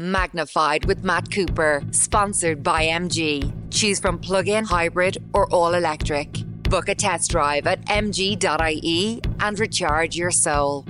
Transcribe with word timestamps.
Magnified 0.00 0.84
with 0.84 1.02
Matt 1.02 1.28
Cooper, 1.28 1.82
sponsored 1.90 2.62
by 2.62 2.84
MG. 2.84 3.52
Choose 3.72 3.98
from 3.98 4.20
plug 4.20 4.46
in, 4.46 4.64
hybrid, 4.64 5.18
or 5.32 5.52
all 5.52 5.74
electric. 5.74 6.44
Book 6.70 6.88
a 6.88 6.94
test 6.94 7.32
drive 7.32 7.66
at 7.66 7.84
mg.ie 7.86 9.20
and 9.40 9.58
recharge 9.58 10.14
your 10.14 10.30
soul. 10.30 10.86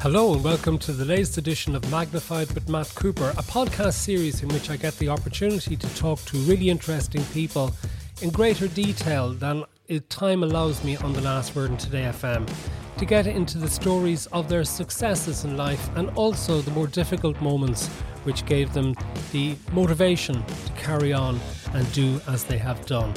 Hello 0.00 0.32
and 0.32 0.42
welcome 0.42 0.78
to 0.78 0.92
the 0.92 1.04
latest 1.04 1.36
edition 1.36 1.76
of 1.76 1.90
Magnified 1.90 2.50
with 2.52 2.66
Matt 2.66 2.94
Cooper, 2.94 3.28
a 3.36 3.42
podcast 3.42 3.92
series 3.92 4.42
in 4.42 4.48
which 4.48 4.70
I 4.70 4.78
get 4.78 4.96
the 4.96 5.10
opportunity 5.10 5.76
to 5.76 5.96
talk 5.96 6.18
to 6.24 6.38
really 6.38 6.70
interesting 6.70 7.22
people 7.34 7.74
in 8.22 8.30
greater 8.30 8.68
detail 8.68 9.34
than 9.34 9.64
time 10.08 10.42
allows 10.42 10.82
me 10.82 10.96
on 10.96 11.12
the 11.12 11.20
last 11.20 11.54
word 11.54 11.70
in 11.70 11.76
Today 11.76 12.02
FM 12.04 12.48
to 12.96 13.04
get 13.04 13.26
into 13.26 13.58
the 13.58 13.68
stories 13.68 14.26
of 14.26 14.48
their 14.48 14.64
successes 14.64 15.44
in 15.44 15.56
life 15.56 15.90
and 15.96 16.08
also 16.10 16.60
the 16.60 16.70
more 16.70 16.86
difficult 16.86 17.38
moments 17.42 17.88
which 18.24 18.46
gave 18.46 18.72
them 18.72 18.94
the 19.32 19.54
motivation 19.72 20.42
to 20.46 20.72
carry 20.72 21.12
on 21.12 21.38
and 21.74 21.92
do 21.92 22.20
as 22.28 22.44
they 22.44 22.56
have 22.56 22.84
done. 22.86 23.12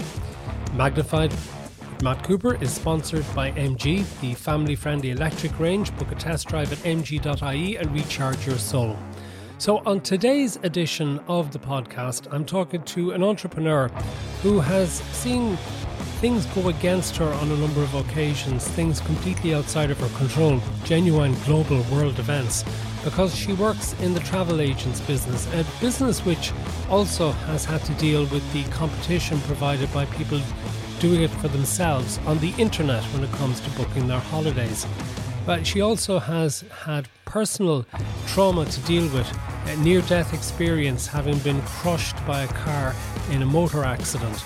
Magnified 0.74 1.34
Matt 2.04 2.24
Cooper 2.24 2.62
is 2.62 2.74
sponsored 2.74 3.26
by 3.34 3.52
MG, 3.54 4.06
the 4.20 4.34
family 4.34 4.76
friendly 4.76 5.12
electric 5.12 5.58
range. 5.60 5.96
Book 5.98 6.12
a 6.12 6.16
test 6.16 6.48
drive 6.48 6.72
at 6.72 6.80
mg.ie 6.80 7.78
and 7.78 7.92
recharge 7.94 8.46
your 8.46 8.58
soul. 8.58 8.98
So, 9.58 9.82
on 9.88 10.02
today's 10.02 10.58
edition 10.58 11.20
of 11.28 11.52
the 11.52 11.58
podcast, 11.58 12.32
I'm 12.32 12.46
talking 12.46 12.84
to 12.84 13.12
an 13.12 13.24
entrepreneur 13.24 13.88
who 14.44 14.60
has 14.60 15.00
seen 15.14 15.58
things 16.20 16.48
go 16.48 16.70
against 16.70 17.16
her 17.18 17.32
on 17.32 17.52
a 17.52 17.58
number 17.58 17.84
of 17.84 17.94
occasions, 17.94 18.68
things 18.68 19.00
completely 19.02 19.54
outside 19.54 19.92
of 19.92 20.00
her 20.00 20.18
control, 20.18 20.60
genuine 20.84 21.36
global 21.46 21.84
world 21.92 22.18
events, 22.18 22.66
because 23.04 23.36
she 23.36 23.54
works 23.54 23.94
in 24.02 24.16
the 24.16 24.20
travel 24.22 24.60
agents 24.60 25.00
business, 25.02 25.48
a 25.54 25.64
business 25.80 26.26
which 26.26 26.52
also 26.90 27.32
has 27.32 27.66
had 27.66 27.84
to 27.84 27.94
deal 27.94 28.26
with 28.26 28.52
the 28.52 28.64
competition 28.72 29.40
provided 29.42 29.94
by 29.94 30.06
people 30.06 30.42
doing 31.00 31.22
it 31.22 31.30
for 31.30 31.50
themselves 31.50 32.18
on 32.26 32.40
the 32.40 32.52
internet 32.58 33.04
when 33.14 33.24
it 33.24 33.32
comes 33.34 33.60
to 33.60 33.70
booking 33.72 34.08
their 34.08 34.20
holidays. 34.20 34.88
But 35.46 35.68
she 35.68 35.82
also 35.82 36.18
has 36.18 36.62
had 36.84 37.08
personal 37.26 37.86
trauma 38.26 38.66
to 38.66 38.82
deal 38.82 39.04
with, 39.14 39.40
a 39.68 39.78
near 39.78 40.02
death 40.02 40.34
experience 40.34 41.06
having 41.06 41.38
been 41.40 41.62
crushed 41.62 42.16
by 42.26 42.42
a 42.42 42.48
car 42.48 42.96
in 43.30 43.44
a 43.44 43.46
motor 43.46 43.84
accident. 43.84 44.44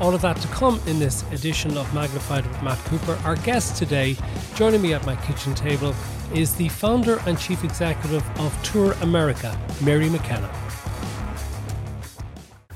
All 0.00 0.14
of 0.14 0.22
that 0.22 0.36
to 0.38 0.48
come 0.48 0.80
in 0.86 0.98
this 0.98 1.30
edition 1.30 1.76
of 1.76 1.92
Magnified 1.92 2.46
with 2.46 2.62
Matt 2.62 2.78
Cooper. 2.86 3.20
Our 3.22 3.36
guest 3.36 3.76
today, 3.76 4.16
joining 4.54 4.80
me 4.80 4.94
at 4.94 5.04
my 5.04 5.14
kitchen 5.16 5.54
table, 5.54 5.94
is 6.32 6.54
the 6.54 6.70
founder 6.70 7.20
and 7.26 7.38
chief 7.38 7.64
executive 7.64 8.24
of 8.40 8.62
Tour 8.62 8.92
America, 9.02 9.54
Mary 9.84 10.08
McKenna. 10.08 10.50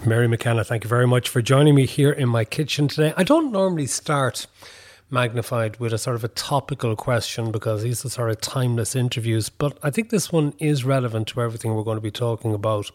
Mary 0.04 0.28
McKenna, 0.28 0.64
thank 0.64 0.84
you 0.84 0.88
very 0.88 1.06
much 1.06 1.30
for 1.30 1.40
joining 1.40 1.74
me 1.74 1.86
here 1.86 2.12
in 2.12 2.28
my 2.28 2.44
kitchen 2.44 2.88
today. 2.88 3.14
I 3.16 3.24
don't 3.24 3.50
normally 3.50 3.86
start 3.86 4.46
magnified 5.08 5.78
with 5.78 5.94
a 5.94 5.98
sort 5.98 6.16
of 6.16 6.24
a 6.24 6.28
topical 6.28 6.94
question 6.94 7.50
because 7.50 7.84
these 7.84 8.04
are 8.04 8.10
sort 8.10 8.30
of 8.32 8.42
timeless 8.42 8.94
interviews, 8.94 9.48
but 9.48 9.78
I 9.82 9.88
think 9.90 10.10
this 10.10 10.30
one 10.30 10.52
is 10.58 10.84
relevant 10.84 11.28
to 11.28 11.40
everything 11.40 11.74
we're 11.74 11.84
going 11.84 11.96
to 11.96 12.02
be 12.02 12.10
talking 12.10 12.52
about. 12.52 12.90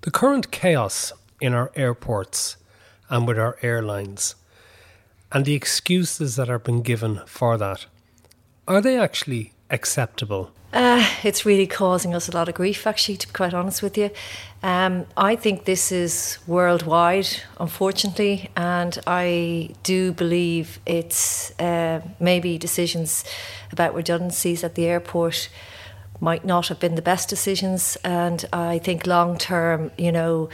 The 0.00 0.10
current 0.10 0.50
chaos 0.50 1.12
in 1.40 1.54
our 1.54 1.70
airports 1.76 2.56
and 3.08 3.26
with 3.26 3.38
our 3.38 3.56
airlines. 3.62 4.34
And 5.32 5.44
the 5.44 5.54
excuses 5.54 6.36
that 6.36 6.48
are 6.48 6.58
being 6.58 6.82
given 6.82 7.20
for 7.26 7.58
that, 7.58 7.86
are 8.68 8.80
they 8.80 8.98
actually 8.98 9.52
acceptable? 9.70 10.50
Uh, 10.72 11.06
it's 11.22 11.46
really 11.46 11.66
causing 11.66 12.14
us 12.14 12.28
a 12.28 12.32
lot 12.32 12.48
of 12.48 12.54
grief, 12.54 12.86
actually, 12.86 13.16
to 13.16 13.26
be 13.26 13.32
quite 13.32 13.54
honest 13.54 13.82
with 13.82 13.96
you. 13.96 14.10
Um, 14.62 15.06
I 15.16 15.36
think 15.36 15.64
this 15.64 15.90
is 15.90 16.38
worldwide, 16.46 17.28
unfortunately, 17.58 18.50
and 18.56 18.98
I 19.06 19.70
do 19.82 20.12
believe 20.12 20.80
it's 20.84 21.58
uh, 21.58 22.00
maybe 22.20 22.58
decisions 22.58 23.24
about 23.72 23.94
redundancies 23.94 24.64
at 24.64 24.74
the 24.74 24.86
airport 24.86 25.48
might 26.20 26.44
not 26.44 26.68
have 26.68 26.80
been 26.80 26.94
the 26.94 27.02
best 27.02 27.28
decisions. 27.28 27.96
And 28.04 28.44
I 28.52 28.78
think 28.78 29.06
long 29.06 29.38
term, 29.38 29.90
you 29.98 30.12
know, 30.12 30.48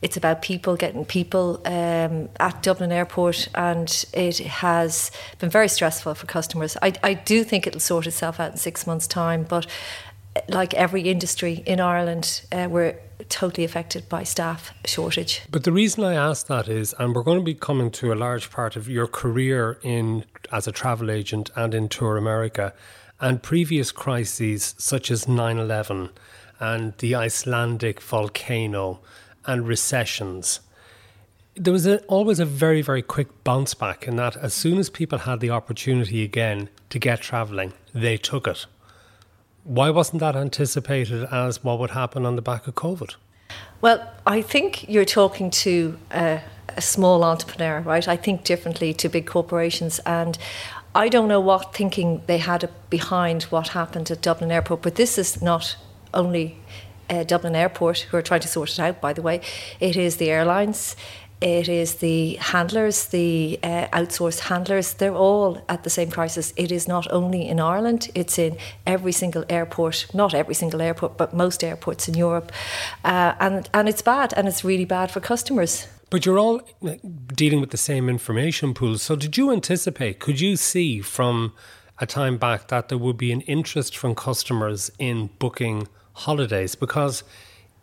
it's 0.00 0.16
about 0.16 0.42
people 0.42 0.76
getting 0.76 1.04
people 1.04 1.60
um, 1.64 2.28
at 2.38 2.62
Dublin 2.62 2.92
Airport, 2.92 3.48
and 3.54 4.04
it 4.12 4.38
has 4.38 5.10
been 5.40 5.50
very 5.50 5.68
stressful 5.68 6.14
for 6.14 6.26
customers. 6.26 6.76
I, 6.80 6.92
I 7.02 7.14
do 7.14 7.42
think 7.42 7.66
it'll 7.66 7.80
sort 7.80 8.06
itself 8.06 8.38
out 8.38 8.52
in 8.52 8.56
six 8.58 8.86
months' 8.86 9.08
time, 9.08 9.42
but 9.42 9.66
like 10.48 10.72
every 10.74 11.02
industry 11.02 11.64
in 11.66 11.80
Ireland, 11.80 12.42
uh, 12.52 12.68
we're 12.70 12.96
totally 13.28 13.64
affected 13.64 14.08
by 14.08 14.22
staff 14.22 14.72
shortage. 14.84 15.42
But 15.50 15.64
the 15.64 15.72
reason 15.72 16.04
I 16.04 16.14
ask 16.14 16.46
that 16.46 16.68
is, 16.68 16.94
and 16.98 17.14
we're 17.14 17.24
going 17.24 17.38
to 17.38 17.44
be 17.44 17.54
coming 17.54 17.90
to 17.92 18.12
a 18.12 18.14
large 18.14 18.50
part 18.50 18.76
of 18.76 18.88
your 18.88 19.08
career 19.08 19.78
in 19.82 20.24
as 20.52 20.68
a 20.68 20.72
travel 20.72 21.10
agent 21.10 21.50
and 21.56 21.74
in 21.74 21.88
Tour 21.88 22.16
America, 22.16 22.72
and 23.20 23.42
previous 23.42 23.90
crises 23.90 24.74
such 24.78 25.10
as 25.10 25.28
9 25.28 25.58
11 25.58 26.10
and 26.60 26.96
the 26.98 27.14
Icelandic 27.14 28.00
volcano 28.00 29.00
and 29.46 29.66
recessions. 29.66 30.60
There 31.54 31.72
was 31.72 31.86
a, 31.86 31.98
always 32.04 32.38
a 32.38 32.44
very, 32.44 32.82
very 32.82 33.02
quick 33.02 33.42
bounce 33.42 33.74
back 33.74 34.06
in 34.06 34.16
that 34.16 34.36
as 34.36 34.54
soon 34.54 34.78
as 34.78 34.90
people 34.90 35.18
had 35.18 35.40
the 35.40 35.50
opportunity 35.50 36.22
again 36.22 36.68
to 36.90 36.98
get 36.98 37.20
travelling, 37.20 37.72
they 37.92 38.16
took 38.16 38.46
it. 38.46 38.66
Why 39.64 39.90
wasn't 39.90 40.20
that 40.20 40.36
anticipated 40.36 41.24
as 41.32 41.64
what 41.64 41.78
would 41.78 41.90
happen 41.90 42.24
on 42.24 42.36
the 42.36 42.42
back 42.42 42.66
of 42.66 42.74
COVID? 42.74 43.16
Well, 43.80 44.08
I 44.26 44.42
think 44.42 44.88
you're 44.88 45.04
talking 45.04 45.50
to 45.50 45.98
a 46.10 46.40
small 46.78 47.24
entrepreneur, 47.24 47.80
right? 47.80 48.06
I 48.06 48.16
think 48.16 48.44
differently 48.44 48.92
to 48.94 49.08
big 49.08 49.26
corporations, 49.26 49.98
and 50.00 50.38
I 50.98 51.08
don't 51.08 51.28
know 51.28 51.38
what 51.38 51.72
thinking 51.72 52.22
they 52.26 52.38
had 52.38 52.68
behind 52.90 53.44
what 53.44 53.68
happened 53.68 54.10
at 54.10 54.20
Dublin 54.20 54.50
Airport, 54.50 54.82
but 54.82 54.96
this 54.96 55.16
is 55.16 55.40
not 55.40 55.76
only 56.12 56.56
uh, 57.08 57.22
Dublin 57.22 57.54
Airport 57.54 58.00
who 58.00 58.16
are 58.16 58.22
trying 58.22 58.40
to 58.40 58.48
sort 58.48 58.70
it 58.70 58.80
out, 58.80 59.00
by 59.00 59.12
the 59.12 59.22
way. 59.22 59.40
It 59.78 59.96
is 59.96 60.16
the 60.16 60.28
airlines, 60.28 60.96
it 61.40 61.68
is 61.68 61.94
the 62.06 62.34
handlers, 62.40 63.06
the 63.06 63.60
uh, 63.62 63.86
outsourced 63.92 64.40
handlers. 64.40 64.94
They're 64.94 65.14
all 65.14 65.62
at 65.68 65.84
the 65.84 65.90
same 65.90 66.10
crisis. 66.10 66.52
It 66.56 66.72
is 66.72 66.88
not 66.88 67.06
only 67.12 67.48
in 67.48 67.60
Ireland, 67.60 68.10
it's 68.16 68.36
in 68.36 68.56
every 68.84 69.12
single 69.12 69.44
airport, 69.48 70.08
not 70.12 70.34
every 70.34 70.54
single 70.54 70.82
airport, 70.82 71.16
but 71.16 71.32
most 71.32 71.62
airports 71.62 72.08
in 72.08 72.14
Europe. 72.14 72.50
Uh, 73.04 73.34
and, 73.38 73.70
and 73.72 73.88
it's 73.88 74.02
bad, 74.02 74.34
and 74.36 74.48
it's 74.48 74.64
really 74.64 74.84
bad 74.84 75.12
for 75.12 75.20
customers. 75.20 75.86
But 76.10 76.24
you're 76.24 76.38
all 76.38 76.62
dealing 77.34 77.60
with 77.60 77.70
the 77.70 77.76
same 77.76 78.08
information 78.08 78.72
pools. 78.72 79.02
So, 79.02 79.14
did 79.14 79.36
you 79.36 79.50
anticipate, 79.50 80.20
could 80.20 80.40
you 80.40 80.56
see 80.56 81.00
from 81.00 81.52
a 81.98 82.06
time 82.06 82.38
back 82.38 82.68
that 82.68 82.88
there 82.88 82.98
would 82.98 83.18
be 83.18 83.32
an 83.32 83.42
interest 83.42 83.96
from 83.96 84.14
customers 84.14 84.90
in 84.98 85.28
booking 85.38 85.86
holidays? 86.14 86.74
Because 86.74 87.24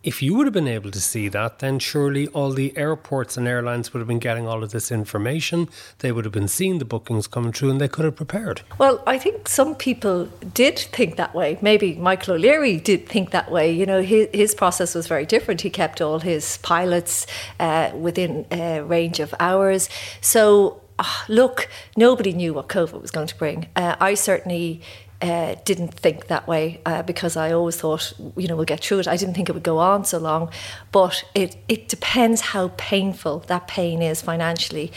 if 0.05 0.21
you 0.21 0.35
would 0.35 0.45
have 0.45 0.53
been 0.53 0.67
able 0.67 0.91
to 0.91 1.01
see 1.01 1.27
that, 1.29 1.59
then 1.59 1.79
surely 1.79 2.27
all 2.27 2.51
the 2.51 2.77
airports 2.77 3.37
and 3.37 3.47
airlines 3.47 3.91
would 3.91 3.99
have 3.99 4.07
been 4.07 4.19
getting 4.19 4.47
all 4.47 4.63
of 4.63 4.71
this 4.71 4.91
information. 4.91 5.67
They 5.99 6.11
would 6.11 6.25
have 6.25 6.31
been 6.31 6.47
seeing 6.47 6.77
the 6.77 6.85
bookings 6.85 7.25
coming 7.25 7.51
through 7.51 7.71
and 7.71 7.81
they 7.81 7.87
could 7.87 8.05
have 8.05 8.15
prepared. 8.15 8.61
Well, 8.77 9.03
I 9.07 9.17
think 9.17 9.49
some 9.49 9.73
people 9.73 10.25
did 10.53 10.77
think 10.77 11.15
that 11.15 11.33
way. 11.33 11.57
Maybe 11.59 11.95
Michael 11.95 12.35
O'Leary 12.35 12.77
did 12.77 13.09
think 13.09 13.31
that 13.31 13.51
way. 13.51 13.71
You 13.71 13.87
know, 13.87 14.03
his, 14.03 14.27
his 14.31 14.53
process 14.53 14.93
was 14.93 15.07
very 15.07 15.25
different. 15.25 15.61
He 15.61 15.71
kept 15.71 16.01
all 16.01 16.19
his 16.19 16.57
pilots 16.59 17.25
uh, 17.59 17.89
within 17.95 18.45
a 18.51 18.81
range 18.81 19.19
of 19.19 19.33
hours. 19.39 19.89
So, 20.21 20.81
uh, 20.99 21.03
look, 21.27 21.67
nobody 21.97 22.31
knew 22.31 22.53
what 22.53 22.67
COVID 22.67 23.01
was 23.01 23.09
going 23.09 23.27
to 23.27 23.35
bring. 23.37 23.67
Uh, 23.75 23.95
I 23.99 24.13
certainly 24.13 24.81
uh, 25.21 25.55
didn't 25.65 25.93
think 25.93 26.27
that 26.27 26.47
way 26.47 26.81
uh, 26.85 27.03
because 27.03 27.37
I 27.37 27.51
always 27.51 27.77
thought, 27.77 28.13
you 28.35 28.47
know, 28.47 28.55
we'll 28.55 28.65
get 28.65 28.83
through 28.83 28.99
it. 28.99 29.07
I 29.07 29.17
didn't 29.17 29.33
think 29.33 29.49
it 29.49 29.53
would 29.53 29.63
go 29.63 29.77
on 29.77 30.05
so 30.05 30.17
long, 30.17 30.49
but 30.91 31.23
it 31.33 31.57
it 31.67 31.87
depends 31.87 32.41
how 32.41 32.71
painful 32.77 33.39
that 33.47 33.67
pain 33.67 34.01
is 34.01 34.21
financially. 34.21 34.91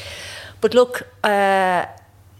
But 0.60 0.74
look. 0.74 1.08
Uh, 1.24 1.86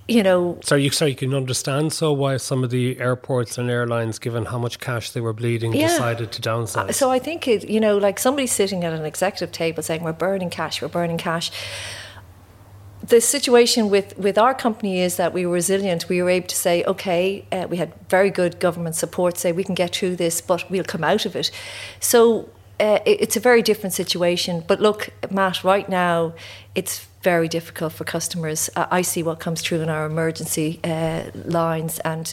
you 0.08 0.22
know. 0.22 0.58
So 0.64 0.74
you, 0.74 0.90
so 0.90 1.04
you 1.04 1.14
can 1.14 1.34
understand 1.34 1.92
so 1.92 2.12
why 2.12 2.38
some 2.38 2.64
of 2.64 2.70
the 2.70 2.98
airports 2.98 3.58
and 3.58 3.70
airlines, 3.70 4.18
given 4.18 4.46
how 4.46 4.58
much 4.58 4.80
cash 4.80 5.10
they 5.10 5.20
were 5.20 5.34
bleeding, 5.34 5.74
yeah. 5.74 5.88
decided 5.88 6.32
to 6.32 6.42
downsize. 6.42 6.94
So 6.94 7.10
I 7.10 7.18
think 7.18 7.46
it, 7.46 7.68
you 7.68 7.78
know, 7.78 7.98
like 7.98 8.18
somebody 8.18 8.46
sitting 8.46 8.84
at 8.84 8.92
an 8.94 9.04
executive 9.04 9.52
table 9.52 9.82
saying, 9.82 10.02
"We're 10.02 10.14
burning 10.14 10.50
cash, 10.50 10.80
we're 10.80 10.88
burning 10.88 11.18
cash." 11.18 11.50
The 13.08 13.20
situation 13.20 13.90
with, 13.90 14.16
with 14.18 14.36
our 14.38 14.54
company 14.54 15.00
is 15.00 15.16
that 15.16 15.32
we 15.32 15.46
were 15.46 15.54
resilient. 15.54 16.08
We 16.08 16.22
were 16.22 16.30
able 16.30 16.48
to 16.48 16.56
say, 16.56 16.84
okay, 16.84 17.44
uh, 17.50 17.66
we 17.68 17.78
had 17.78 17.92
very 18.08 18.30
good 18.30 18.60
government 18.60 18.96
support, 18.96 19.38
say 19.38 19.52
we 19.52 19.64
can 19.64 19.74
get 19.74 19.96
through 19.96 20.16
this, 20.16 20.40
but 20.40 20.70
we'll 20.70 20.84
come 20.84 21.04
out 21.04 21.24
of 21.24 21.34
it. 21.34 21.50
So 22.00 22.50
uh, 22.80 23.00
it's 23.04 23.36
a 23.36 23.40
very 23.40 23.62
different 23.62 23.94
situation. 23.94 24.62
But 24.66 24.80
look, 24.80 25.08
Matt, 25.30 25.64
right 25.64 25.88
now, 25.88 26.34
it's 26.74 27.06
very 27.22 27.48
difficult 27.48 27.92
for 27.92 28.04
customers. 28.04 28.70
Uh, 28.76 28.86
I 28.90 29.02
see 29.02 29.22
what 29.22 29.40
comes 29.40 29.62
through 29.62 29.80
in 29.80 29.88
our 29.88 30.06
emergency 30.06 30.78
uh, 30.84 31.24
lines, 31.34 31.98
and 32.00 32.32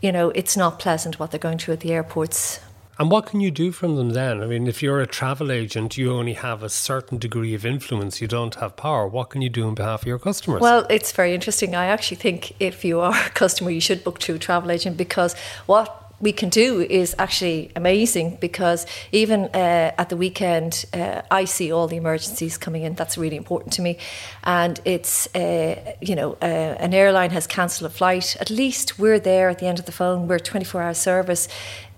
you 0.00 0.10
know, 0.10 0.30
it's 0.30 0.56
not 0.56 0.78
pleasant 0.78 1.18
what 1.18 1.30
they're 1.30 1.40
going 1.40 1.58
through 1.58 1.74
at 1.74 1.80
the 1.80 1.92
airports. 1.92 2.60
And 2.98 3.10
what 3.10 3.26
can 3.26 3.40
you 3.40 3.50
do 3.50 3.72
from 3.72 3.96
them 3.96 4.10
then? 4.10 4.42
I 4.42 4.46
mean, 4.46 4.66
if 4.66 4.82
you're 4.82 5.00
a 5.00 5.06
travel 5.06 5.50
agent, 5.50 5.96
you 5.96 6.12
only 6.12 6.34
have 6.34 6.62
a 6.62 6.68
certain 6.68 7.18
degree 7.18 7.54
of 7.54 7.64
influence, 7.64 8.20
you 8.20 8.28
don't 8.28 8.54
have 8.56 8.76
power. 8.76 9.08
What 9.08 9.30
can 9.30 9.40
you 9.40 9.48
do 9.48 9.66
on 9.66 9.74
behalf 9.74 10.02
of 10.02 10.06
your 10.06 10.18
customers? 10.18 10.60
Well, 10.60 10.86
it's 10.90 11.12
very 11.12 11.34
interesting. 11.34 11.74
I 11.74 11.86
actually 11.86 12.18
think 12.18 12.54
if 12.60 12.84
you 12.84 13.00
are 13.00 13.14
a 13.26 13.30
customer, 13.30 13.70
you 13.70 13.80
should 13.80 14.04
book 14.04 14.20
through 14.20 14.36
a 14.36 14.38
travel 14.38 14.70
agent 14.70 14.96
because 14.96 15.34
what 15.66 16.02
we 16.22 16.32
can 16.32 16.48
do 16.48 16.80
is 16.80 17.16
actually 17.18 17.72
amazing 17.74 18.38
because 18.40 18.86
even 19.10 19.46
uh, 19.46 19.92
at 19.98 20.08
the 20.08 20.16
weekend, 20.16 20.84
uh, 20.94 21.22
I 21.30 21.44
see 21.44 21.72
all 21.72 21.88
the 21.88 21.96
emergencies 21.96 22.56
coming 22.56 22.84
in. 22.84 22.94
That's 22.94 23.18
really 23.18 23.36
important 23.36 23.72
to 23.74 23.82
me. 23.82 23.98
And 24.44 24.80
it's, 24.84 25.26
uh, 25.34 25.94
you 26.00 26.14
know, 26.14 26.34
uh, 26.40 26.44
an 26.78 26.94
airline 26.94 27.30
has 27.30 27.48
cancelled 27.48 27.90
a 27.90 27.94
flight. 27.94 28.36
At 28.38 28.50
least 28.50 29.00
we're 29.00 29.18
there 29.18 29.48
at 29.48 29.58
the 29.58 29.66
end 29.66 29.80
of 29.80 29.86
the 29.86 29.92
phone. 29.92 30.28
We're 30.28 30.38
24 30.38 30.82
hour 30.82 30.94
service, 30.94 31.48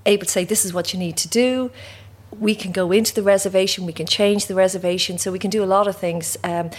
able 0.07 0.25
to 0.25 0.31
say, 0.31 0.45
this 0.45 0.65
is 0.65 0.73
what 0.73 0.93
you 0.93 0.99
need 0.99 1.17
to 1.19 1.29
do. 1.29 1.71
We 2.39 2.55
can 2.55 2.73
go 2.73 2.93
into 2.93 3.15
the 3.15 3.23
reservation, 3.23 3.87
we 3.87 3.93
can 3.93 4.07
change 4.07 4.47
the 4.47 4.55
reservation, 4.55 5.19
so 5.19 5.31
we 5.31 5.39
can 5.39 5.51
do 5.51 5.63
a 5.63 5.67
lot 5.67 5.87
of 5.87 5.97
things. 5.97 6.37
Um, 6.43 6.71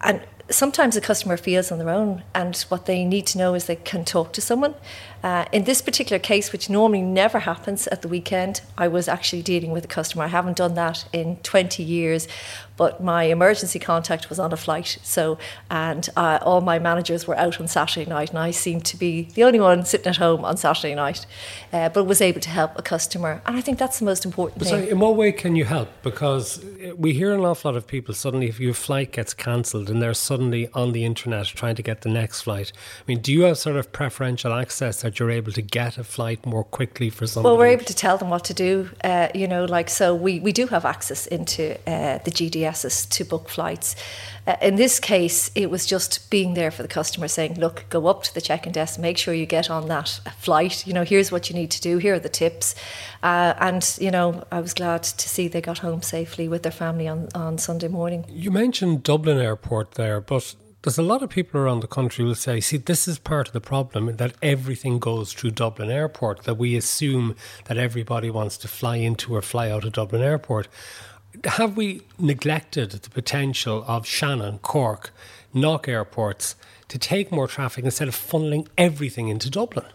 and 0.00 0.22
sometimes 0.50 0.96
a 0.96 1.00
customer 1.00 1.36
feels 1.36 1.70
on 1.70 1.78
their 1.78 1.90
own, 1.90 2.22
and 2.34 2.56
what 2.68 2.86
they 2.86 3.04
need 3.04 3.26
to 3.26 3.38
know 3.38 3.54
is 3.54 3.66
they 3.66 3.76
can 3.76 4.04
talk 4.04 4.32
to 4.32 4.40
someone. 4.40 4.74
Uh, 5.22 5.44
in 5.52 5.64
this 5.64 5.82
particular 5.82 6.18
case, 6.18 6.52
which 6.52 6.70
normally 6.70 7.02
never 7.02 7.40
happens 7.40 7.86
at 7.88 8.02
the 8.02 8.08
weekend, 8.08 8.60
I 8.76 8.88
was 8.88 9.08
actually 9.08 9.42
dealing 9.42 9.72
with 9.72 9.84
a 9.84 9.88
customer. 9.88 10.24
I 10.24 10.28
haven't 10.28 10.56
done 10.56 10.74
that 10.74 11.06
in 11.12 11.36
20 11.38 11.82
years, 11.82 12.28
but 12.76 13.02
my 13.02 13.24
emergency 13.24 13.80
contact 13.80 14.30
was 14.30 14.38
on 14.38 14.52
a 14.52 14.56
flight. 14.56 14.98
So, 15.02 15.36
and 15.70 16.08
uh, 16.16 16.38
all 16.42 16.60
my 16.60 16.78
managers 16.78 17.26
were 17.26 17.36
out 17.36 17.60
on 17.60 17.66
Saturday 17.66 18.08
night, 18.08 18.30
and 18.30 18.38
I 18.38 18.52
seemed 18.52 18.84
to 18.86 18.96
be 18.96 19.22
the 19.34 19.42
only 19.42 19.58
one 19.58 19.84
sitting 19.84 20.06
at 20.06 20.16
home 20.16 20.44
on 20.44 20.56
Saturday 20.56 20.94
night, 20.94 21.26
uh, 21.72 21.88
but 21.88 22.04
was 22.04 22.20
able 22.20 22.40
to 22.40 22.50
help 22.50 22.78
a 22.78 22.82
customer. 22.82 23.42
And 23.44 23.56
I 23.56 23.60
think 23.60 23.78
that's 23.78 23.98
the 23.98 24.04
most 24.04 24.24
important 24.24 24.60
but 24.60 24.68
thing. 24.68 24.84
So 24.84 24.88
in 24.88 25.00
what 25.00 25.16
way 25.16 25.32
can 25.32 25.56
you 25.56 25.64
help? 25.64 25.88
Because 26.02 26.64
we 26.96 27.12
hear 27.12 27.32
an 27.32 27.40
awful 27.40 27.72
lot 27.72 27.76
of 27.76 27.86
people 27.86 28.14
suddenly, 28.14 28.48
if 28.48 28.60
your 28.60 28.74
flight 28.74 29.12
gets 29.12 29.34
cancelled 29.34 29.90
and 29.90 30.00
they're 30.00 30.14
suddenly 30.14 30.68
on 30.72 30.92
the 30.92 31.04
internet 31.04 31.46
trying 31.46 31.74
to 31.74 31.82
get 31.82 32.02
the 32.02 32.08
next 32.08 32.42
flight. 32.42 32.72
I 33.00 33.02
mean, 33.08 33.20
do 33.20 33.32
you 33.32 33.42
have 33.42 33.58
sort 33.58 33.76
of 33.76 33.90
preferential 33.90 34.52
access 34.52 35.04
that 35.08 35.18
you're 35.18 35.30
able 35.30 35.52
to 35.52 35.62
get 35.62 35.96
a 35.96 36.04
flight 36.04 36.44
more 36.44 36.62
quickly 36.62 37.08
for 37.08 37.26
somebody? 37.26 37.50
Well, 37.50 37.58
we're 37.58 37.72
able 37.72 37.86
to 37.86 37.94
tell 37.94 38.18
them 38.18 38.28
what 38.28 38.44
to 38.44 38.54
do. 38.54 38.90
Uh, 39.02 39.28
you 39.34 39.48
know, 39.48 39.64
like 39.64 39.88
so, 39.88 40.14
we 40.14 40.38
we 40.38 40.52
do 40.52 40.66
have 40.66 40.84
access 40.84 41.26
into 41.26 41.62
uh, 41.86 42.18
the 42.26 42.30
GDSs 42.30 43.08
to 43.08 43.24
book 43.24 43.48
flights. 43.48 43.96
Uh, 44.46 44.56
in 44.60 44.76
this 44.76 45.00
case, 45.00 45.50
it 45.54 45.70
was 45.70 45.86
just 45.86 46.30
being 46.30 46.52
there 46.54 46.70
for 46.70 46.82
the 46.82 46.88
customer, 46.88 47.26
saying, 47.28 47.54
"Look, 47.58 47.86
go 47.88 48.06
up 48.06 48.22
to 48.24 48.34
the 48.34 48.42
check-in 48.42 48.72
desk, 48.72 49.00
make 49.00 49.16
sure 49.16 49.32
you 49.32 49.46
get 49.46 49.70
on 49.70 49.88
that 49.88 50.20
flight. 50.38 50.86
You 50.86 50.92
know, 50.92 51.04
here's 51.04 51.32
what 51.32 51.48
you 51.48 51.56
need 51.56 51.70
to 51.70 51.80
do. 51.80 51.96
Here 51.96 52.14
are 52.14 52.18
the 52.18 52.28
tips." 52.28 52.74
Uh, 53.22 53.54
and 53.58 53.96
you 53.98 54.10
know, 54.10 54.44
I 54.52 54.60
was 54.60 54.74
glad 54.74 55.02
to 55.04 55.28
see 55.28 55.48
they 55.48 55.62
got 55.62 55.78
home 55.78 56.02
safely 56.02 56.48
with 56.48 56.62
their 56.64 56.78
family 56.84 57.08
on 57.08 57.28
on 57.34 57.56
Sunday 57.56 57.88
morning. 57.88 58.26
You 58.28 58.50
mentioned 58.50 59.02
Dublin 59.04 59.38
Airport 59.38 59.92
there, 59.92 60.20
but 60.20 60.54
there's 60.82 60.98
a 60.98 61.02
lot 61.02 61.22
of 61.22 61.30
people 61.30 61.60
around 61.60 61.80
the 61.80 61.88
country 61.88 62.24
will 62.24 62.34
say, 62.34 62.60
see, 62.60 62.76
this 62.76 63.08
is 63.08 63.18
part 63.18 63.48
of 63.48 63.52
the 63.52 63.60
problem 63.60 64.16
that 64.16 64.34
everything 64.42 64.98
goes 64.98 65.32
through 65.32 65.50
Dublin 65.50 65.90
Airport, 65.90 66.44
that 66.44 66.54
we 66.54 66.76
assume 66.76 67.34
that 67.64 67.78
everybody 67.78 68.30
wants 68.30 68.56
to 68.58 68.68
fly 68.68 68.96
into 68.96 69.34
or 69.34 69.42
fly 69.42 69.70
out 69.70 69.84
of 69.84 69.92
Dublin 69.92 70.22
Airport 70.22 70.68
have 71.44 71.76
we 71.76 72.02
neglected 72.18 72.90
the 72.90 73.10
potential 73.10 73.84
of 73.86 74.06
Shannon, 74.06 74.58
Cork, 74.58 75.10
Knock 75.54 75.88
airports 75.88 76.56
to 76.88 76.98
take 76.98 77.32
more 77.32 77.48
traffic 77.48 77.84
instead 77.84 78.08
of 78.08 78.14
funneling 78.14 78.66
everything 78.76 79.28
into 79.28 79.50
Dublin? 79.50 79.86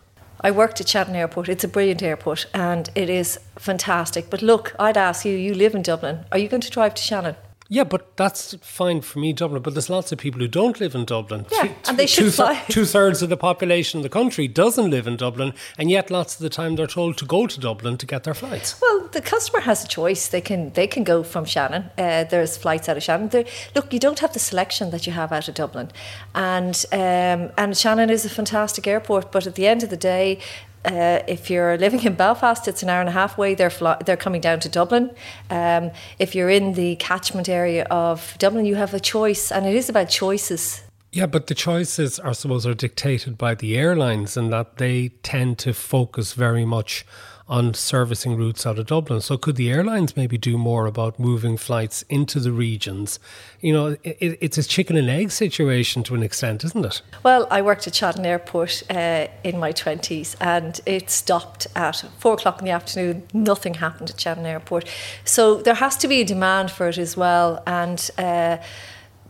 I 0.41 0.51
worked 0.51 0.81
at 0.81 0.89
Shannon 0.89 1.15
Airport. 1.15 1.47
It's 1.47 1.63
a 1.63 1.67
brilliant 1.67 2.03
airport 2.03 2.47
and 2.53 2.89
it 2.95 3.09
is 3.09 3.39
fantastic. 3.57 4.29
But 4.29 4.41
look, 4.41 4.75
I'd 4.79 4.97
ask 4.97 5.25
you, 5.25 5.35
you 5.35 5.53
live 5.53 5.75
in 5.75 5.81
Dublin. 5.81 6.25
Are 6.31 6.37
you 6.37 6.49
going 6.49 6.61
to 6.61 6.69
drive 6.69 6.95
to 6.95 7.01
Shannon? 7.01 7.35
Yeah, 7.73 7.85
but 7.85 8.15
that's 8.17 8.53
fine 8.61 9.01
for 9.01 9.17
me, 9.17 9.33
Dublin. 9.33 9.63
But 9.63 9.73
there's 9.73 9.89
lots 9.89 10.11
of 10.11 10.19
people 10.19 10.39
who 10.39 10.47
don't 10.47 10.79
live 10.79 10.93
in 10.93 11.05
Dublin. 11.05 11.47
Yeah, 11.51 11.63
two, 11.63 11.73
and 11.87 11.97
they 11.97 12.05
should 12.05 12.25
two, 12.25 12.29
fly. 12.29 12.63
Two 12.69 12.85
thirds 12.85 13.23
of 13.23 13.29
the 13.29 13.37
population 13.37 13.97
of 13.97 14.03
the 14.03 14.09
country 14.09 14.47
doesn't 14.47 14.91
live 14.91 15.07
in 15.07 15.17
Dublin, 15.17 15.53
and 15.79 15.89
yet 15.89 16.11
lots 16.11 16.35
of 16.35 16.41
the 16.41 16.51
time 16.51 16.75
they're 16.75 16.85
told 16.85 17.17
to 17.17 17.25
go 17.25 17.47
to 17.47 17.59
Dublin 17.59 17.97
to 17.97 18.05
get 18.05 18.25
their 18.25 18.35
flights. 18.35 18.79
Well, 18.79 19.07
the 19.11 19.21
customer 19.21 19.59
has 19.61 19.83
a 19.83 19.87
choice. 19.87 20.27
They 20.27 20.39
can 20.39 20.71
they 20.73 20.85
can 20.85 21.03
go 21.03 21.23
from 21.23 21.45
Shannon. 21.45 21.89
Uh, 21.97 22.25
there's 22.25 22.57
flights 22.57 22.87
out 22.87 22.97
of 22.97 23.01
Shannon. 23.01 23.29
There, 23.29 23.45
look, 23.73 23.91
you 23.91 23.97
don't 23.97 24.19
have 24.19 24.33
the 24.33 24.39
selection 24.39 24.91
that 24.91 25.07
you 25.07 25.13
have 25.13 25.31
out 25.31 25.47
of 25.47 25.55
Dublin, 25.55 25.89
and 26.35 26.85
um, 26.91 27.51
and 27.57 27.75
Shannon 27.75 28.11
is 28.11 28.23
a 28.23 28.29
fantastic 28.29 28.85
airport. 28.85 29.31
But 29.31 29.47
at 29.47 29.55
the 29.55 29.65
end 29.65 29.81
of 29.81 29.89
the 29.89 29.97
day, 29.97 30.37
uh, 30.85 31.19
if 31.27 31.49
you're 31.49 31.77
living 31.77 32.03
in 32.03 32.13
Belfast, 32.13 32.67
it's 32.67 32.83
an 32.83 32.89
hour 32.89 32.99
and 32.99 33.09
a 33.09 33.13
half 33.13 33.37
away. 33.37 33.55
They're 33.55 33.69
fly- 33.69 34.01
they're 34.05 34.17
coming 34.17 34.41
down 34.41 34.59
to 34.61 34.69
Dublin. 34.69 35.11
Um, 35.49 35.91
if 36.19 36.35
you're 36.35 36.49
in 36.49 36.73
the 36.73 36.95
catchment 36.97 37.47
area 37.49 37.85
of 37.85 38.35
Dublin, 38.39 38.65
you 38.65 38.75
have 38.75 38.93
a 38.93 38.99
choice, 38.99 39.51
and 39.51 39.65
it 39.65 39.75
is 39.75 39.89
about 39.89 40.09
choices. 40.09 40.83
Yeah, 41.11 41.27
but 41.27 41.47
the 41.47 41.53
choices, 41.53 42.19
I 42.19 42.31
suppose, 42.31 42.65
are 42.65 42.73
dictated 42.73 43.37
by 43.37 43.55
the 43.55 43.77
airlines, 43.77 44.35
and 44.35 44.51
that 44.51 44.77
they 44.77 45.09
tend 45.21 45.59
to 45.59 45.73
focus 45.73 46.33
very 46.33 46.65
much 46.65 47.05
on 47.47 47.73
servicing 47.73 48.37
routes 48.37 48.65
out 48.65 48.79
of 48.79 48.87
Dublin. 48.87 49.19
So 49.21 49.37
could 49.37 49.55
the 49.55 49.69
airlines 49.69 50.15
maybe 50.15 50.37
do 50.37 50.57
more 50.57 50.85
about 50.85 51.19
moving 51.19 51.57
flights 51.57 52.03
into 52.09 52.39
the 52.39 52.51
regions? 52.51 53.19
You 53.59 53.73
know, 53.73 53.97
it, 54.03 54.37
it's 54.39 54.57
a 54.57 54.63
chicken 54.63 54.95
and 54.95 55.09
egg 55.09 55.31
situation 55.31 56.03
to 56.03 56.15
an 56.15 56.23
extent, 56.23 56.63
isn't 56.63 56.85
it? 56.85 57.01
Well, 57.23 57.47
I 57.51 57.61
worked 57.61 57.85
at 57.87 57.95
Shannon 57.95 58.25
Airport 58.25 58.83
uh, 58.89 59.27
in 59.43 59.59
my 59.59 59.73
20s 59.73 60.35
and 60.39 60.79
it 60.85 61.09
stopped 61.09 61.67
at 61.75 62.03
four 62.17 62.33
o'clock 62.33 62.59
in 62.59 62.65
the 62.65 62.71
afternoon. 62.71 63.27
Nothing 63.33 63.75
happened 63.75 64.09
at 64.09 64.19
Shannon 64.19 64.45
Airport. 64.45 64.87
So 65.25 65.61
there 65.61 65.75
has 65.75 65.97
to 65.97 66.07
be 66.07 66.21
a 66.21 66.25
demand 66.25 66.71
for 66.71 66.87
it 66.87 66.97
as 66.97 67.17
well. 67.17 67.61
And 67.67 68.09
uh, 68.17 68.57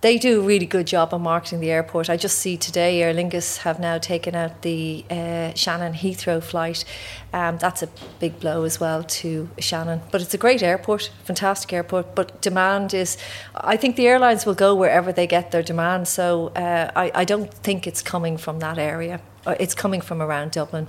they 0.04 0.18
do 0.18 0.42
a 0.42 0.44
really 0.44 0.66
good 0.66 0.86
job 0.86 1.14
on 1.14 1.22
marketing 1.22 1.62
the 1.62 1.72
airport. 1.72 2.10
I 2.10 2.18
just 2.18 2.38
see 2.38 2.58
today 2.58 3.02
Aer 3.02 3.14
Lingus 3.14 3.60
have 3.60 3.80
now 3.80 3.98
taken 3.98 4.36
out 4.36 4.62
the 4.62 5.06
uh, 5.10 5.54
Shannon 5.56 5.94
Heathrow 5.94 6.44
flight. 6.44 6.84
Um, 7.32 7.58
that's 7.58 7.82
a 7.82 7.88
big 8.20 8.38
blow 8.42 8.66
as 8.66 8.82
well 8.82 9.04
to 9.04 9.50
Shannon. 9.60 10.02
But 10.12 10.22
it's 10.22 10.34
a 10.34 10.38
great 10.38 10.62
airport, 10.62 11.10
fantastic 11.24 11.72
airport. 11.72 12.16
But 12.16 12.42
demand 12.42 12.94
is, 12.94 13.18
I 13.56 13.78
think 13.78 13.96
the 13.96 14.06
airlines 14.06 14.46
will 14.46 14.56
go 14.56 14.76
wherever 14.76 15.14
they 15.14 15.26
get 15.26 15.52
their 15.52 15.64
demand. 15.64 16.10
So 16.10 16.50
uh, 16.50 16.92
I, 16.98 17.10
I 17.16 17.24
don't 17.24 17.54
think 17.54 17.88
it's 17.88 18.02
coming 18.02 18.36
from 18.36 18.60
that 18.60 18.78
area. 18.78 19.22
Uh, 19.48 19.56
it's 19.58 19.74
coming 19.74 20.02
from 20.02 20.22
around 20.22 20.52
Dublin. 20.52 20.88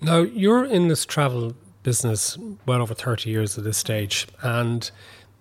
Now, 0.00 0.20
you're 0.22 0.64
in 0.64 0.88
this 0.88 1.04
travel 1.04 1.54
business 1.82 2.38
well 2.64 2.80
over 2.80 2.94
30 2.94 3.28
years 3.28 3.58
at 3.58 3.64
this 3.64 3.76
stage. 3.76 4.26
And 4.40 4.90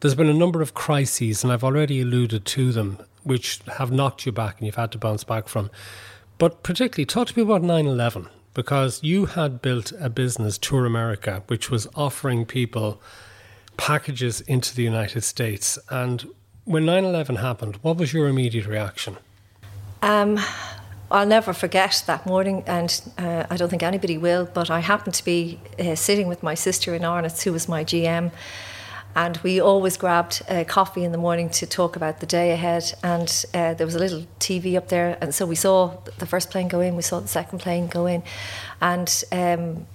there's 0.02 0.16
been 0.16 0.28
a 0.28 0.34
number 0.34 0.62
of 0.62 0.74
crises, 0.74 1.46
and 1.46 1.54
I've 1.54 1.64
already 1.64 2.02
alluded 2.02 2.44
to 2.44 2.74
them 2.74 2.98
which 3.24 3.60
have 3.78 3.92
knocked 3.92 4.26
you 4.26 4.32
back 4.32 4.58
and 4.58 4.66
you've 4.66 4.76
had 4.76 4.92
to 4.92 4.98
bounce 4.98 5.24
back 5.24 5.48
from. 5.48 5.70
But 6.38 6.64
particularly, 6.64 7.06
talk 7.06 7.28
to 7.30 7.38
me 7.38 7.44
about 7.44 7.62
9 7.62 7.86
11 7.86 8.28
because 8.54 9.04
you 9.04 9.26
had 9.26 9.62
built 9.62 9.92
a 10.00 10.10
business, 10.10 10.58
Tour 10.58 10.86
America, 10.86 11.44
which 11.48 11.70
was 11.70 11.88
offering 11.96 12.46
people 12.46 13.02
packages 13.78 14.42
into 14.42 14.76
the 14.76 14.84
United 14.84 15.22
States. 15.22 15.80
And 15.90 16.28
when 16.66 16.86
9 16.86 17.04
11 17.04 17.38
happened, 17.38 17.78
what 17.82 17.98
was 17.98 18.14
your 18.14 18.28
immediate 18.28 18.68
reaction? 18.68 19.18
Um, 20.02 20.40
I'll 21.10 21.28
never 21.28 21.54
forget 21.54 22.04
that 22.08 22.26
morning, 22.26 22.64
and 22.66 23.02
uh, 23.18 23.46
I 23.50 23.56
don't 23.58 23.70
think 23.70 23.84
anybody 23.84 24.18
will. 24.18 24.46
But 24.52 24.70
I 24.70 24.80
happened 24.80 25.14
to 25.16 25.26
be 25.26 25.60
uh, 25.80 25.96
sitting 25.96 26.28
with 26.28 26.44
my 26.44 26.56
sister 26.56 26.94
in 26.94 27.06
Arnott's, 27.06 27.44
who 27.44 27.54
was 27.54 27.68
my 27.68 27.84
GM, 27.84 28.32
and 29.16 29.38
we 29.38 29.60
always 29.60 29.98
grabbed 29.98 30.42
a 30.48 30.66
coffee 30.66 31.04
in 31.04 31.12
the 31.12 31.18
morning 31.18 31.50
to 31.50 31.66
talk 31.66 31.96
about 31.96 32.20
the 32.20 32.26
day 32.26 32.52
ahead. 32.52 32.94
And 33.04 33.46
uh, 33.54 33.74
there 33.74 33.86
was 33.86 33.96
a 33.96 34.00
little 34.00 34.26
TV 34.40 34.76
up 34.76 34.90
there, 34.90 35.18
and 35.22 35.34
so 35.34 35.46
we 35.46 35.56
saw 35.56 35.98
the 36.18 36.26
first 36.26 36.50
plane 36.50 36.68
go 36.68 36.80
in, 36.80 36.96
we 36.96 37.02
saw 37.02 37.20
the 37.20 37.28
second 37.28 37.60
plane 37.60 37.88
go 37.88 38.06
in, 38.06 38.24
and. 38.82 39.24
Um, 39.32 39.88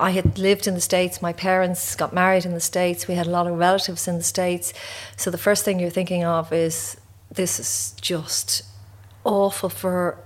I 0.00 0.12
had 0.12 0.38
lived 0.38 0.68
in 0.68 0.74
the 0.74 0.80
States. 0.80 1.20
My 1.20 1.32
parents 1.32 1.96
got 1.96 2.12
married 2.12 2.44
in 2.44 2.54
the 2.54 2.60
States. 2.60 3.08
We 3.08 3.14
had 3.14 3.26
a 3.26 3.30
lot 3.30 3.48
of 3.48 3.58
relatives 3.58 4.06
in 4.06 4.16
the 4.16 4.22
States. 4.22 4.72
So 5.16 5.28
the 5.28 5.38
first 5.38 5.64
thing 5.64 5.80
you're 5.80 5.90
thinking 5.90 6.24
of 6.24 6.52
is 6.52 6.96
this 7.32 7.58
is 7.58 7.94
just 8.00 8.62
awful 9.24 9.68
for 9.68 10.18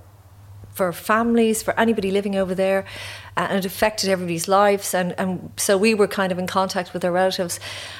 for 0.74 0.92
families, 0.92 1.62
for 1.62 1.78
anybody 1.78 2.10
living 2.10 2.34
over 2.34 2.54
there, 2.54 2.80
uh, 2.80 3.21
and 3.36 3.58
it 3.58 3.64
affected 3.64 4.10
everybody's 4.10 4.48
lives. 4.48 4.94
And, 4.94 5.14
and 5.18 5.52
so 5.56 5.78
we 5.78 5.94
were 5.94 6.06
kind 6.06 6.32
of 6.32 6.38
in 6.38 6.46
contact 6.46 6.92
with 6.92 7.04
our 7.04 7.12
relatives. 7.12 7.58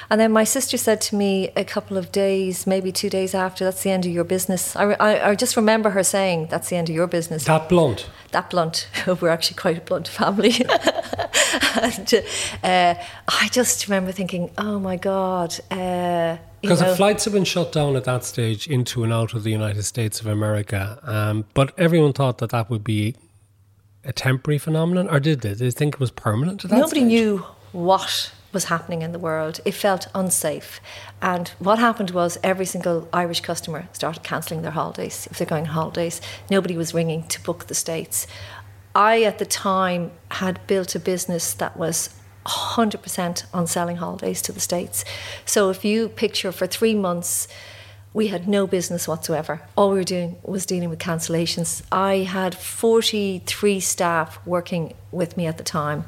And 0.09 0.19
then 0.19 0.31
my 0.31 0.43
sister 0.43 0.77
said 0.77 1.01
to 1.01 1.15
me 1.15 1.49
a 1.55 1.63
couple 1.63 1.97
of 1.97 2.11
days, 2.11 2.67
maybe 2.67 2.91
two 2.91 3.09
days 3.09 3.33
after, 3.33 3.65
that's 3.65 3.83
the 3.83 3.89
end 3.89 4.05
of 4.05 4.11
your 4.11 4.23
business. 4.23 4.75
I, 4.75 4.93
I, 4.93 5.29
I 5.29 5.35
just 5.35 5.55
remember 5.57 5.91
her 5.91 6.03
saying, 6.03 6.47
that's 6.49 6.69
the 6.69 6.75
end 6.75 6.89
of 6.89 6.95
your 6.95 7.07
business. 7.07 7.45
That 7.45 7.67
blunt? 7.67 8.09
That 8.31 8.49
blunt. 8.49 8.87
we're 9.21 9.29
actually 9.29 9.57
quite 9.57 9.77
a 9.77 9.81
blunt 9.81 10.07
family. 10.07 10.53
and 11.81 12.13
uh, 12.63 12.95
I 13.27 13.49
just 13.51 13.87
remember 13.87 14.11
thinking, 14.11 14.51
oh 14.57 14.79
my 14.79 14.97
God. 14.97 15.59
Uh, 15.71 16.37
because 16.61 16.79
the 16.79 16.95
flights 16.95 17.25
have 17.25 17.33
been 17.33 17.43
shut 17.43 17.73
down 17.73 17.97
at 17.97 18.05
that 18.05 18.23
stage 18.23 18.67
into 18.67 19.03
and 19.03 19.11
out 19.11 19.33
of 19.33 19.43
the 19.43 19.51
United 19.51 19.83
States 19.83 20.21
of 20.21 20.27
America. 20.27 20.97
Um, 21.03 21.43
but 21.53 21.77
everyone 21.77 22.13
thought 22.13 22.37
that 22.37 22.51
that 22.51 22.69
would 22.69 22.85
be 22.85 23.15
a 24.03 24.13
temporary 24.13 24.57
phenomenon, 24.57 25.09
or 25.09 25.19
did 25.19 25.41
they? 25.41 25.49
Did 25.49 25.59
they 25.59 25.71
think 25.71 25.95
it 25.95 25.99
was 25.99 26.11
permanent? 26.11 26.63
Nobody 26.65 27.01
stage? 27.01 27.03
knew 27.03 27.45
what 27.71 28.31
was 28.51 28.65
happening 28.65 29.01
in 29.01 29.11
the 29.11 29.19
world. 29.19 29.59
It 29.65 29.73
felt 29.73 30.07
unsafe. 30.13 30.79
And 31.21 31.49
what 31.59 31.79
happened 31.79 32.11
was 32.11 32.37
every 32.43 32.65
single 32.65 33.09
Irish 33.11 33.41
customer 33.41 33.87
started 33.93 34.23
cancelling 34.23 34.61
their 34.61 34.71
holidays 34.71 35.27
if 35.31 35.37
they're 35.37 35.47
going 35.47 35.63
on 35.63 35.73
holidays. 35.73 36.21
Nobody 36.49 36.77
was 36.77 36.93
ringing 36.93 37.27
to 37.29 37.41
book 37.41 37.67
the 37.67 37.75
States. 37.75 38.27
I, 38.95 39.23
at 39.23 39.39
the 39.39 39.45
time, 39.45 40.11
had 40.31 40.65
built 40.67 40.93
a 40.93 40.99
business 40.99 41.53
that 41.55 41.75
was 41.77 42.11
100% 42.45 43.45
on 43.53 43.67
selling 43.67 43.97
holidays 43.97 44.41
to 44.43 44.51
the 44.51 44.59
States. 44.59 45.03
So 45.45 45.69
if 45.69 45.83
you 45.83 46.09
picture 46.09 46.51
for 46.51 46.67
three 46.67 46.93
months, 46.93 47.47
we 48.13 48.27
had 48.27 48.47
no 48.47 48.67
business 48.67 49.07
whatsoever. 49.07 49.61
All 49.75 49.89
we 49.89 49.97
were 49.97 50.03
doing 50.03 50.37
was 50.43 50.65
dealing 50.65 50.89
with 50.89 50.99
cancellations. 50.99 51.81
I 51.91 52.17
had 52.17 52.55
43 52.55 53.79
staff 53.79 54.39
working 54.45 54.93
with 55.11 55.35
me 55.35 55.47
at 55.47 55.57
the 55.57 55.63
time. 55.63 56.05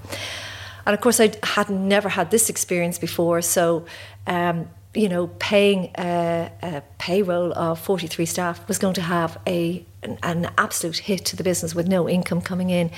And 0.86 0.94
of 0.94 1.02
course, 1.02 1.20
I 1.20 1.32
had 1.44 1.70
never 1.70 2.10
had 2.10 2.30
this 2.30 2.50
experience 2.50 3.00
before. 3.00 3.42
So, 3.42 3.86
um, 4.28 4.70
you 4.94 5.10
know, 5.10 5.28
paying 5.40 5.92
a, 5.98 6.52
a, 6.62 6.84
payroll 7.00 7.52
of 7.54 7.80
43 7.80 8.26
staff 8.26 8.68
was 8.68 8.78
going 8.78 8.94
to 8.94 9.02
have 9.02 9.38
a 9.48 9.84
an, 10.04 10.20
an, 10.24 10.52
absolute 10.58 10.98
hit 11.00 11.26
to 11.26 11.36
the 11.36 11.44
business 11.44 11.74
with 11.74 11.88
no 11.88 12.08
income 12.08 12.40
coming 12.40 12.70
in. 12.70 12.92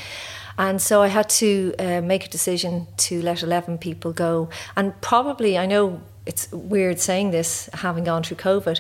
And 0.58 0.82
so 0.82 1.02
I 1.02 1.08
had 1.08 1.30
to 1.30 1.74
uh, 1.80 2.02
make 2.02 2.26
a 2.26 2.30
decision 2.30 2.88
to 2.98 3.22
let 3.22 3.42
11 3.42 3.78
people 3.78 4.12
go. 4.12 4.50
And 4.76 5.00
probably, 5.02 5.58
I 5.58 5.66
know 5.66 6.02
it's 6.27 6.51
weird 6.51 7.00
saying 7.00 7.31
this, 7.31 7.69
having 7.74 8.03
gone 8.03 8.24
through 8.24 8.38
COVID, 8.38 8.79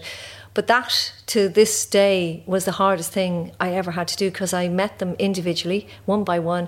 but 0.53 0.67
that 0.67 1.13
to 1.27 1.49
this 1.49 1.85
day 1.85 2.43
was 2.45 2.65
the 2.65 2.73
hardest 2.73 3.11
thing 3.11 3.51
I 3.59 3.73
ever 3.73 3.91
had 3.91 4.07
to 4.09 4.17
do 4.17 4.29
because 4.29 4.53
I 4.53 4.67
met 4.67 4.99
them 4.99 5.15
individually, 5.19 5.87
one 6.05 6.23
by 6.23 6.39
one 6.39 6.67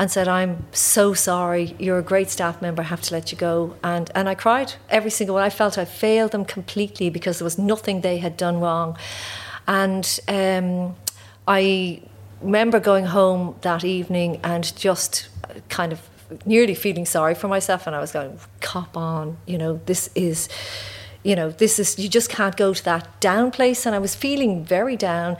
and 0.00 0.10
said, 0.10 0.26
I'm 0.26 0.64
so 0.72 1.12
sorry, 1.12 1.76
you're 1.78 1.98
a 1.98 2.02
great 2.02 2.30
staff 2.30 2.62
member, 2.62 2.80
I 2.80 2.86
have 2.86 3.02
to 3.02 3.14
let 3.14 3.30
you 3.30 3.36
go. 3.36 3.76
And, 3.84 4.10
and 4.14 4.30
I 4.30 4.34
cried 4.34 4.72
every 4.88 5.10
single 5.10 5.34
one. 5.34 5.44
I 5.44 5.50
felt 5.50 5.76
I 5.76 5.84
failed 5.84 6.30
them 6.30 6.46
completely 6.46 7.10
because 7.10 7.38
there 7.38 7.44
was 7.44 7.58
nothing 7.58 8.00
they 8.00 8.16
had 8.16 8.38
done 8.38 8.60
wrong. 8.60 8.96
And 9.68 10.18
um, 10.26 10.96
I 11.46 12.00
remember 12.40 12.80
going 12.80 13.04
home 13.04 13.56
that 13.60 13.84
evening 13.84 14.40
and 14.42 14.74
just 14.74 15.28
kind 15.68 15.92
of 15.92 16.00
nearly 16.44 16.74
feeling 16.74 17.06
sorry 17.06 17.34
for 17.34 17.48
myself. 17.48 17.86
And 17.86 17.94
I 17.96 18.00
was 18.00 18.12
going, 18.12 18.38
cop 18.60 18.96
on, 18.96 19.36
you 19.46 19.58
know, 19.58 19.80
this 19.86 20.10
is 20.14 20.48
you 21.22 21.36
know, 21.36 21.50
this 21.50 21.78
is, 21.78 21.98
you 21.98 22.08
just 22.08 22.30
can't 22.30 22.56
go 22.56 22.72
to 22.72 22.84
that 22.84 23.20
down 23.20 23.50
place. 23.50 23.84
And 23.84 23.94
I 23.94 23.98
was 23.98 24.14
feeling 24.14 24.64
very 24.64 24.96
down. 24.96 25.36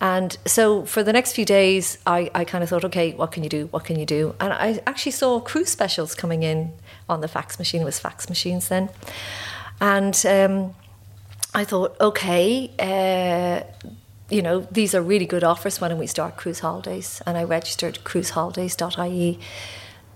And 0.00 0.36
so 0.44 0.84
for 0.84 1.02
the 1.02 1.12
next 1.12 1.32
few 1.32 1.44
days, 1.44 1.98
I, 2.06 2.30
I 2.34 2.44
kind 2.44 2.62
of 2.62 2.70
thought, 2.70 2.84
okay, 2.84 3.12
what 3.12 3.32
can 3.32 3.42
you 3.42 3.48
do? 3.48 3.66
What 3.66 3.84
can 3.84 3.98
you 3.98 4.06
do? 4.06 4.34
And 4.38 4.52
I 4.52 4.80
actually 4.86 5.12
saw 5.12 5.40
cruise 5.40 5.70
specials 5.70 6.14
coming 6.14 6.42
in 6.42 6.72
on 7.08 7.20
the 7.20 7.28
fax 7.28 7.58
machine. 7.58 7.82
It 7.82 7.84
was 7.84 7.98
fax 7.98 8.28
machines 8.28 8.68
then. 8.68 8.90
And 9.80 10.24
um, 10.26 10.74
I 11.54 11.64
thought, 11.64 11.96
okay, 12.00 12.70
uh, 12.78 13.88
you 14.30 14.42
know, 14.42 14.60
these 14.70 14.94
are 14.94 15.02
really 15.02 15.26
good 15.26 15.44
offers. 15.44 15.80
Why 15.80 15.88
don't 15.88 15.98
we 15.98 16.06
start 16.06 16.36
cruise 16.36 16.60
holidays? 16.60 17.22
And 17.26 17.36
I 17.36 17.44
registered 17.44 17.98
cruiseholidays.ie, 18.04 19.38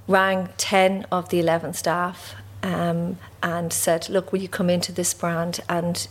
rang 0.08 0.48
10 0.56 1.06
of 1.12 1.28
the 1.28 1.38
11 1.38 1.74
staff 1.74 2.34
um, 2.62 3.18
and 3.42 3.72
said, 3.72 4.08
look, 4.08 4.32
will 4.32 4.40
you 4.40 4.48
come 4.48 4.68
into 4.68 4.90
this 4.90 5.14
brand? 5.14 5.60
And 5.68 6.08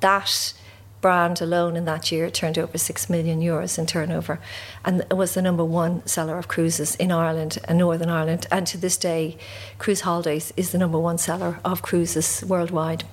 that 0.00 0.52
brand 1.00 1.40
alone 1.40 1.76
in 1.76 1.84
that 1.84 2.10
year 2.10 2.30
turned 2.30 2.58
over 2.58 2.78
6 2.78 3.10
million 3.10 3.40
euros 3.40 3.78
in 3.78 3.84
turnover 3.84 4.40
and 4.86 5.04
was 5.10 5.34
the 5.34 5.42
number 5.42 5.62
one 5.62 6.04
seller 6.06 6.38
of 6.38 6.48
cruises 6.48 6.96
in 6.96 7.12
Ireland 7.12 7.58
and 7.64 7.78
Northern 7.78 8.08
Ireland. 8.08 8.46
And 8.50 8.66
to 8.68 8.78
this 8.78 8.96
day, 8.96 9.36
Cruise 9.78 10.00
Holidays 10.00 10.52
is 10.56 10.72
the 10.72 10.78
number 10.78 10.98
one 10.98 11.18
seller 11.18 11.60
of 11.62 11.82
cruises 11.82 12.42
worldwide. 12.48 13.04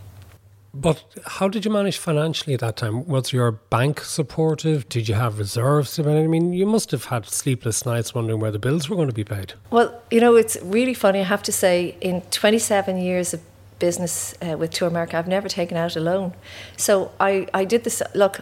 But 0.73 1.03
how 1.25 1.49
did 1.49 1.65
you 1.65 1.71
manage 1.71 1.97
financially 1.97 2.53
at 2.53 2.61
that 2.61 2.77
time? 2.77 3.05
Was 3.05 3.33
your 3.33 3.51
bank 3.51 4.01
supportive? 4.01 4.87
Did 4.87 5.09
you 5.09 5.15
have 5.15 5.37
reserves? 5.37 5.99
I 5.99 6.03
mean, 6.03 6.53
you 6.53 6.65
must 6.65 6.91
have 6.91 7.05
had 7.05 7.25
sleepless 7.25 7.85
nights 7.85 8.15
wondering 8.15 8.39
where 8.39 8.51
the 8.51 8.59
bills 8.59 8.89
were 8.89 8.95
going 8.95 9.09
to 9.09 9.13
be 9.13 9.25
paid. 9.25 9.53
Well, 9.69 10.01
you 10.09 10.21
know, 10.21 10.35
it's 10.35 10.57
really 10.61 10.93
funny. 10.93 11.19
I 11.19 11.23
have 11.23 11.43
to 11.43 11.51
say, 11.51 11.97
in 11.99 12.21
27 12.31 12.97
years 12.97 13.33
of 13.33 13.41
business 13.79 14.33
uh, 14.41 14.57
with 14.57 14.71
Tour 14.71 14.87
America, 14.87 15.17
I've 15.17 15.27
never 15.27 15.49
taken 15.49 15.75
out 15.75 15.97
a 15.97 15.99
loan. 15.99 16.33
So 16.77 17.11
I, 17.19 17.47
I 17.53 17.65
did 17.65 17.83
this. 17.83 18.01
Look, 18.15 18.39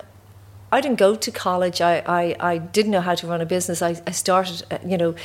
I 0.71 0.81
didn't 0.81 0.99
go 0.99 1.15
to 1.15 1.31
college. 1.31 1.81
I, 1.81 2.03
I, 2.05 2.35
I 2.39 2.57
didn't 2.59 2.91
know 2.91 3.01
how 3.01 3.15
to 3.15 3.25
run 3.25 3.41
a 3.41 3.45
business. 3.45 3.81
I, 3.81 3.99
I 4.05 4.11
started, 4.11 4.63
uh, 4.69 4.77
you 4.85 4.97
know, 4.97 5.15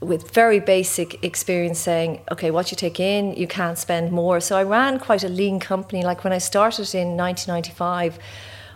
with 0.00 0.30
very 0.30 0.60
basic 0.60 1.24
experience 1.24 1.78
saying, 1.78 2.20
okay, 2.30 2.50
what 2.50 2.70
you 2.70 2.76
take 2.76 3.00
in, 3.00 3.34
you 3.34 3.46
can't 3.46 3.78
spend 3.78 4.12
more. 4.12 4.40
So 4.40 4.56
I 4.56 4.62
ran 4.62 4.98
quite 4.98 5.24
a 5.24 5.28
lean 5.28 5.58
company. 5.58 6.04
Like 6.04 6.22
when 6.22 6.32
I 6.32 6.38
started 6.38 6.94
in 6.94 7.16
1995, 7.16 8.18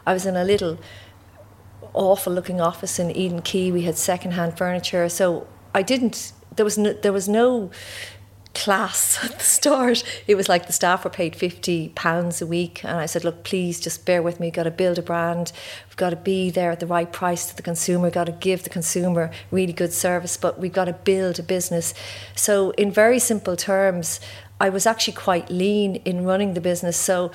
I 0.06 0.12
was 0.12 0.24
in 0.24 0.36
a 0.36 0.44
little 0.44 0.78
awful 1.92 2.32
looking 2.32 2.60
office 2.60 2.98
in 2.98 3.10
Eden 3.10 3.42
Quay. 3.42 3.70
We 3.70 3.82
had 3.82 3.98
second-hand 3.98 4.56
furniture. 4.56 5.08
So 5.08 5.46
I 5.74 5.82
didn't, 5.82 6.32
there 6.56 6.64
was 6.64 6.78
no, 6.78 6.94
there 6.94 7.12
was 7.12 7.28
no 7.28 7.70
class 8.54 9.18
at 9.24 9.38
the 9.38 9.44
start. 9.44 10.02
It 10.26 10.34
was 10.34 10.48
like 10.48 10.66
the 10.66 10.72
staff 10.72 11.04
were 11.04 11.10
paid 11.10 11.36
fifty 11.36 11.90
pounds 11.90 12.42
a 12.42 12.46
week, 12.46 12.84
and 12.84 12.98
I 12.98 13.06
said, 13.06 13.24
"Look, 13.24 13.44
please, 13.44 13.80
just 13.80 14.04
bear 14.04 14.22
with 14.22 14.40
me. 14.40 14.48
We've 14.48 14.54
got 14.54 14.64
to 14.64 14.70
build 14.70 14.98
a 14.98 15.02
brand. 15.02 15.52
We've 15.88 15.96
got 15.96 16.10
to 16.10 16.16
be 16.16 16.50
there 16.50 16.70
at 16.70 16.80
the 16.80 16.86
right 16.86 17.10
price 17.12 17.46
to 17.46 17.56
the 17.56 17.62
consumer. 17.62 18.04
We've 18.04 18.12
got 18.12 18.26
to 18.26 18.32
give 18.32 18.64
the 18.64 18.70
consumer 18.70 19.30
really 19.50 19.72
good 19.72 19.92
service, 19.92 20.36
but 20.36 20.58
we've 20.58 20.72
got 20.72 20.86
to 20.86 20.92
build 20.92 21.38
a 21.38 21.42
business." 21.42 21.94
So, 22.34 22.70
in 22.72 22.90
very 22.90 23.18
simple 23.18 23.56
terms, 23.56 24.20
I 24.60 24.68
was 24.68 24.86
actually 24.86 25.14
quite 25.14 25.50
lean 25.50 25.96
in 25.96 26.24
running 26.24 26.54
the 26.54 26.60
business. 26.60 26.96
So, 26.96 27.30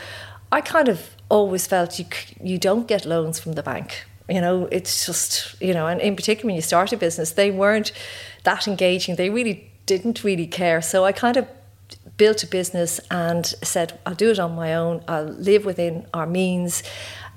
I 0.52 0.62
kind 0.62 0.90
of 0.90 1.16
always 1.30 1.68
felt 1.68 2.00
you 2.00 2.06
you 2.42 2.58
don't 2.58 2.88
get 2.88 3.06
loans 3.06 3.40
from 3.40 3.54
the 3.54 3.64
bank. 3.64 4.06
You 4.30 4.42
know, 4.42 4.68
it's 4.72 5.06
just 5.06 5.62
you 5.62 5.74
know, 5.74 5.88
and 5.88 6.02
in 6.02 6.16
particular 6.16 6.48
when 6.48 6.56
you 6.56 6.62
start 6.62 6.92
a 6.92 6.98
business, 6.98 7.32
they 7.32 7.52
weren't 7.52 7.92
that 8.44 8.68
engaging. 8.68 9.16
They 9.16 9.30
really 9.30 9.72
didn't 9.86 10.24
really 10.24 10.48
care. 10.48 10.82
So 10.82 11.06
I 11.06 11.12
kind 11.12 11.38
of 11.38 11.48
built 12.18 12.44
a 12.44 12.48
business 12.48 13.00
and 13.12 13.46
said, 13.46 14.00
I'll 14.06 14.16
do 14.16 14.32
it 14.32 14.40
on 14.40 14.56
my 14.56 14.74
own, 14.74 15.04
I'll 15.08 15.26
live 15.26 15.66
within 15.66 16.08
our 16.14 16.26
means. 16.26 16.84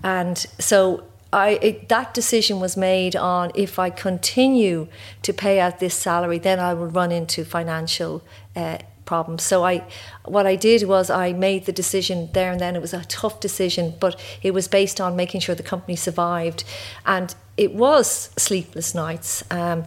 And 0.02 0.38
so 0.58 1.04
I, 1.32 1.58
it, 1.60 1.88
that 1.88 2.14
decision 2.14 2.60
was 2.60 2.76
made 2.76 3.16
on 3.16 3.50
if 3.54 3.78
I 3.78 3.90
continue 3.90 4.88
to 5.22 5.32
pay 5.32 5.60
out 5.60 5.78
this 5.78 5.94
salary, 5.94 6.38
then 6.38 6.58
I 6.58 6.74
will 6.74 6.86
run 6.86 7.12
into 7.12 7.44
financial 7.44 8.22
uh, 8.56 8.78
problems. 9.04 9.42
So 9.42 9.64
I, 9.64 9.84
what 10.24 10.46
I 10.46 10.54
did 10.54 10.84
was 10.84 11.10
I 11.10 11.32
made 11.32 11.66
the 11.66 11.72
decision 11.72 12.28
there 12.32 12.52
and 12.52 12.60
then. 12.60 12.76
It 12.76 12.82
was 12.82 12.94
a 12.94 13.04
tough 13.04 13.40
decision, 13.40 13.94
but 13.98 14.18
it 14.42 14.52
was 14.52 14.68
based 14.68 15.00
on 15.00 15.16
making 15.16 15.40
sure 15.40 15.54
the 15.54 15.62
company 15.62 15.96
survived, 15.96 16.64
and 17.04 17.34
it 17.56 17.74
was 17.74 18.30
sleepless 18.36 18.94
nights. 18.94 19.42
Um, 19.50 19.84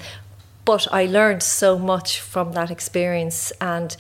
but 0.65 0.87
I 0.91 1.05
learned 1.05 1.43
so 1.43 1.77
much 1.77 2.19
from 2.19 2.53
that 2.53 2.71
experience, 2.71 3.51
and 3.61 3.95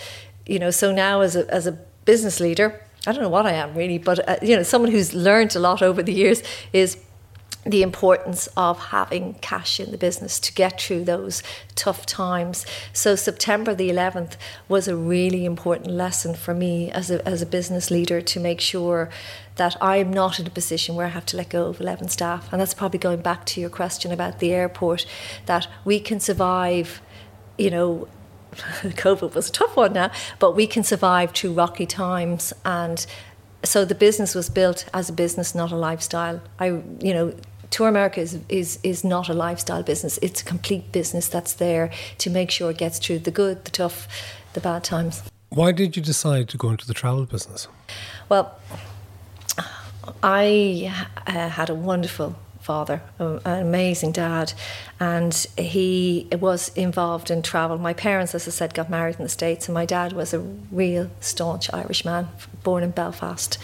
you 0.45 0.59
know, 0.59 0.71
so 0.71 0.91
now 0.91 1.21
as 1.21 1.35
a 1.35 1.51
as 1.53 1.67
a 1.67 1.73
business 2.05 2.39
leader, 2.39 2.81
I 3.07 3.11
don't 3.11 3.21
know 3.21 3.29
what 3.29 3.45
I 3.45 3.53
am 3.53 3.75
really, 3.75 3.97
but 3.97 4.27
uh, 4.27 4.37
you 4.41 4.55
know, 4.55 4.63
someone 4.63 4.91
who's 4.91 5.13
learned 5.13 5.55
a 5.55 5.59
lot 5.59 5.81
over 5.81 6.03
the 6.03 6.13
years 6.13 6.43
is 6.73 6.97
the 7.65 7.83
importance 7.83 8.47
of 8.57 8.79
having 8.85 9.35
cash 9.35 9.79
in 9.79 9.91
the 9.91 9.97
business 9.97 10.39
to 10.39 10.53
get 10.53 10.81
through 10.81 11.03
those 11.03 11.43
tough 11.75 12.05
times. 12.05 12.65
So 12.91 13.15
September 13.15 13.75
the 13.75 13.89
11th 13.89 14.35
was 14.67 14.87
a 14.87 14.95
really 14.95 15.45
important 15.45 15.91
lesson 15.91 16.33
for 16.33 16.55
me 16.55 16.89
as 16.91 17.11
a, 17.11 17.25
as 17.27 17.41
a 17.41 17.45
business 17.45 17.91
leader 17.91 18.19
to 18.21 18.39
make 18.39 18.61
sure 18.61 19.09
that 19.57 19.75
I'm 19.79 20.11
not 20.11 20.39
in 20.39 20.47
a 20.47 20.49
position 20.49 20.95
where 20.95 21.05
I 21.05 21.09
have 21.09 21.25
to 21.27 21.37
let 21.37 21.49
go 21.49 21.67
of 21.67 21.79
11 21.79 22.09
staff. 22.09 22.51
And 22.51 22.59
that's 22.59 22.73
probably 22.73 22.99
going 22.99 23.21
back 23.21 23.45
to 23.47 23.61
your 23.61 23.69
question 23.69 24.11
about 24.11 24.39
the 24.39 24.51
airport, 24.51 25.05
that 25.45 25.67
we 25.85 25.99
can 25.99 26.19
survive, 26.19 27.01
you 27.59 27.69
know, 27.69 28.07
COVID 28.53 29.35
was 29.35 29.49
a 29.49 29.51
tough 29.51 29.77
one 29.77 29.93
now, 29.93 30.11
but 30.39 30.55
we 30.55 30.65
can 30.65 30.83
survive 30.83 31.31
through 31.31 31.53
rocky 31.53 31.85
times 31.85 32.53
and 32.65 33.05
so 33.63 33.85
the 33.85 33.95
business 33.95 34.33
was 34.33 34.49
built 34.49 34.85
as 34.93 35.09
a 35.09 35.13
business, 35.13 35.53
not 35.53 35.71
a 35.71 35.75
lifestyle. 35.75 36.41
I, 36.59 36.65
you 36.99 37.13
know, 37.13 37.33
Tour 37.71 37.87
America 37.87 38.19
is, 38.19 38.37
is, 38.49 38.79
is 38.83 39.03
not 39.03 39.29
a 39.29 39.33
lifestyle 39.33 39.81
business. 39.81 40.19
It's 40.21 40.41
a 40.41 40.45
complete 40.45 40.91
business 40.91 41.27
that's 41.29 41.53
there 41.53 41.89
to 42.19 42.29
make 42.29 42.51
sure 42.51 42.69
it 42.69 42.77
gets 42.77 42.99
through 42.99 43.19
the 43.19 43.31
good, 43.31 43.65
the 43.65 43.71
tough, 43.71 44.07
the 44.53 44.59
bad 44.59 44.83
times. 44.83 45.23
Why 45.49 45.71
did 45.71 45.95
you 45.95 46.03
decide 46.03 46.49
to 46.49 46.57
go 46.57 46.69
into 46.69 46.85
the 46.85 46.93
travel 46.93 47.25
business? 47.25 47.67
Well, 48.29 48.57
I 50.21 50.93
uh, 51.25 51.49
had 51.49 51.69
a 51.69 51.75
wonderful 51.75 52.35
father, 52.59 53.01
an 53.19 53.41
amazing 53.45 54.11
dad, 54.11 54.53
and 54.99 55.33
he 55.57 56.27
was 56.39 56.69
involved 56.75 57.31
in 57.31 57.41
travel. 57.41 57.77
My 57.77 57.93
parents, 57.93 58.35
as 58.35 58.47
I 58.47 58.51
said, 58.51 58.73
got 58.73 58.89
married 58.89 59.15
in 59.15 59.23
the 59.23 59.29
States, 59.29 59.67
and 59.67 59.73
my 59.73 59.85
dad 59.85 60.13
was 60.13 60.33
a 60.33 60.39
real 60.39 61.09
staunch 61.21 61.73
Irish 61.73 62.05
man, 62.05 62.29
born 62.63 62.83
in 62.83 62.91
Belfast. 62.91 63.57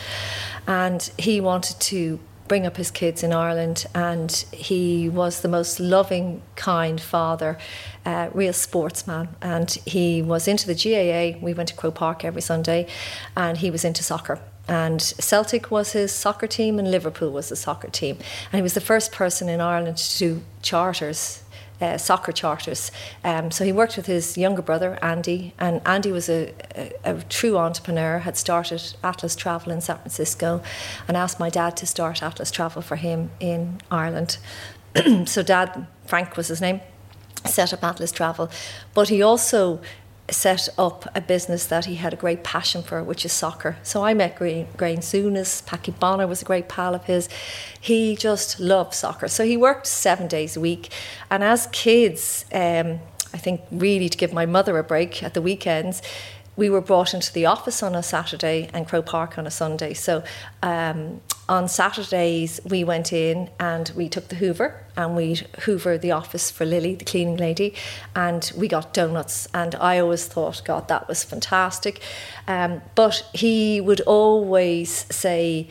And 0.65 1.01
he 1.17 1.39
wanted 1.39 1.79
to 1.81 2.19
bring 2.47 2.65
up 2.65 2.77
his 2.77 2.91
kids 2.91 3.23
in 3.23 3.33
Ireland, 3.33 3.85
and 3.93 4.31
he 4.51 5.09
was 5.09 5.41
the 5.41 5.47
most 5.47 5.79
loving, 5.79 6.41
kind 6.55 6.99
father, 6.99 7.57
uh, 8.05 8.29
real 8.33 8.53
sportsman. 8.53 9.29
And 9.41 9.69
he 9.85 10.21
was 10.21 10.47
into 10.47 10.67
the 10.67 10.75
GAA. 10.75 11.39
We 11.43 11.53
went 11.53 11.69
to 11.69 11.75
Croke 11.75 11.95
Park 11.95 12.23
every 12.23 12.41
Sunday, 12.41 12.87
and 13.35 13.57
he 13.57 13.71
was 13.71 13.83
into 13.83 14.03
soccer. 14.03 14.39
And 14.67 15.01
Celtic 15.01 15.71
was 15.71 15.93
his 15.93 16.11
soccer 16.11 16.47
team, 16.47 16.77
and 16.79 16.91
Liverpool 16.91 17.31
was 17.31 17.49
the 17.49 17.55
soccer 17.55 17.89
team. 17.89 18.17
And 18.51 18.59
he 18.59 18.61
was 18.61 18.73
the 18.73 18.81
first 18.81 19.11
person 19.11 19.47
in 19.47 19.61
Ireland 19.61 19.97
to 19.97 20.17
do 20.17 20.41
charters 20.61 21.43
uh, 21.81 21.97
soccer 21.97 22.31
charters. 22.31 22.91
Um, 23.23 23.51
so 23.51 23.63
he 23.63 23.71
worked 23.71 23.97
with 23.97 24.05
his 24.05 24.37
younger 24.37 24.61
brother, 24.61 24.97
Andy, 25.01 25.53
and 25.59 25.81
Andy 25.85 26.11
was 26.11 26.29
a, 26.29 26.53
a, 26.75 26.91
a, 27.03 27.21
true 27.23 27.57
entrepreneur, 27.57 28.19
had 28.19 28.37
started 28.37 28.95
Atlas 29.03 29.35
Travel 29.35 29.71
in 29.71 29.81
San 29.81 29.97
Francisco, 29.97 30.61
and 31.07 31.15
asked 31.15 31.39
my 31.39 31.49
dad 31.49 31.77
to 31.77 31.85
start 31.85 32.23
Atlas 32.23 32.51
Travel 32.51 32.81
for 32.81 32.95
him 32.95 33.31
in 33.39 33.79
Ireland. 33.91 34.37
so, 35.25 35.43
dad, 35.43 35.87
Frank 36.05 36.37
was 36.37 36.47
his 36.47 36.61
name, 36.61 36.81
set 37.45 37.73
up 37.73 37.83
Atlas 37.83 38.11
Travel, 38.11 38.49
but 38.93 39.09
he 39.09 39.21
also 39.21 39.81
set 40.29 40.67
up 40.77 41.07
a 41.15 41.21
business 41.21 41.65
that 41.67 41.85
he 41.85 41.95
had 41.95 42.13
a 42.13 42.17
great 42.17 42.43
passion 42.43 42.83
for, 42.83 43.01
which 43.01 43.23
is 43.23 43.31
soccer. 43.31 43.77
So 43.83 44.03
I 44.03 44.13
met 44.13 44.35
Graeme 44.35 44.67
Souness, 44.75 45.63
Packie 45.65 45.97
Bonner 45.97 46.27
was 46.27 46.41
a 46.41 46.45
great 46.45 46.67
pal 46.67 46.93
of 46.93 47.05
his. 47.05 47.29
He 47.79 48.15
just 48.15 48.59
loved 48.59 48.93
soccer. 48.93 49.27
So 49.27 49.45
he 49.45 49.55
worked 49.55 49.87
seven 49.87 50.27
days 50.27 50.57
a 50.57 50.59
week. 50.59 50.91
And 51.29 51.43
as 51.43 51.67
kids, 51.67 52.45
um, 52.53 52.99
I 53.33 53.37
think 53.37 53.61
really 53.71 54.09
to 54.09 54.17
give 54.17 54.33
my 54.33 54.45
mother 54.45 54.77
a 54.77 54.83
break 54.83 55.23
at 55.23 55.33
the 55.33 55.41
weekends, 55.41 56.01
we 56.57 56.69
were 56.69 56.81
brought 56.81 57.13
into 57.13 57.31
the 57.31 57.45
office 57.45 57.81
on 57.83 57.95
a 57.95 58.03
Saturday 58.03 58.69
and 58.73 58.87
Croke 58.87 59.05
Park 59.05 59.37
on 59.37 59.47
a 59.47 59.51
Sunday. 59.51 59.93
So 59.93 60.23
um, 60.63 61.21
on 61.47 61.69
Saturdays, 61.69 62.59
we 62.65 62.83
went 62.83 63.13
in 63.13 63.49
and 63.59 63.91
we 63.95 64.09
took 64.09 64.27
the 64.27 64.35
Hoover 64.35 64.83
and 64.97 65.15
we 65.15 65.41
Hoover 65.61 65.97
the 65.97 66.11
office 66.11 66.49
for 66.49 66.65
Lily, 66.65 66.95
the 66.95 67.05
cleaning 67.05 67.37
lady, 67.37 67.75
and 68.15 68.51
we 68.57 68.67
got 68.67 68.93
donuts. 68.93 69.47
And 69.53 69.75
I 69.75 69.99
always 69.99 70.25
thought, 70.25 70.63
God, 70.65 70.87
that 70.87 71.07
was 71.07 71.23
fantastic. 71.23 72.01
Um, 72.47 72.81
but 72.95 73.23
he 73.33 73.79
would 73.79 74.01
always 74.01 75.05
say, 75.15 75.67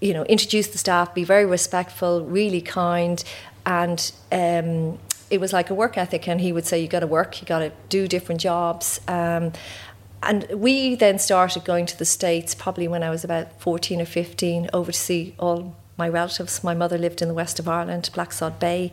you 0.00 0.14
know, 0.14 0.24
introduce 0.24 0.68
the 0.68 0.78
staff, 0.78 1.14
be 1.14 1.24
very 1.24 1.46
respectful, 1.46 2.24
really 2.24 2.62
kind, 2.62 3.22
and 3.66 4.12
um, 4.32 4.98
it 5.30 5.40
was 5.40 5.52
like 5.52 5.70
a 5.70 5.74
work 5.74 5.96
ethic. 5.98 6.28
And 6.28 6.40
he 6.40 6.52
would 6.52 6.66
say, 6.66 6.80
you 6.80 6.88
got 6.88 7.00
to 7.00 7.06
work, 7.06 7.40
you 7.40 7.46
got 7.46 7.60
to 7.60 7.72
do 7.88 8.06
different 8.08 8.40
jobs. 8.40 9.00
Um, 9.08 9.52
and 10.26 10.46
we 10.54 10.94
then 10.94 11.18
started 11.18 11.64
going 11.64 11.86
to 11.86 11.98
the 11.98 12.04
States 12.04 12.54
probably 12.54 12.88
when 12.88 13.02
I 13.02 13.10
was 13.10 13.24
about 13.24 13.60
14 13.60 14.00
or 14.00 14.04
15 14.04 14.70
over 14.72 14.92
to 14.92 14.98
see 14.98 15.34
all 15.38 15.74
my 15.96 16.08
relatives. 16.08 16.64
My 16.64 16.74
mother 16.74 16.98
lived 16.98 17.22
in 17.22 17.28
the 17.28 17.34
west 17.34 17.58
of 17.58 17.68
Ireland, 17.68 18.10
Blacksod 18.12 18.58
Bay. 18.58 18.92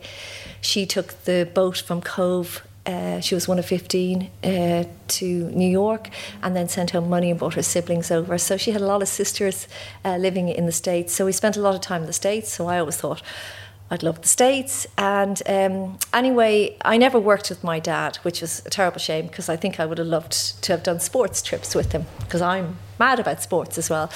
She 0.60 0.86
took 0.86 1.24
the 1.24 1.48
boat 1.52 1.78
from 1.78 2.00
Cobh. 2.00 2.62
Uh, 2.84 3.20
she 3.20 3.34
was 3.34 3.46
one 3.46 3.60
of 3.60 3.66
15 3.66 4.30
uh, 4.42 4.84
to 5.06 5.24
New 5.50 5.68
York 5.68 6.10
and 6.42 6.56
then 6.56 6.68
sent 6.68 6.90
home 6.90 7.08
money 7.08 7.30
and 7.30 7.38
brought 7.38 7.54
her 7.54 7.62
siblings 7.62 8.10
over. 8.10 8.36
So 8.38 8.56
she 8.56 8.72
had 8.72 8.80
a 8.80 8.86
lot 8.86 9.02
of 9.02 9.08
sisters 9.08 9.68
uh, 10.04 10.16
living 10.16 10.48
in 10.48 10.66
the 10.66 10.72
States. 10.72 11.12
So 11.12 11.24
we 11.24 11.32
spent 11.32 11.56
a 11.56 11.60
lot 11.60 11.74
of 11.74 11.80
time 11.80 12.00
in 12.02 12.06
the 12.08 12.12
States. 12.12 12.52
So 12.52 12.66
I 12.66 12.78
always 12.78 12.96
thought, 12.96 13.22
I'd 13.92 14.02
love 14.02 14.22
the 14.22 14.28
States. 14.28 14.86
And 14.96 15.42
um, 15.46 15.98
anyway, 16.14 16.78
I 16.82 16.96
never 16.96 17.20
worked 17.20 17.50
with 17.50 17.62
my 17.62 17.78
dad, 17.78 18.16
which 18.22 18.40
was 18.40 18.64
a 18.64 18.70
terrible 18.70 18.98
shame 18.98 19.26
because 19.26 19.50
I 19.50 19.56
think 19.56 19.78
I 19.78 19.84
would 19.84 19.98
have 19.98 20.06
loved 20.06 20.62
to 20.62 20.72
have 20.72 20.82
done 20.82 20.98
sports 20.98 21.42
trips 21.42 21.74
with 21.74 21.92
him 21.92 22.06
because 22.20 22.40
I'm 22.40 22.78
mad 22.98 23.20
about 23.20 23.42
sports 23.42 23.76
as 23.76 23.90
well. 23.90 24.10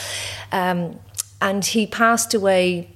Um, 0.50 0.99
and 1.42 1.62
he 1.62 1.87
passed 1.87 2.33
away 2.33 2.88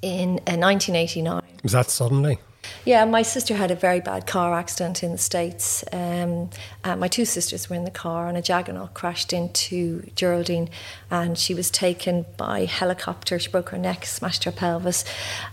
in 0.00 0.40
uh, 0.46 0.56
1989. 0.56 1.42
Was 1.62 1.72
that 1.72 1.90
suddenly? 1.90 2.38
Yeah, 2.84 3.04
my 3.04 3.22
sister 3.22 3.54
had 3.54 3.70
a 3.70 3.74
very 3.74 4.00
bad 4.00 4.26
car 4.26 4.54
accident 4.54 5.02
in 5.02 5.12
the 5.12 5.18
States. 5.18 5.84
Um, 5.92 6.50
my 6.84 7.08
two 7.08 7.24
sisters 7.24 7.70
were 7.70 7.76
in 7.76 7.84
the 7.84 7.90
car, 7.90 8.28
and 8.28 8.36
a 8.36 8.42
Jaguar 8.42 8.88
crashed 8.94 9.32
into 9.32 10.10
Geraldine, 10.14 10.68
and 11.10 11.38
she 11.38 11.54
was 11.54 11.70
taken 11.70 12.26
by 12.36 12.64
helicopter. 12.64 13.38
She 13.38 13.50
broke 13.50 13.70
her 13.70 13.78
neck, 13.78 14.04
smashed 14.06 14.44
her 14.44 14.52
pelvis, 14.52 15.04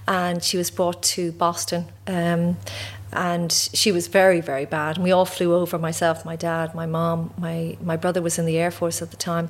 and 0.08 0.44
she 0.44 0.58
was 0.58 0.72
brought 0.72 1.04
to 1.04 1.32
Boston. 1.34 1.86
Um, 2.08 2.58
and 3.12 3.52
she 3.52 3.92
was 3.92 4.08
very, 4.08 4.42
very 4.42 4.66
bad. 4.66 4.98
And 4.98 5.04
we 5.04 5.12
all 5.12 5.26
flew 5.26 5.56
over 5.56 5.78
myself, 5.80 6.26
my 6.26 6.36
dad, 6.36 6.76
my 6.76 6.86
mom, 6.86 7.34
my, 7.38 7.78
my 7.82 7.98
brother 7.98 8.22
was 8.22 8.38
in 8.38 8.46
the 8.46 8.58
Air 8.58 8.72
Force 8.72 9.02
at 9.02 9.12
the 9.12 9.18
time. 9.18 9.50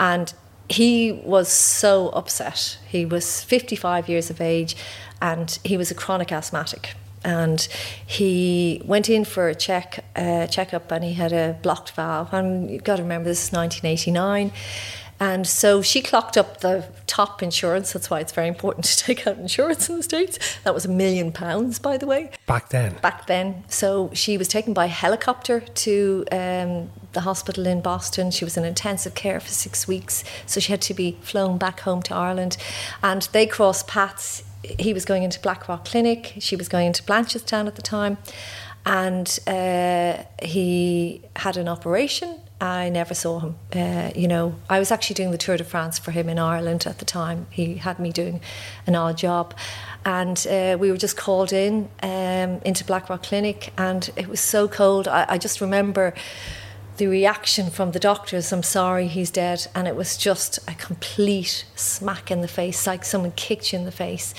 And 0.00 0.32
he 0.68 1.12
was 1.12 1.48
so 1.48 2.10
upset. 2.10 2.78
He 2.88 3.06
was 3.06 3.42
55 3.42 4.08
years 4.08 4.30
of 4.30 4.40
age 4.40 4.76
and 5.20 5.58
he 5.64 5.76
was 5.76 5.90
a 5.90 5.94
chronic 5.94 6.32
asthmatic. 6.32 6.94
And 7.24 7.60
he 8.06 8.80
went 8.84 9.08
in 9.08 9.24
for 9.24 9.48
a 9.48 9.54
check 9.54 10.04
uh, 10.14 10.46
checkup, 10.46 10.90
and 10.92 11.04
he 11.04 11.14
had 11.14 11.32
a 11.32 11.58
blocked 11.62 11.90
valve. 11.92 12.32
And 12.32 12.70
you've 12.70 12.84
got 12.84 12.96
to 12.96 13.02
remember 13.02 13.28
this 13.28 13.48
is 13.48 13.52
1989. 13.52 14.52
And 15.20 15.46
so 15.46 15.82
she 15.82 16.00
clocked 16.00 16.36
up 16.36 16.60
the 16.60 16.86
top 17.06 17.42
insurance. 17.42 17.92
That's 17.92 18.08
why 18.08 18.20
it's 18.20 18.32
very 18.32 18.46
important 18.46 18.84
to 18.86 18.96
take 19.04 19.26
out 19.26 19.38
insurance 19.38 19.88
in 19.88 19.96
the 19.96 20.02
States. 20.02 20.38
That 20.62 20.74
was 20.74 20.84
a 20.84 20.88
million 20.88 21.32
pounds, 21.32 21.78
by 21.78 21.96
the 21.96 22.06
way. 22.06 22.30
Back 22.46 22.68
then? 22.68 22.96
Back 23.02 23.26
then. 23.26 23.64
So 23.68 24.10
she 24.14 24.38
was 24.38 24.46
taken 24.46 24.74
by 24.74 24.86
helicopter 24.86 25.60
to 25.60 26.24
um, 26.30 26.90
the 27.12 27.22
hospital 27.22 27.66
in 27.66 27.80
Boston. 27.80 28.30
She 28.30 28.44
was 28.44 28.56
in 28.56 28.64
intensive 28.64 29.14
care 29.14 29.40
for 29.40 29.48
six 29.48 29.88
weeks. 29.88 30.22
So 30.46 30.60
she 30.60 30.72
had 30.72 30.82
to 30.82 30.94
be 30.94 31.18
flown 31.20 31.58
back 31.58 31.80
home 31.80 32.02
to 32.02 32.14
Ireland. 32.14 32.56
And 33.02 33.22
they 33.32 33.46
crossed 33.46 33.88
paths 33.88 34.44
he 34.62 34.92
was 34.92 35.04
going 35.04 35.22
into 35.22 35.40
Blackrock 35.40 35.84
Clinic, 35.84 36.34
she 36.38 36.56
was 36.56 36.68
going 36.68 36.86
into 36.86 37.02
Blanchardstown 37.02 37.66
at 37.66 37.76
the 37.76 37.82
time, 37.82 38.18
and 38.84 39.38
uh, 39.46 40.22
he 40.42 41.22
had 41.36 41.56
an 41.56 41.68
operation. 41.68 42.40
I 42.60 42.88
never 42.88 43.14
saw 43.14 43.38
him. 43.38 43.56
Uh, 43.72 44.10
you 44.16 44.26
know, 44.26 44.56
I 44.68 44.80
was 44.80 44.90
actually 44.90 45.14
doing 45.14 45.30
the 45.30 45.38
Tour 45.38 45.56
de 45.56 45.64
France 45.64 45.98
for 45.98 46.10
him 46.10 46.28
in 46.28 46.40
Ireland 46.40 46.86
at 46.86 46.98
the 46.98 47.04
time. 47.04 47.46
He 47.50 47.74
had 47.76 48.00
me 48.00 48.10
doing 48.10 48.40
an 48.86 48.96
odd 48.96 49.16
job, 49.16 49.54
and 50.04 50.44
uh, 50.50 50.76
we 50.78 50.90
were 50.90 50.96
just 50.96 51.16
called 51.16 51.52
in 51.52 51.88
um, 52.02 52.60
into 52.64 52.84
Blackrock 52.84 53.22
Clinic, 53.22 53.72
and 53.78 54.10
it 54.16 54.26
was 54.26 54.40
so 54.40 54.66
cold. 54.66 55.06
I, 55.06 55.26
I 55.28 55.38
just 55.38 55.60
remember 55.60 56.14
the 56.98 57.06
reaction 57.06 57.70
from 57.70 57.92
the 57.92 57.98
doctors, 57.98 58.52
I'm 58.52 58.62
sorry, 58.62 59.06
he's 59.06 59.30
dead. 59.30 59.66
And 59.74 59.88
it 59.88 59.96
was 59.96 60.16
just 60.16 60.58
a 60.68 60.74
complete 60.74 61.64
smack 61.74 62.30
in 62.30 62.40
the 62.40 62.48
face, 62.48 62.86
like 62.86 63.04
someone 63.04 63.32
kicked 63.32 63.72
you 63.72 63.78
in 63.78 63.84
the 63.84 63.92
face. 63.92 64.34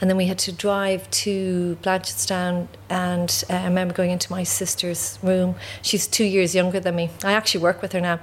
And 0.00 0.10
then 0.10 0.16
we 0.16 0.26
had 0.26 0.38
to 0.40 0.52
drive 0.52 1.10
to 1.10 1.78
Blanchardstown, 1.82 2.68
and 2.90 3.44
uh, 3.48 3.54
I 3.54 3.64
remember 3.64 3.94
going 3.94 4.10
into 4.10 4.30
my 4.30 4.42
sister's 4.42 5.18
room. 5.22 5.54
She's 5.82 6.06
two 6.06 6.24
years 6.24 6.54
younger 6.54 6.78
than 6.78 6.96
me. 6.96 7.10
I 7.22 7.32
actually 7.32 7.62
work 7.62 7.80
with 7.80 7.92
her 7.92 8.00
now, 8.00 8.20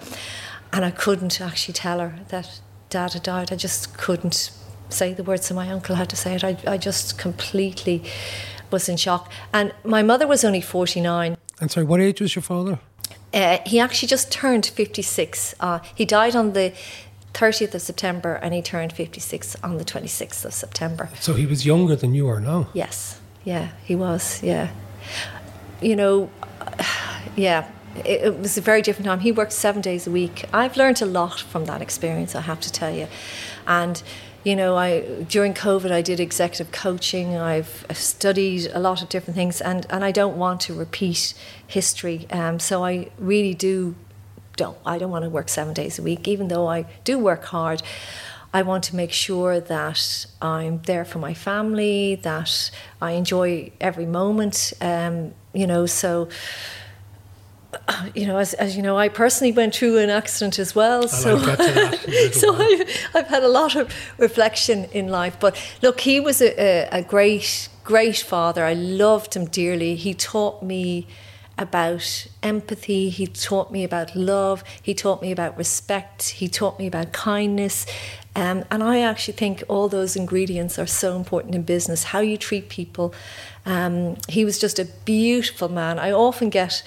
and 0.71 0.85
I 0.85 0.91
couldn't 0.91 1.41
actually 1.41 1.73
tell 1.73 1.99
her 1.99 2.19
that 2.27 2.61
dad 2.89 3.13
had 3.13 3.23
died. 3.23 3.51
I 3.51 3.55
just 3.55 3.97
couldn't 3.97 4.51
say 4.89 5.13
the 5.13 5.23
words, 5.23 5.47
so 5.47 5.55
my 5.55 5.71
uncle 5.71 5.95
had 5.95 6.09
to 6.09 6.15
say 6.15 6.35
it. 6.35 6.43
I, 6.43 6.57
I 6.67 6.77
just 6.77 7.17
completely 7.17 8.03
was 8.69 8.87
in 8.87 8.97
shock. 8.97 9.31
And 9.53 9.73
my 9.83 10.03
mother 10.03 10.27
was 10.27 10.43
only 10.43 10.61
49. 10.61 11.37
And 11.59 11.71
sorry, 11.71 11.85
what 11.85 12.01
age 12.01 12.21
was 12.21 12.35
your 12.35 12.43
father? 12.43 12.79
Uh, 13.33 13.59
he 13.65 13.79
actually 13.79 14.07
just 14.07 14.31
turned 14.31 14.65
56. 14.65 15.55
Uh, 15.59 15.79
he 15.95 16.05
died 16.05 16.35
on 16.35 16.53
the 16.53 16.73
30th 17.33 17.73
of 17.73 17.81
September 17.81 18.35
and 18.35 18.53
he 18.53 18.61
turned 18.61 18.91
56 18.93 19.55
on 19.63 19.77
the 19.77 19.85
26th 19.85 20.43
of 20.45 20.53
September. 20.53 21.09
So 21.19 21.33
he 21.33 21.45
was 21.45 21.65
younger 21.65 21.95
than 21.95 22.13
you 22.13 22.27
are 22.27 22.41
now? 22.41 22.67
Yes. 22.73 23.21
Yeah, 23.43 23.69
he 23.85 23.95
was. 23.95 24.43
Yeah. 24.43 24.71
You 25.81 25.95
know, 25.95 26.29
yeah, 27.35 27.69
it, 28.05 28.21
it 28.21 28.39
was 28.39 28.57
a 28.57 28.61
very 28.61 28.81
different 28.81 29.05
time. 29.05 29.19
He 29.19 29.31
worked 29.31 29.53
seven 29.53 29.81
days 29.81 30.07
a 30.07 30.11
week. 30.11 30.45
I've 30.53 30.77
learned 30.77 31.01
a 31.01 31.05
lot 31.05 31.39
from 31.39 31.65
that 31.65 31.81
experience, 31.81 32.35
I 32.35 32.41
have 32.41 32.59
to 32.61 32.71
tell 32.71 32.93
you. 32.93 33.07
And 33.65 34.01
you 34.43 34.55
know, 34.55 34.75
I 34.75 35.23
during 35.29 35.53
COVID 35.53 35.91
I 35.91 36.01
did 36.01 36.19
executive 36.19 36.71
coaching. 36.71 37.37
I've, 37.37 37.85
studied 37.91 38.71
a 38.73 38.79
lot 38.79 39.01
of 39.01 39.09
different 39.09 39.35
things, 39.35 39.61
and 39.61 39.85
and 39.89 40.03
I 40.03 40.11
don't 40.11 40.37
want 40.37 40.61
to 40.61 40.73
repeat 40.73 41.33
history. 41.67 42.27
Um, 42.31 42.59
so 42.59 42.83
I 42.83 43.09
really 43.19 43.53
do 43.53 43.95
don't. 44.55 44.77
I 44.85 44.97
don't 44.97 45.11
want 45.11 45.23
to 45.23 45.29
work 45.29 45.49
seven 45.49 45.73
days 45.73 45.99
a 45.99 46.01
week, 46.01 46.27
even 46.27 46.47
though 46.47 46.67
I 46.67 46.85
do 47.03 47.19
work 47.19 47.45
hard. 47.45 47.83
I 48.53 48.63
want 48.63 48.83
to 48.85 48.95
make 48.95 49.13
sure 49.13 49.61
that 49.61 50.25
I'm 50.41 50.81
there 50.81 51.05
for 51.05 51.19
my 51.19 51.33
family, 51.33 52.15
that 52.15 52.71
I 53.01 53.11
enjoy 53.11 53.71
every 53.79 54.05
moment. 54.05 54.73
Um, 54.81 55.33
you 55.53 55.67
know, 55.67 55.85
so 55.85 56.27
you 58.15 58.27
know, 58.27 58.37
as, 58.37 58.53
as 58.55 58.75
you 58.75 58.83
know, 58.83 58.97
I 58.97 59.09
personally 59.09 59.51
went 59.51 59.75
through 59.75 59.97
an 59.97 60.09
accident 60.09 60.59
as 60.59 60.75
well. 60.75 61.07
so, 61.07 61.37
so 62.31 62.55
I've, 62.55 62.81
I've 63.13 63.27
had 63.27 63.43
a 63.43 63.47
lot 63.47 63.75
of 63.75 63.93
reflection 64.17 64.85
in 64.85 65.07
life. 65.07 65.37
But 65.39 65.55
look, 65.81 66.01
he 66.01 66.19
was 66.19 66.41
a, 66.41 66.59
a, 66.59 66.99
a 66.99 67.01
great, 67.01 67.69
great 67.83 68.17
father. 68.17 68.63
I 68.65 68.73
loved 68.73 69.35
him 69.35 69.45
dearly. 69.45 69.95
He 69.95 70.13
taught 70.13 70.63
me 70.63 71.07
about 71.57 72.27
empathy. 72.41 73.09
He 73.09 73.27
taught 73.27 73.71
me 73.71 73.83
about 73.83 74.15
love. 74.15 74.63
He 74.81 74.93
taught 74.93 75.21
me 75.21 75.31
about 75.31 75.57
respect. 75.57 76.29
He 76.29 76.47
taught 76.47 76.79
me 76.79 76.87
about 76.87 77.13
kindness. 77.13 77.85
Um, 78.35 78.63
and 78.71 78.81
I 78.81 79.01
actually 79.01 79.33
think 79.33 79.63
all 79.67 79.89
those 79.89 80.15
ingredients 80.15 80.79
are 80.79 80.87
so 80.87 81.17
important 81.17 81.53
in 81.53 81.63
business 81.63 82.05
how 82.05 82.19
you 82.21 82.37
treat 82.37 82.69
people. 82.69 83.13
Um, 83.65 84.15
he 84.29 84.45
was 84.45 84.57
just 84.57 84.79
a 84.79 84.85
beautiful 84.85 85.69
man. 85.69 85.99
I 85.99 86.11
often 86.11 86.49
get 86.49 86.81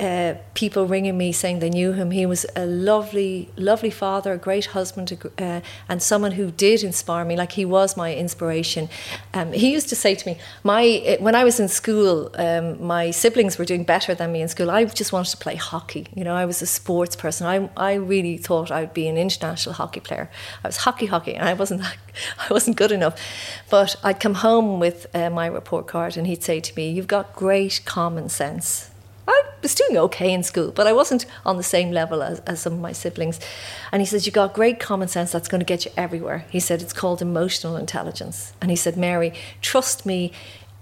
uh, 0.00 0.34
people 0.54 0.86
ringing 0.86 1.18
me 1.18 1.30
saying 1.30 1.58
they 1.58 1.68
knew 1.68 1.92
him. 1.92 2.10
He 2.10 2.24
was 2.24 2.46
a 2.56 2.64
lovely, 2.64 3.50
lovely 3.56 3.90
father, 3.90 4.32
a 4.32 4.38
great 4.38 4.66
husband, 4.66 5.12
uh, 5.38 5.60
and 5.88 6.02
someone 6.02 6.32
who 6.32 6.50
did 6.50 6.82
inspire 6.82 7.24
me. 7.24 7.36
Like 7.36 7.52
he 7.52 7.66
was 7.66 7.98
my 7.98 8.14
inspiration. 8.14 8.88
Um, 9.34 9.52
he 9.52 9.70
used 9.72 9.90
to 9.90 9.96
say 9.96 10.14
to 10.14 10.28
me, 10.28 10.38
"My 10.64 10.82
uh, 11.06 11.22
when 11.22 11.34
I 11.34 11.44
was 11.44 11.60
in 11.60 11.68
school, 11.68 12.30
um, 12.36 12.82
my 12.82 13.10
siblings 13.10 13.58
were 13.58 13.66
doing 13.66 13.84
better 13.84 14.14
than 14.14 14.32
me 14.32 14.40
in 14.40 14.48
school. 14.48 14.70
I 14.70 14.84
just 14.86 15.12
wanted 15.12 15.30
to 15.32 15.36
play 15.36 15.56
hockey. 15.56 16.06
You 16.14 16.24
know, 16.24 16.34
I 16.34 16.46
was 16.46 16.62
a 16.62 16.66
sports 16.66 17.14
person. 17.14 17.46
I 17.46 17.68
I 17.76 17.94
really 17.94 18.38
thought 18.38 18.70
I'd 18.70 18.94
be 18.94 19.06
an 19.06 19.18
international 19.18 19.74
hockey 19.74 20.00
player. 20.00 20.30
I 20.64 20.68
was 20.68 20.78
hockey, 20.78 21.06
hockey, 21.06 21.34
and 21.34 21.46
I 21.46 21.52
wasn't 21.52 21.82
that, 21.82 21.96
I 22.38 22.52
wasn't 22.52 22.78
good 22.78 22.92
enough. 22.92 23.20
But 23.68 23.96
I'd 24.02 24.18
come 24.18 24.34
home 24.34 24.80
with 24.80 25.06
uh, 25.14 25.28
my 25.28 25.46
report 25.46 25.86
card, 25.86 26.16
and 26.16 26.26
he'd 26.26 26.42
say 26.42 26.60
to 26.60 26.74
me, 26.74 26.90
"You've 26.90 27.06
got 27.06 27.36
great 27.36 27.82
common 27.84 28.30
sense." 28.30 28.89
I 29.30 29.42
was 29.62 29.74
doing 29.74 29.96
okay 29.96 30.32
in 30.32 30.42
school, 30.42 30.72
but 30.72 30.86
I 30.86 30.92
wasn't 30.92 31.26
on 31.44 31.56
the 31.56 31.62
same 31.62 31.90
level 31.90 32.22
as, 32.22 32.40
as 32.40 32.60
some 32.60 32.72
of 32.74 32.80
my 32.80 32.92
siblings. 32.92 33.40
And 33.92 34.02
he 34.02 34.06
says, 34.06 34.26
You 34.26 34.32
got 34.32 34.54
great 34.54 34.80
common 34.80 35.08
sense 35.08 35.32
that's 35.32 35.48
going 35.48 35.60
to 35.60 35.64
get 35.64 35.84
you 35.84 35.92
everywhere. 35.96 36.44
He 36.50 36.60
said, 36.60 36.82
It's 36.82 36.92
called 36.92 37.22
emotional 37.22 37.76
intelligence. 37.76 38.52
And 38.60 38.70
he 38.70 38.76
said, 38.76 38.96
Mary, 38.96 39.32
trust 39.60 40.04
me. 40.06 40.32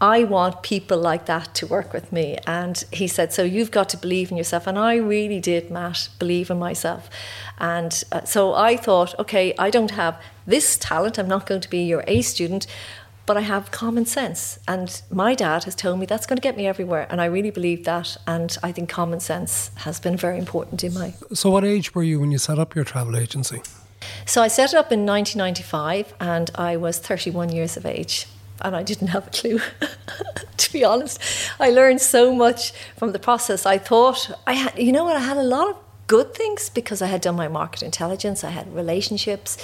I 0.01 0.23
want 0.23 0.63
people 0.63 0.97
like 0.97 1.27
that 1.27 1.55
to 1.57 1.67
work 1.67 1.93
with 1.93 2.13
me. 2.13 2.39
And 2.47 2.85
he 2.93 3.09
said, 3.09 3.33
So 3.33 3.43
you've 3.43 3.73
got 3.73 3.89
to 3.91 3.97
believe 3.97 4.31
in 4.31 4.37
yourself. 4.37 4.69
And 4.69 4.79
I 4.79 4.95
really 4.95 5.41
did, 5.41 5.71
Matt, 5.71 6.09
believe 6.21 6.51
in 6.51 6.59
myself. 6.59 7.11
And 7.59 8.05
uh, 8.13 8.25
so 8.25 8.55
I 8.55 8.77
thought, 8.77 9.19
okay, 9.19 9.55
I 9.59 9.71
don't 9.71 9.91
have 9.93 10.21
this 10.47 10.79
talent. 10.79 11.19
I'm 11.19 11.29
not 11.29 11.47
going 11.47 11.61
to 11.61 11.71
be 11.71 11.83
your 11.83 12.05
A 12.07 12.23
student, 12.23 12.67
but 13.29 13.37
I 13.37 13.43
have 13.43 13.71
common 13.71 14.07
sense. 14.07 14.59
And 14.67 15.03
my 15.11 15.35
dad 15.35 15.65
has 15.65 15.75
told 15.75 16.01
me 16.01 16.07
that's 16.07 16.27
going 16.27 16.39
to 16.39 16.41
get 16.41 16.57
me 16.57 16.67
everywhere. 16.67 17.07
And 17.11 17.21
I 17.21 17.27
really 17.27 17.51
believe 17.51 17.85
that. 17.85 18.17
And 18.27 18.57
I 18.63 18.73
think 18.73 18.89
common 18.89 19.21
sense 19.21 19.71
has 19.85 20.01
been 20.01 20.17
very 20.17 20.39
important 20.39 20.83
in 20.83 20.95
my. 20.95 21.13
So, 21.35 21.51
what 21.51 21.63
age 21.63 21.95
were 21.95 22.03
you 22.03 22.19
when 22.21 22.33
you 22.33 22.39
set 22.39 22.59
up 22.59 22.75
your 22.75 22.85
travel 22.85 23.17
agency? 23.17 23.61
So, 24.25 24.43
I 24.43 24.49
set 24.49 24.73
it 24.73 24.77
up 24.77 24.91
in 24.91 25.05
1995 25.05 26.15
and 26.19 26.51
I 26.55 26.79
was 26.79 26.99
31 26.99 27.51
years 27.53 27.77
of 27.77 27.85
age. 27.85 28.27
And 28.63 28.75
I 28.75 28.83
didn't 28.83 29.09
have 29.09 29.29
a 29.29 29.31
clue, 29.31 29.61
to 30.57 30.73
be 30.73 30.83
honest. 30.83 31.21
I 31.61 31.71
learned 31.71 32.01
so 32.01 32.35
much 32.35 32.73
from 32.97 33.13
the 33.13 33.21
process. 33.21 33.67
I 33.67 33.79
thought 33.79 34.33
I 34.49 34.55
had, 34.55 34.77
you 34.77 34.91
know 34.91 35.05
what, 35.05 35.17
I 35.17 35.21
had 35.21 35.37
a 35.37 35.45
lot 35.45 35.69
of 35.69 35.77
good 36.09 36.35
things 36.35 36.71
because 36.71 37.01
I 37.03 37.07
had 37.07 37.21
done 37.21 37.37
my 37.37 37.49
market 37.49 37.83
intelligence, 37.83 38.43
I 38.43 38.51
had 38.51 38.75
relationships, 38.75 39.59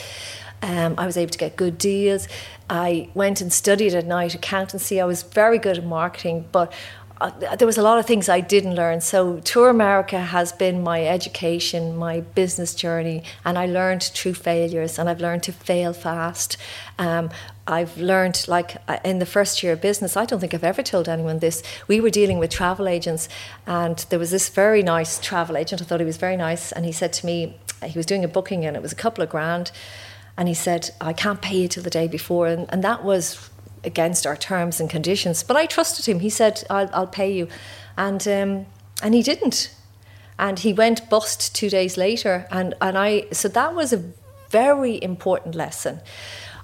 um, 0.62 0.95
I 0.99 1.07
was 1.07 1.17
able 1.17 1.31
to 1.31 1.38
get 1.38 1.57
good 1.57 1.79
deals. 1.79 2.29
I 2.71 3.11
went 3.14 3.40
and 3.40 3.53
studied 3.53 3.95
at 3.95 4.07
night 4.07 4.35
accountancy. 4.35 5.01
I 5.01 5.05
was 5.05 5.23
very 5.23 5.59
good 5.59 5.79
at 5.79 5.85
marketing, 5.85 6.47
but 6.53 6.73
uh, 7.21 7.57
there 7.57 7.67
was 7.67 7.79
a 7.79 7.83
lot 7.83 7.99
of 7.99 8.07
things 8.07 8.29
I 8.29 8.40
didn't 8.40 8.75
learn. 8.75 9.01
So 9.01 9.38
Tour 9.40 9.69
America 9.69 10.19
has 10.19 10.53
been 10.53 10.83
my 10.83 11.07
education, 11.07 11.97
my 11.97 12.21
business 12.21 12.75
journey, 12.75 13.23
and 13.45 13.57
I 13.57 13.67
learned 13.67 14.03
through 14.03 14.35
failures, 14.35 14.99
and 14.99 15.09
I've 15.09 15.21
learned 15.21 15.43
to 15.45 15.53
fail 15.53 15.93
fast. 15.93 16.57
Um, 16.99 17.31
I've 17.67 17.97
learned, 17.97 18.45
like 18.49 18.77
uh, 18.88 18.99
in 19.05 19.21
the 19.21 19.27
first 19.27 19.62
year 19.62 19.73
of 19.75 19.81
business, 19.81 20.17
I 20.17 20.25
don't 20.25 20.40
think 20.40 20.55
I've 20.55 20.64
ever 20.64 20.83
told 20.83 21.09
anyone 21.09 21.38
this. 21.38 21.62
We 21.87 22.01
were 22.01 22.11
dealing 22.11 22.38
with 22.38 22.51
travel 22.51 22.88
agents, 22.88 23.29
and 23.67 23.99
there 24.11 24.19
was 24.19 24.31
this 24.31 24.49
very 24.49 24.83
nice 24.83 25.21
travel 25.21 25.57
agent. 25.57 25.81
I 25.81 25.85
thought 25.85 26.01
he 26.01 26.07
was 26.07 26.17
very 26.17 26.37
nice, 26.37 26.73
and 26.73 26.85
he 26.85 26.93
said 26.93 27.12
to 27.14 27.27
me, 27.27 27.57
he 27.85 27.99
was 27.99 28.07
doing 28.07 28.25
a 28.25 28.29
booking, 28.29 28.64
and 28.67 28.77
it 28.77 28.83
was 28.83 28.93
a 28.93 28.97
couple 28.97 29.23
of 29.23 29.31
grand. 29.31 29.71
And 30.37 30.49
he 30.49 30.55
said, 30.55 30.90
I 31.01 31.12
can't 31.12 31.40
pay 31.40 31.57
you 31.57 31.68
till 31.68 31.83
the 31.83 31.90
day 31.90 32.09
before. 32.09 32.49
And, 32.49 32.66
and 32.70 32.83
that 32.83 33.05
was 33.05 33.51
against 33.85 34.27
our 34.27 34.37
terms 34.37 34.81
and 34.81 34.90
conditions. 34.90 35.42
But 35.42 35.57
I 35.57 35.66
trusted 35.66 36.07
him. 36.07 36.20
He 36.20 36.31
said, 36.31 36.64
I'll, 36.68 36.90
I'll 36.92 37.07
pay 37.07 37.33
you. 37.33 37.49
And, 37.97 38.27
um, 38.27 38.66
and 39.03 39.14
he 39.14 39.23
didn't. 39.23 39.75
And 40.38 40.59
he 40.59 40.73
went 40.73 41.09
bust 41.09 41.55
two 41.55 41.70
days 41.70 41.97
later. 41.97 42.47
And, 42.51 42.75
and 42.81 42.99
I, 42.99 43.27
so 43.31 43.49
that 43.49 43.75
was 43.75 43.92
a 43.92 44.03
very 44.51 45.01
important 45.03 45.55
lesson. 45.55 46.01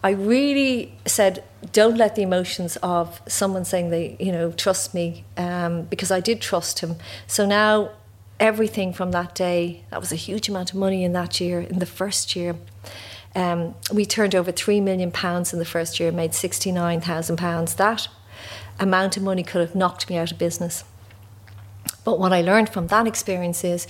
I 0.02 0.10
really 0.10 0.94
said, 1.04 1.44
don't 1.72 1.96
let 1.96 2.16
the 2.16 2.22
emotions 2.22 2.76
of 2.82 3.20
someone 3.26 3.64
saying 3.64 3.90
they, 3.90 4.16
you 4.18 4.32
know, 4.32 4.50
trust 4.50 4.94
me, 4.94 5.24
um, 5.36 5.82
because 5.82 6.10
I 6.10 6.20
did 6.20 6.40
trust 6.40 6.80
him. 6.80 6.96
So 7.26 7.44
now 7.44 7.90
everything 8.40 8.94
from 8.94 9.10
that 9.12 9.34
day, 9.34 9.84
that 9.90 10.00
was 10.00 10.10
a 10.10 10.16
huge 10.16 10.48
amount 10.48 10.70
of 10.70 10.78
money 10.78 11.04
in 11.04 11.12
that 11.12 11.38
year, 11.40 11.60
in 11.60 11.78
the 11.78 11.86
first 11.86 12.34
year. 12.34 12.56
Um, 13.34 13.74
we 13.92 14.04
turned 14.04 14.34
over 14.34 14.52
three 14.52 14.80
million 14.80 15.10
pounds 15.10 15.52
in 15.52 15.58
the 15.58 15.64
first 15.64 16.00
year, 16.00 16.10
made 16.10 16.34
sixty-nine 16.34 17.00
thousand 17.00 17.36
pounds. 17.36 17.74
That 17.74 18.08
amount 18.78 19.16
of 19.16 19.22
money 19.22 19.42
could 19.42 19.60
have 19.60 19.74
knocked 19.74 20.10
me 20.10 20.16
out 20.16 20.32
of 20.32 20.38
business. 20.38 20.84
But 22.04 22.18
what 22.18 22.32
I 22.32 22.40
learned 22.40 22.70
from 22.70 22.86
that 22.88 23.06
experience 23.06 23.62
is, 23.62 23.86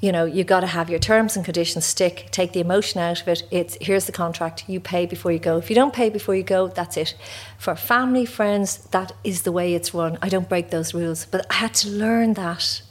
you 0.00 0.12
know, 0.12 0.24
you've 0.24 0.46
got 0.46 0.60
to 0.60 0.66
have 0.66 0.90
your 0.90 0.98
terms 0.98 1.36
and 1.36 1.44
conditions 1.44 1.84
stick. 1.84 2.28
Take 2.30 2.52
the 2.52 2.60
emotion 2.60 3.00
out 3.00 3.22
of 3.22 3.28
it. 3.28 3.44
It's 3.50 3.76
here's 3.80 4.06
the 4.06 4.12
contract. 4.12 4.68
You 4.68 4.80
pay 4.80 5.06
before 5.06 5.32
you 5.32 5.38
go. 5.38 5.56
If 5.58 5.70
you 5.70 5.76
don't 5.76 5.94
pay 5.94 6.10
before 6.10 6.34
you 6.34 6.42
go, 6.42 6.68
that's 6.68 6.96
it. 6.96 7.16
For 7.58 7.74
family, 7.74 8.26
friends, 8.26 8.78
that 8.90 9.12
is 9.24 9.42
the 9.42 9.52
way 9.52 9.74
it's 9.74 9.94
run. 9.94 10.18
I 10.20 10.28
don't 10.28 10.48
break 10.48 10.70
those 10.70 10.92
rules. 10.92 11.24
But 11.26 11.46
I 11.50 11.54
had 11.54 11.74
to 11.74 11.88
learn 11.88 12.34
that 12.34 12.82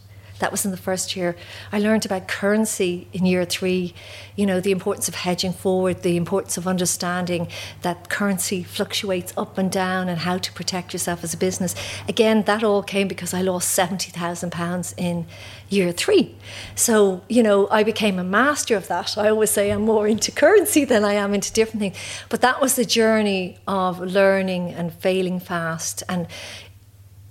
that 0.42 0.52
was 0.52 0.66
in 0.66 0.72
the 0.72 0.78
first 0.78 1.16
year. 1.16 1.36
I 1.72 1.80
learned 1.80 2.06
about 2.06 2.28
currency 2.28 3.08
in 3.14 3.26
year 3.26 3.46
three, 3.46 3.94
you 4.36 4.46
know, 4.46 4.60
the 4.60 4.72
importance 4.72 5.08
of 5.08 5.16
hedging 5.16 5.54
forward, 5.54 6.02
the 6.02 6.18
importance 6.18 6.58
of 6.58 6.68
understanding 6.68 7.48
that 7.84 8.10
currency 8.10 8.64
fluctuates 8.64 9.34
up 9.38 9.58
and 9.58 9.72
down 9.72 10.10
and 10.10 10.20
how 10.20 10.38
to 10.40 10.52
protect 10.52 10.94
yourself 10.94 11.24
as 11.24 11.34
a 11.34 11.38
business. 11.38 11.76
Again, 12.10 12.44
that 12.44 12.64
all 12.64 12.84
came 12.84 13.08
because 13.08 13.34
I 13.34 13.42
lost 13.42 13.78
£70,000 13.78 14.94
in 14.98 15.28
year 15.70 15.92
three. 15.92 16.36
So, 16.76 17.22
you 17.30 17.44
know, 17.44 17.70
I 17.70 17.84
became 17.84 18.20
a 18.20 18.24
master 18.24 18.76
of 18.76 18.88
that. 18.88 19.18
I 19.18 19.30
always 19.30 19.52
say 19.52 19.72
I'm 19.72 19.84
more 19.84 20.08
into 20.08 20.32
currency 20.32 20.86
than 20.86 21.06
I 21.06 21.14
am 21.14 21.34
into 21.34 21.54
different 21.54 21.80
things. 21.82 21.98
But 22.30 22.42
that 22.42 22.60
was 22.60 22.76
the 22.76 22.86
journey 22.86 23.58
of 23.68 24.00
learning 24.00 24.72
and 24.72 24.92
failing 24.92 25.40
fast. 25.40 26.04
And 26.10 26.28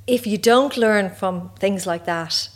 if 0.06 0.26
you 0.26 0.38
don't 0.38 0.76
learn 0.76 1.10
from 1.10 1.50
things 1.58 1.86
like 1.86 2.04
that, 2.06 2.48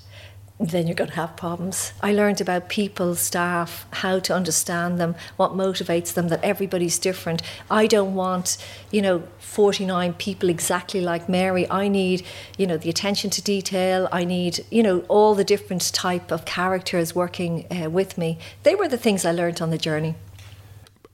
then 0.71 0.87
you're 0.87 0.95
going 0.95 1.11
to 1.11 1.17
have 1.17 1.37
problems. 1.37 1.93
I 2.03 2.13
learned 2.13 2.41
about 2.41 2.69
people, 2.69 3.15
staff, 3.15 3.87
how 3.93 4.19
to 4.21 4.35
understand 4.35 4.99
them, 4.99 5.15
what 5.37 5.53
motivates 5.53 6.15
them, 6.15 6.29
that 6.29 6.43
everybody's 6.43 6.99
different. 6.99 7.43
I 7.71 7.87
don't 7.87 8.15
want, 8.15 8.57
you 8.91 9.03
know, 9.03 9.25
49 9.39 10.15
people 10.15 10.49
exactly 10.49 11.01
like 11.01 11.29
Mary. 11.29 11.69
I 11.71 11.89
need, 11.89 12.25
you 12.59 12.67
know, 12.67 12.77
the 12.77 12.91
attention 12.91 13.31
to 13.31 13.43
detail. 13.43 14.09
I 14.11 14.25
need, 14.25 14.65
you 14.71 14.83
know, 14.83 15.01
all 15.09 15.35
the 15.35 15.45
different 15.45 15.93
type 15.93 16.31
of 16.31 16.45
characters 16.45 17.15
working 17.15 17.67
uh, 17.71 17.91
with 17.91 18.19
me. 18.19 18.39
They 18.63 18.75
were 18.75 18.89
the 18.89 18.99
things 18.99 19.25
I 19.25 19.33
learned 19.33 19.61
on 19.61 19.71
the 19.71 19.79
journey. 19.79 20.17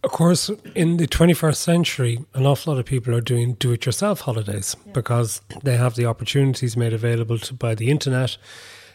Of 0.03 0.13
course, 0.13 0.49
in 0.75 0.97
the 0.97 1.07
21st 1.07 1.57
century, 1.57 2.25
an 2.33 2.47
awful 2.47 2.73
lot 2.73 2.81
of 2.81 2.87
people 2.87 3.15
are 3.15 3.21
doing 3.21 3.55
do 3.55 3.73
it 3.73 3.85
yourself 3.85 4.21
holidays 4.21 4.75
yeah. 4.87 4.93
because 4.93 5.43
they 5.63 5.77
have 5.77 5.95
the 5.95 6.07
opportunities 6.07 6.75
made 6.75 6.95
available 6.95 7.39
to, 7.39 7.53
by 7.53 7.75
the 7.75 7.91
internet 7.91 8.39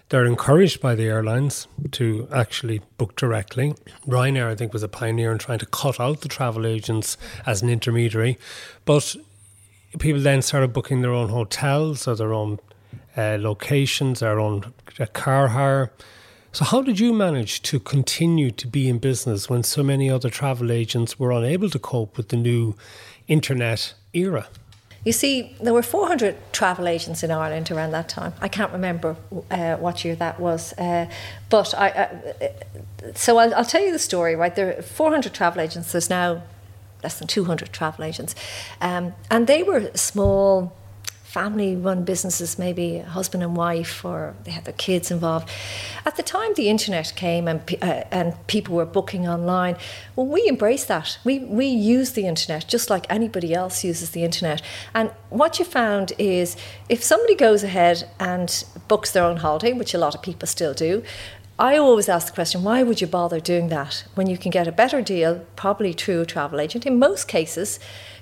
they're 0.09 0.25
encouraged 0.25 0.81
by 0.81 0.95
the 0.95 1.05
airlines 1.05 1.67
to 1.91 2.27
actually 2.31 2.81
book 2.97 3.15
directly. 3.15 3.73
Ryanair, 4.07 4.47
I 4.47 4.55
think, 4.55 4.71
was 4.71 4.83
a 4.83 4.87
pioneer 4.87 5.31
in 5.31 5.39
trying 5.39 5.59
to 5.59 5.65
cut 5.65 5.99
out 5.99 6.21
the 6.21 6.29
travel 6.29 6.65
agents 6.65 7.17
as 7.45 7.61
an 7.61 7.69
intermediary. 7.69 8.37
But 8.85 9.15
people 9.99 10.21
then 10.21 10.41
started 10.41 10.73
booking 10.73 11.01
their 11.01 11.11
own 11.11 11.29
hotels 11.29 12.07
or 12.07 12.15
their 12.15 12.33
own 12.33 12.59
uh, 13.17 13.37
locations, 13.39 14.19
their 14.19 14.39
own 14.39 14.73
uh, 14.99 15.05
car 15.07 15.49
hire. 15.49 15.91
So, 16.51 16.63
how 16.65 16.81
did 16.81 16.99
you 16.99 17.11
manage 17.11 17.61
to 17.63 17.79
continue 17.79 18.51
to 18.51 18.67
be 18.67 18.87
in 18.87 18.99
business 18.99 19.49
when 19.49 19.63
so 19.63 19.83
many 19.83 20.09
other 20.09 20.29
travel 20.29 20.71
agents 20.71 21.19
were 21.19 21.31
unable 21.31 21.69
to 21.69 21.79
cope 21.79 22.15
with 22.15 22.29
the 22.29 22.37
new 22.37 22.75
internet 23.27 23.93
era? 24.13 24.47
You 25.05 25.11
see, 25.11 25.55
there 25.61 25.73
were 25.73 25.83
400 25.83 26.35
travel 26.51 26.87
agents 26.87 27.23
in 27.23 27.29
Ireland 27.29 27.69
around 27.69 27.91
that 27.91 28.09
time. 28.09 28.33
I 28.41 28.47
can't 28.47 28.71
remember 28.71 29.15
uh, 29.51 29.75
what 29.75 30.03
year 30.03 30.15
that 30.15 30.39
was, 30.39 30.73
uh, 30.73 31.05
but 31.49 31.75
I. 31.75 31.89
Uh, 31.89 32.47
so 33.13 33.37
I'll, 33.37 33.53
I'll, 33.53 33.65
tell 33.65 33.83
you 33.83 33.91
the 33.91 33.99
story. 33.99 34.35
Right, 34.35 34.55
there 34.55 34.79
are 34.79 34.81
400 34.81 35.31
travel 35.31 35.61
agents. 35.61 35.91
There's 35.91 36.09
now 36.09 36.41
less 37.03 37.19
than 37.19 37.27
200 37.27 37.71
travel 37.71 38.03
agents, 38.03 38.33
um, 38.81 39.13
and 39.29 39.45
they 39.45 39.61
were 39.61 39.91
small 39.93 40.75
family 41.35 41.75
run 41.75 42.05
businesses, 42.05 42.57
maybe 42.57 42.99
husband 42.99 43.43
and 43.43 43.57
wife, 43.57 44.05
or 44.05 44.33
they 44.45 44.51
had 44.51 44.63
their 44.63 44.79
kids 44.87 45.11
involved. 45.11 45.49
At 46.05 46.15
the 46.15 46.23
time 46.23 46.53
the 46.53 46.69
internet 46.69 47.11
came 47.17 47.45
and, 47.49 47.59
uh, 47.81 48.03
and 48.19 48.27
people 48.47 48.73
were 48.73 48.85
booking 48.85 49.27
online, 49.27 49.75
well, 50.15 50.27
we 50.27 50.47
embraced 50.47 50.87
that. 50.87 51.19
We, 51.25 51.39
we 51.39 51.65
use 51.65 52.13
the 52.13 52.25
internet 52.25 52.69
just 52.69 52.89
like 52.89 53.05
anybody 53.09 53.53
else 53.53 53.83
uses 53.83 54.11
the 54.11 54.23
internet. 54.23 54.61
And 54.93 55.11
what 55.29 55.59
you 55.59 55.65
found 55.65 56.13
is 56.17 56.55
if 56.87 57.03
somebody 57.03 57.35
goes 57.35 57.63
ahead 57.63 58.09
and 58.17 58.49
books 58.87 59.11
their 59.11 59.25
own 59.25 59.37
holiday, 59.37 59.73
which 59.73 59.93
a 59.93 59.97
lot 59.97 60.15
of 60.15 60.21
people 60.21 60.47
still 60.47 60.73
do, 60.73 61.03
I 61.59 61.75
always 61.75 62.07
ask 62.07 62.27
the 62.27 62.33
question 62.33 62.63
why 62.63 62.81
would 62.81 63.01
you 63.01 63.07
bother 63.07 63.41
doing 63.41 63.67
that 63.69 64.05
when 64.15 64.27
you 64.27 64.37
can 64.37 64.51
get 64.51 64.69
a 64.69 64.71
better 64.71 65.01
deal, 65.01 65.43
probably 65.57 65.91
through 65.91 66.21
a 66.21 66.25
travel 66.25 66.61
agent? 66.61 66.85
In 66.85 66.97
most 66.97 67.27
cases, 67.27 67.77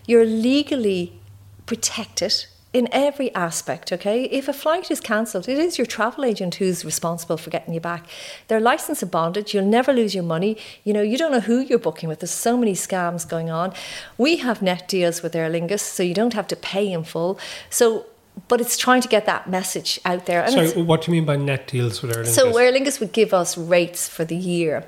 you're 0.08 0.26
legally 0.26 1.20
protected 1.68 2.48
in 2.74 2.90
every 2.92 3.34
aspect, 3.36 3.92
okay? 3.94 4.24
If 4.24 4.48
a 4.48 4.54
flight 4.54 4.90
is 4.90 5.00
cancelled, 5.00 5.48
it 5.48 5.60
is 5.60 5.78
your 5.78 5.86
travel 5.86 6.26
agent 6.26 6.56
who's 6.56 6.84
responsible 6.84 7.38
for 7.38 7.52
getting 7.52 7.74
you 7.74 7.80
back. 7.80 8.08
They're 8.48 8.60
licensed 8.60 9.04
and 9.04 9.12
bonded, 9.12 9.54
you'll 9.54 9.66
never 9.66 9.94
lose 9.94 10.16
your 10.16 10.24
money. 10.24 10.58
You 10.84 10.94
know, 10.94 11.04
you 11.04 11.16
don't 11.16 11.32
know 11.32 11.40
who 11.40 11.60
you're 11.60 11.78
booking 11.78 12.10
with. 12.10 12.20
There's 12.20 12.32
so 12.32 12.58
many 12.58 12.74
scams 12.74 13.30
going 13.30 13.52
on. 13.52 13.74
We 14.18 14.38
have 14.38 14.64
net 14.64 14.88
deals 14.88 15.22
with 15.22 15.36
Aer 15.36 15.52
Lingus, 15.52 15.82
so 15.82 16.02
you 16.02 16.16
don't 16.16 16.34
have 16.34 16.48
to 16.48 16.56
pay 16.56 16.92
in 16.92 17.04
full. 17.04 17.40
So 17.70 18.08
but 18.48 18.60
it's 18.60 18.78
trying 18.78 19.02
to 19.02 19.08
get 19.08 19.28
that 19.28 19.48
message 19.48 20.00
out 20.06 20.26
there. 20.26 20.44
And 20.44 20.70
so, 20.70 20.84
what 20.84 21.04
do 21.04 21.12
you 21.12 21.18
mean 21.18 21.26
by 21.26 21.36
net 21.36 21.68
deals 21.68 22.02
with 22.02 22.18
Aer 22.18 22.24
Lingus? 22.24 22.34
So, 22.34 22.58
Aer 22.58 22.74
Lingus 22.74 23.00
would 23.00 23.12
give 23.12 23.32
us 23.32 23.56
rates 23.58 24.08
for 24.10 24.26
the 24.26 24.36
year, 24.36 24.86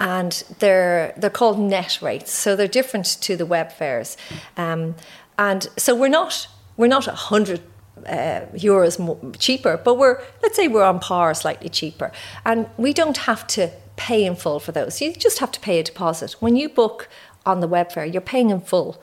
and 0.00 0.42
they're 0.58 1.14
they're 1.16 1.30
called 1.30 1.60
net 1.60 2.00
rates. 2.02 2.32
So 2.32 2.56
they're 2.56 2.66
different 2.66 3.06
to 3.22 3.36
the 3.36 3.46
web 3.46 3.70
fares, 3.70 4.16
um, 4.56 4.96
and 5.38 5.68
so 5.76 5.94
we're 5.94 6.08
not 6.08 6.48
we're 6.76 6.88
not 6.88 7.06
a 7.06 7.12
hundred 7.12 7.60
uh, 8.06 8.42
euros 8.54 9.38
cheaper, 9.38 9.76
but 9.76 9.94
we're 9.96 10.20
let's 10.42 10.56
say 10.56 10.68
we're 10.68 10.84
on 10.84 11.00
par, 11.00 11.34
slightly 11.34 11.68
cheaper, 11.68 12.12
and 12.44 12.68
we 12.76 12.92
don't 12.92 13.18
have 13.18 13.46
to 13.48 13.70
pay 13.96 14.24
in 14.24 14.34
full 14.34 14.58
for 14.58 14.72
those. 14.72 15.00
You 15.00 15.12
just 15.12 15.38
have 15.38 15.52
to 15.52 15.60
pay 15.60 15.78
a 15.78 15.82
deposit 15.82 16.32
when 16.40 16.56
you 16.56 16.68
book 16.68 17.08
on 17.44 17.60
the 17.60 17.68
web 17.68 17.92
fare. 17.92 18.04
You're 18.04 18.20
paying 18.20 18.50
in 18.50 18.60
full. 18.60 19.00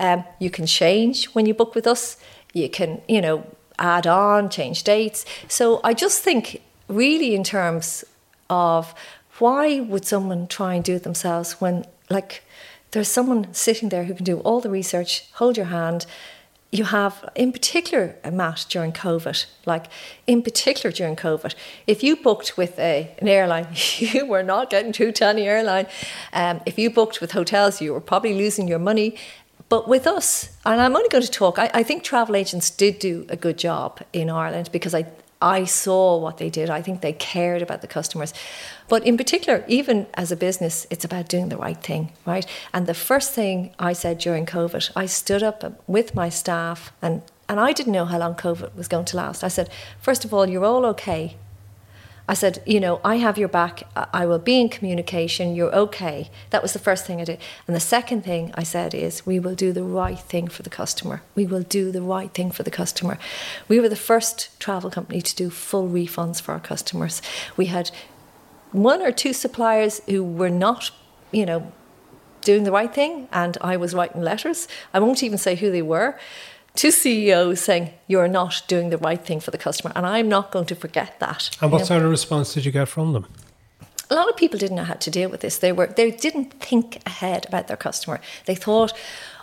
Um, 0.00 0.24
you 0.38 0.50
can 0.50 0.66
change 0.66 1.26
when 1.26 1.46
you 1.46 1.54
book 1.54 1.74
with 1.74 1.86
us. 1.86 2.16
You 2.52 2.68
can, 2.68 3.00
you 3.08 3.20
know, 3.20 3.46
add 3.78 4.06
on, 4.06 4.50
change 4.50 4.82
dates. 4.82 5.24
So 5.48 5.80
I 5.84 5.94
just 5.94 6.22
think, 6.22 6.62
really, 6.88 7.34
in 7.34 7.44
terms 7.44 8.04
of 8.50 8.94
why 9.38 9.80
would 9.80 10.04
someone 10.04 10.46
try 10.46 10.74
and 10.74 10.84
do 10.84 10.94
it 10.94 11.02
themselves 11.02 11.60
when, 11.60 11.84
like, 12.10 12.42
there's 12.92 13.08
someone 13.08 13.52
sitting 13.52 13.88
there 13.88 14.04
who 14.04 14.14
can 14.14 14.24
do 14.24 14.38
all 14.40 14.60
the 14.60 14.70
research, 14.70 15.28
hold 15.34 15.56
your 15.56 15.66
hand, 15.66 16.06
you 16.74 16.84
have, 16.84 17.30
in 17.36 17.52
particular, 17.52 18.16
Matt, 18.30 18.66
during 18.68 18.92
COVID, 18.92 19.46
like 19.64 19.86
in 20.26 20.42
particular 20.42 20.90
during 20.90 21.14
COVID, 21.14 21.54
if 21.86 22.02
you 22.02 22.16
booked 22.16 22.56
with 22.56 22.76
a, 22.80 23.14
an 23.18 23.28
airline, 23.28 23.68
you 23.98 24.26
were 24.26 24.42
not 24.42 24.70
getting 24.70 24.92
through 24.92 25.12
to 25.12 25.26
any 25.26 25.46
airline. 25.46 25.86
Um, 26.32 26.60
if 26.66 26.76
you 26.76 26.90
booked 26.90 27.20
with 27.20 27.30
hotels, 27.30 27.80
you 27.80 27.92
were 27.92 28.00
probably 28.00 28.34
losing 28.34 28.66
your 28.66 28.80
money. 28.80 29.16
But 29.68 29.88
with 29.88 30.06
us, 30.06 30.50
and 30.66 30.80
I'm 30.80 30.96
only 30.96 31.08
going 31.08 31.24
to 31.24 31.30
talk, 31.30 31.58
I, 31.60 31.70
I 31.72 31.82
think 31.84 32.02
travel 32.02 32.34
agents 32.34 32.70
did 32.70 32.98
do 32.98 33.24
a 33.28 33.36
good 33.36 33.56
job 33.56 34.00
in 34.12 34.28
Ireland 34.28 34.70
because 34.72 34.94
I, 34.94 35.06
I 35.44 35.66
saw 35.66 36.16
what 36.16 36.38
they 36.38 36.48
did. 36.48 36.70
I 36.70 36.80
think 36.80 37.02
they 37.02 37.12
cared 37.12 37.60
about 37.60 37.82
the 37.82 37.86
customers. 37.86 38.32
But 38.88 39.06
in 39.06 39.18
particular, 39.18 39.62
even 39.68 40.06
as 40.14 40.32
a 40.32 40.36
business, 40.36 40.86
it's 40.88 41.04
about 41.04 41.28
doing 41.28 41.50
the 41.50 41.58
right 41.58 41.76
thing, 41.76 42.12
right? 42.24 42.46
And 42.72 42.86
the 42.86 42.94
first 42.94 43.34
thing 43.34 43.74
I 43.78 43.92
said 43.92 44.16
during 44.16 44.46
COVID, 44.46 44.90
I 44.96 45.04
stood 45.04 45.42
up 45.42 45.82
with 45.86 46.14
my 46.14 46.30
staff 46.30 46.92
and 47.02 47.22
and 47.46 47.60
I 47.60 47.72
didn't 47.72 47.92
know 47.92 48.06
how 48.06 48.18
long 48.18 48.36
COVID 48.36 48.74
was 48.74 48.88
going 48.88 49.04
to 49.04 49.18
last. 49.18 49.44
I 49.44 49.48
said, 49.48 49.68
first 50.00 50.24
of 50.24 50.32
all, 50.32 50.48
you're 50.48 50.64
all 50.64 50.86
okay. 50.86 51.36
I 52.26 52.32
said, 52.32 52.62
you 52.64 52.80
know, 52.80 53.00
I 53.04 53.16
have 53.16 53.36
your 53.36 53.48
back. 53.48 53.82
I 53.94 54.24
will 54.24 54.38
be 54.38 54.58
in 54.58 54.70
communication. 54.70 55.54
You're 55.54 55.74
okay. 55.74 56.30
That 56.50 56.62
was 56.62 56.72
the 56.72 56.78
first 56.78 57.04
thing 57.04 57.20
I 57.20 57.24
did. 57.24 57.38
And 57.66 57.76
the 57.76 57.80
second 57.80 58.24
thing 58.24 58.50
I 58.54 58.62
said 58.62 58.94
is, 58.94 59.26
we 59.26 59.38
will 59.38 59.54
do 59.54 59.72
the 59.72 59.82
right 59.84 60.18
thing 60.18 60.48
for 60.48 60.62
the 60.62 60.70
customer. 60.70 61.22
We 61.34 61.44
will 61.44 61.62
do 61.62 61.92
the 61.92 62.00
right 62.00 62.32
thing 62.32 62.50
for 62.50 62.62
the 62.62 62.70
customer. 62.70 63.18
We 63.68 63.78
were 63.78 63.90
the 63.90 63.96
first 63.96 64.58
travel 64.58 64.90
company 64.90 65.20
to 65.20 65.36
do 65.36 65.50
full 65.50 65.86
refunds 65.86 66.40
for 66.40 66.52
our 66.52 66.60
customers. 66.60 67.20
We 67.58 67.66
had 67.66 67.90
one 68.72 69.02
or 69.02 69.12
two 69.12 69.34
suppliers 69.34 70.00
who 70.08 70.24
were 70.24 70.50
not, 70.50 70.90
you 71.30 71.44
know, 71.44 71.72
doing 72.40 72.64
the 72.64 72.72
right 72.72 72.92
thing, 72.92 73.28
and 73.32 73.56
I 73.60 73.76
was 73.76 73.94
writing 73.94 74.22
letters. 74.22 74.66
I 74.92 75.00
won't 75.00 75.22
even 75.22 75.38
say 75.38 75.56
who 75.56 75.70
they 75.70 75.82
were 75.82 76.18
to 76.76 76.90
CEOs 76.90 77.60
saying 77.60 77.92
you're 78.08 78.28
not 78.28 78.62
doing 78.66 78.90
the 78.90 78.98
right 78.98 79.24
thing 79.24 79.40
for 79.40 79.50
the 79.50 79.58
customer, 79.58 79.92
and 79.94 80.06
I'm 80.06 80.28
not 80.28 80.50
going 80.50 80.66
to 80.66 80.74
forget 80.74 81.20
that. 81.20 81.56
And 81.60 81.70
what 81.70 81.78
know? 81.78 81.84
sort 81.84 82.02
of 82.02 82.10
response 82.10 82.54
did 82.54 82.64
you 82.64 82.72
get 82.72 82.88
from 82.88 83.12
them? 83.12 83.26
A 84.10 84.14
lot 84.14 84.28
of 84.28 84.36
people 84.36 84.58
didn't 84.58 84.76
know 84.76 84.84
how 84.84 84.94
to 84.94 85.10
deal 85.10 85.30
with 85.30 85.40
this. 85.40 85.58
They 85.58 85.72
were 85.72 85.86
they 85.86 86.10
didn't 86.10 86.52
think 86.54 87.00
ahead 87.06 87.46
about 87.46 87.68
their 87.68 87.76
customer. 87.76 88.20
They 88.44 88.54
thought, 88.54 88.92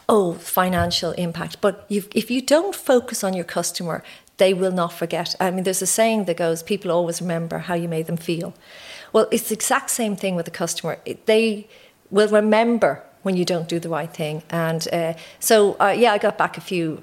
oh, 0.07 0.33
financial 0.33 1.11
impact. 1.13 1.61
But 1.61 1.85
if 1.89 2.29
you 2.29 2.41
don't 2.41 2.75
focus 2.75 3.23
on 3.23 3.33
your 3.33 3.45
customer, 3.45 4.03
they 4.37 4.53
will 4.53 4.71
not 4.71 4.93
forget. 4.93 5.35
I 5.39 5.51
mean, 5.51 5.63
there's 5.63 5.81
a 5.81 5.87
saying 5.87 6.25
that 6.25 6.37
goes, 6.37 6.63
people 6.63 6.91
always 6.91 7.21
remember 7.21 7.59
how 7.59 7.75
you 7.75 7.87
made 7.87 8.07
them 8.07 8.17
feel. 8.17 8.53
Well, 9.13 9.27
it's 9.31 9.49
the 9.49 9.55
exact 9.55 9.89
same 9.89 10.15
thing 10.15 10.35
with 10.35 10.45
the 10.45 10.51
customer. 10.51 10.99
They 11.25 11.67
will 12.09 12.27
remember 12.27 13.03
when 13.23 13.37
you 13.37 13.45
don't 13.45 13.67
do 13.67 13.79
the 13.79 13.89
right 13.89 14.13
thing. 14.13 14.43
And 14.49 14.87
uh, 14.91 15.13
so, 15.39 15.75
uh, 15.79 15.95
yeah, 15.97 16.13
I 16.13 16.17
got 16.17 16.37
back 16.37 16.57
a 16.57 16.61
few 16.61 17.01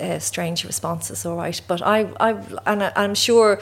uh, 0.00 0.18
strange 0.18 0.64
responses, 0.64 1.26
all 1.26 1.36
right. 1.36 1.60
But 1.66 1.82
I, 1.82 2.08
I, 2.20 2.30
and 2.66 2.82
I, 2.82 2.92
I'm 2.96 3.14
sure. 3.14 3.60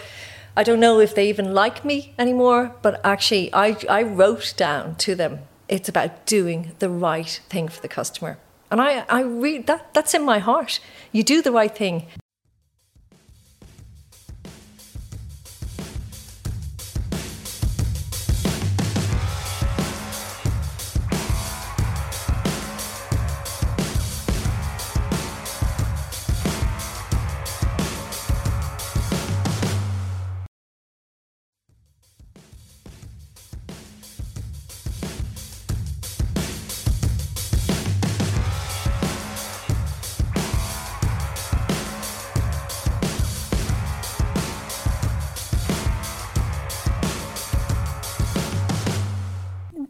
I 0.59 0.63
don't 0.63 0.81
know 0.81 1.01
if 1.01 1.15
they 1.15 1.29
even 1.29 1.53
like 1.53 1.85
me 1.85 2.15
anymore, 2.19 2.75
but 2.81 2.99
actually, 3.05 3.53
I, 3.53 3.77
I 3.91 4.03
wrote 4.03 4.55
down 4.57 4.95
to 4.97 5.15
them 5.15 5.41
it's 5.69 5.89
about 5.89 6.27
doing 6.27 6.73
the 6.79 6.89
right 6.89 7.41
thing 7.49 7.69
for 7.69 7.81
the 7.81 7.89
customer. 7.89 8.39
And 8.71 8.81
I, 8.81 9.05
I 9.09 9.23
read 9.23 9.67
that, 9.67 9.93
that's 9.95 10.15
in 10.15 10.25
my 10.25 10.39
heart. 10.39 10.81
You 11.13 11.23
do 11.23 11.43
the 11.43 11.53
right 11.53 11.75
thing. 11.75 12.07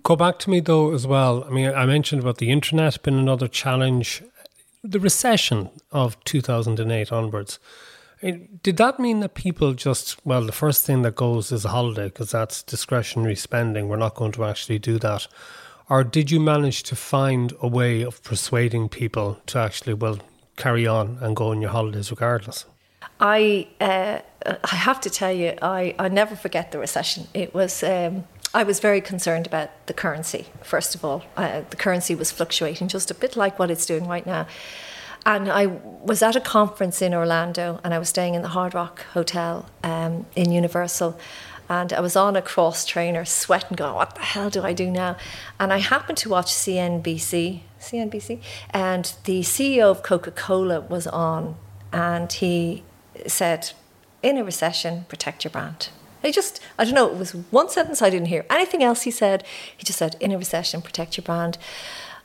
Go 0.07 0.15
back 0.15 0.39
to 0.39 0.51
me 0.51 0.61
though 0.61 0.95
as 0.95 1.05
well. 1.05 1.43
I 1.43 1.51
mean, 1.51 1.75
I 1.75 1.85
mentioned 1.85 2.23
about 2.23 2.39
the 2.39 2.53
internet 2.53 3.03
been 3.03 3.19
another 3.19 3.49
challenge. 3.49 4.23
The 4.85 5.01
recession 5.01 5.69
of 5.91 6.23
2008 6.23 7.11
onwards. 7.11 7.59
Did 8.23 8.77
that 8.77 9.01
mean 9.01 9.19
that 9.19 9.35
people 9.35 9.75
just, 9.75 10.25
well, 10.25 10.43
the 10.43 10.53
first 10.53 10.87
thing 10.87 11.03
that 11.03 11.17
goes 11.17 11.51
is 11.51 11.65
a 11.65 11.71
holiday 11.71 12.05
because 12.05 12.31
that's 12.31 12.63
discretionary 12.63 13.35
spending? 13.35 13.89
We're 13.89 13.97
not 13.97 14.15
going 14.15 14.31
to 14.33 14.45
actually 14.45 14.79
do 14.79 15.01
that. 15.01 15.27
Or 15.91 16.05
did 16.05 16.31
you 16.31 16.39
manage 16.39 16.85
to 16.85 16.95
find 16.95 17.53
a 17.61 17.67
way 17.67 18.03
of 18.03 18.23
persuading 18.23 18.91
people 18.91 19.41
to 19.47 19.59
actually, 19.59 19.95
well, 19.95 20.21
carry 20.57 20.87
on 20.87 21.19
and 21.21 21.35
go 21.35 21.49
on 21.49 21.61
your 21.61 21.71
holidays 21.71 22.13
regardless? 22.13 22.65
I 23.19 23.67
uh, 23.81 24.21
I 24.47 24.77
have 24.77 25.01
to 25.01 25.11
tell 25.11 25.33
you, 25.33 25.55
I, 25.63 25.95
I 25.99 26.09
never 26.09 26.37
forget 26.37 26.71
the 26.71 26.79
recession. 26.79 27.27
It 27.35 27.55
was 27.55 27.83
um, 27.83 28.25
I 28.57 28.63
was 28.63 28.81
very 28.81 29.03
concerned 29.03 29.47
about 29.47 29.69
the 29.85 29.93
currency, 29.93 30.47
first 30.63 30.95
of 30.95 31.05
all. 31.05 31.25
Uh, 31.37 31.61
the 31.69 31.77
currency 31.77 32.15
was 32.15 32.31
fluctuating 32.31 32.89
just 32.89 33.11
a 33.11 33.15
bit 33.15 33.37
like 33.37 33.59
what 33.59 33.71
it's 33.71 33.85
doing 33.85 34.09
right 34.09 34.25
now. 34.25 34.47
And 35.27 35.51
I 35.51 35.67
was 35.67 36.23
at 36.23 36.37
a 36.37 36.41
conference 36.41 37.03
in 37.03 37.13
Orlando 37.13 37.81
and 37.85 37.93
I 37.93 37.99
was 37.99 38.09
staying 38.09 38.35
in 38.35 38.41
the 38.41 38.49
Hard 38.49 38.73
Rock 38.73 39.05
Hotel 39.13 39.69
um, 39.85 40.25
in 40.35 40.53
Universal. 40.53 41.21
And 41.69 41.93
I 41.93 42.01
was 42.01 42.17
on 42.17 42.35
a 42.35 42.41
cross 42.41 42.87
trainer, 42.87 43.27
sweating, 43.27 43.77
going, 43.77 43.95
What 43.95 44.15
the 44.15 44.23
hell 44.23 44.49
do 44.49 44.63
I 44.63 44.73
do 44.73 44.91
now? 44.91 45.19
And 45.61 45.71
I 45.71 45.77
happened 45.77 46.17
to 46.19 46.31
watch 46.31 46.47
CNBC, 46.47 47.61
CNBC, 47.79 48.41
and 48.71 49.13
the 49.25 49.41
CEO 49.43 49.91
of 49.91 50.03
Coca 50.03 50.31
Cola 50.31 50.81
was 50.81 51.07
on, 51.09 51.57
and 51.93 52.33
he 52.33 52.85
said, 53.27 53.73
In 54.23 54.39
a 54.39 54.45
recession, 54.45 55.05
protect 55.11 55.45
your 55.45 55.51
brand. 55.51 55.91
He 56.27 56.33
just, 56.33 56.61
I 56.79 56.85
don't 56.85 56.95
know, 56.95 57.09
it 57.09 57.17
was 57.17 57.33
one 57.51 57.69
sentence 57.69 58.03
I 58.03 58.11
didn't 58.11 58.27
hear. 58.27 58.45
Anything 58.51 58.83
else 58.83 59.03
he 59.03 59.11
said, 59.11 59.45
he 59.77 59.85
just 59.85 59.99
said, 59.99 60.17
in 60.21 60.33
a 60.33 60.39
recession, 60.39 60.83
protect 60.83 61.17
your 61.17 61.25
brand. 61.25 61.57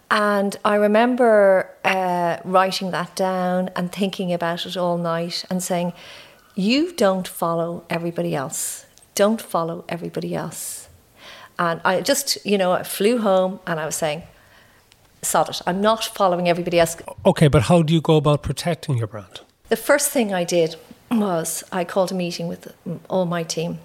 And 0.09 0.57
I 0.65 0.75
remember 0.75 1.69
uh, 1.85 2.37
writing 2.43 2.91
that 2.91 3.15
down 3.15 3.69
and 3.75 3.91
thinking 3.91 4.33
about 4.33 4.65
it 4.65 4.75
all 4.75 4.97
night 4.97 5.45
and 5.49 5.63
saying, 5.63 5.93
You 6.53 6.91
don't 6.91 7.27
follow 7.27 7.85
everybody 7.89 8.35
else. 8.35 8.85
Don't 9.15 9.41
follow 9.41 9.85
everybody 9.87 10.35
else. 10.35 10.89
And 11.57 11.79
I 11.85 12.01
just, 12.01 12.45
you 12.45 12.57
know, 12.57 12.73
I 12.73 12.83
flew 12.83 13.19
home 13.19 13.61
and 13.65 13.79
I 13.79 13.85
was 13.85 13.95
saying, 13.95 14.23
Sod 15.21 15.49
it. 15.49 15.61
I'm 15.65 15.79
not 15.79 16.03
following 16.03 16.49
everybody 16.49 16.79
else. 16.79 16.97
Okay, 17.25 17.47
but 17.47 17.63
how 17.63 17.83
do 17.83 17.93
you 17.93 18.01
go 18.01 18.17
about 18.17 18.41
protecting 18.41 18.97
your 18.97 19.07
brand? 19.07 19.41
The 19.69 19.77
first 19.77 20.09
thing 20.09 20.33
I 20.33 20.43
did 20.43 20.75
was 21.09 21.63
I 21.71 21.85
called 21.85 22.11
a 22.11 22.15
meeting 22.15 22.47
with 22.49 22.73
all 23.09 23.25
my 23.25 23.43
team. 23.43 23.79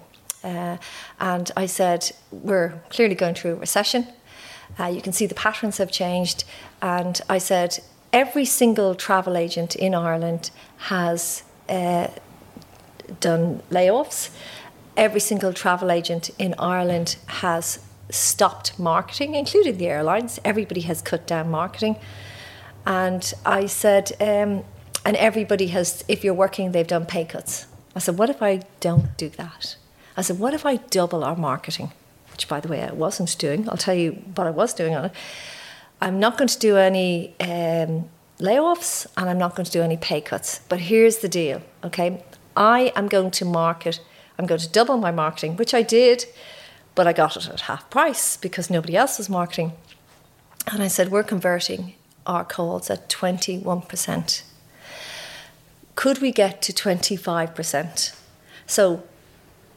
Uh, 0.47 0.77
and 1.19 1.51
I 1.57 1.65
said, 1.65 2.11
We're 2.31 2.81
clearly 2.89 3.15
going 3.15 3.35
through 3.35 3.53
a 3.53 3.55
recession. 3.55 4.07
Uh, 4.79 4.85
you 4.85 5.01
can 5.01 5.13
see 5.13 5.25
the 5.25 5.35
patterns 5.35 5.77
have 5.77 5.91
changed. 5.91 6.43
And 6.81 7.19
I 7.29 7.37
said, 7.37 7.79
every 8.13 8.45
single 8.45 8.95
travel 8.95 9.37
agent 9.37 9.75
in 9.75 9.93
Ireland 9.93 10.51
has 10.77 11.43
uh, 11.69 12.07
done 13.19 13.61
layoffs. 13.69 14.29
Every 14.95 15.19
single 15.19 15.53
travel 15.53 15.91
agent 15.91 16.29
in 16.39 16.55
Ireland 16.57 17.17
has 17.27 17.79
stopped 18.09 18.79
marketing, 18.79 19.35
including 19.35 19.77
the 19.77 19.87
airlines. 19.87 20.39
Everybody 20.43 20.81
has 20.81 21.01
cut 21.01 21.27
down 21.27 21.49
marketing. 21.49 21.97
And 22.85 23.33
I 23.45 23.65
said, 23.65 24.13
um, 24.19 24.63
and 25.05 25.15
everybody 25.17 25.67
has, 25.67 26.03
if 26.07 26.23
you're 26.23 26.33
working, 26.33 26.71
they've 26.71 26.87
done 26.87 27.05
pay 27.05 27.25
cuts. 27.25 27.67
I 27.95 27.99
said, 27.99 28.17
what 28.17 28.29
if 28.29 28.41
I 28.41 28.61
don't 28.79 29.17
do 29.17 29.29
that? 29.29 29.75
I 30.17 30.21
said, 30.21 30.39
what 30.39 30.53
if 30.53 30.65
I 30.65 30.77
double 30.77 31.23
our 31.23 31.35
marketing? 31.35 31.91
which, 32.37 32.47
by 32.47 32.59
the 32.59 32.67
way, 32.67 32.83
I 32.83 32.91
wasn't 32.91 33.35
doing. 33.39 33.67
I'll 33.67 33.77
tell 33.77 33.95
you 33.95 34.11
what 34.35 34.45
I 34.45 34.51
was 34.51 34.71
doing 34.71 34.95
on 34.95 35.05
it. 35.05 35.11
I'm 35.99 36.19
not 36.19 36.37
going 36.37 36.47
to 36.47 36.59
do 36.59 36.77
any 36.77 37.33
um, 37.39 38.09
layoffs 38.37 39.07
and 39.17 39.27
I'm 39.27 39.39
not 39.39 39.55
going 39.55 39.65
to 39.65 39.71
do 39.71 39.81
any 39.81 39.97
pay 39.97 40.21
cuts. 40.21 40.59
But 40.69 40.81
here's 40.81 41.17
the 41.17 41.27
deal, 41.27 41.63
okay? 41.83 42.23
I 42.55 42.93
am 42.95 43.07
going 43.07 43.31
to 43.31 43.45
market, 43.45 43.99
I'm 44.37 44.45
going 44.45 44.61
to 44.61 44.69
double 44.69 44.97
my 44.97 45.09
marketing, 45.09 45.57
which 45.57 45.73
I 45.73 45.81
did, 45.81 46.25
but 46.93 47.07
I 47.07 47.13
got 47.13 47.35
it 47.37 47.47
at 47.47 47.61
half 47.61 47.89
price 47.89 48.37
because 48.37 48.69
nobody 48.69 48.95
else 48.95 49.17
was 49.17 49.31
marketing. 49.31 49.71
And 50.71 50.83
I 50.83 50.89
said, 50.89 51.09
we're 51.09 51.23
converting 51.23 51.95
our 52.27 52.45
calls 52.45 52.91
at 52.91 53.09
21%. 53.09 54.43
Could 55.95 56.21
we 56.21 56.31
get 56.31 56.61
to 56.61 56.71
25%? 56.71 58.15
So 58.67 59.01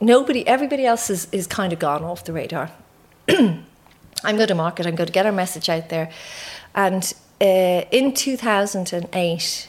nobody, 0.01 0.47
everybody 0.47 0.87
else 0.87 1.11
is, 1.11 1.29
is 1.33 1.47
kind 1.47 1.73
of 1.73 1.79
gone 1.79 2.03
off 2.03 2.25
the 2.25 2.33
radar. 2.33 2.71
I'm 3.29 4.37
going 4.37 4.49
to 4.49 4.55
market, 4.55 4.87
I'm 4.87 4.97
going 4.97 5.07
to 5.07 5.13
get 5.13 5.27
our 5.27 5.33
message 5.33 5.69
out 5.69 5.89
there. 5.89 6.11
And 6.75 7.13
uh, 7.41 7.85
in 7.91 8.13
2008, 8.13 9.69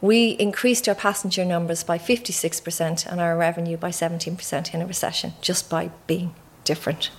we 0.00 0.30
increased 0.30 0.88
our 0.88 0.94
passenger 0.94 1.44
numbers 1.44 1.84
by 1.84 1.98
56% 1.98 3.06
and 3.06 3.20
our 3.20 3.36
revenue 3.36 3.76
by 3.76 3.90
17% 3.90 4.74
in 4.74 4.82
a 4.82 4.86
recession 4.86 5.32
just 5.40 5.70
by 5.70 5.90
being 6.06 6.34
different. 6.64 7.10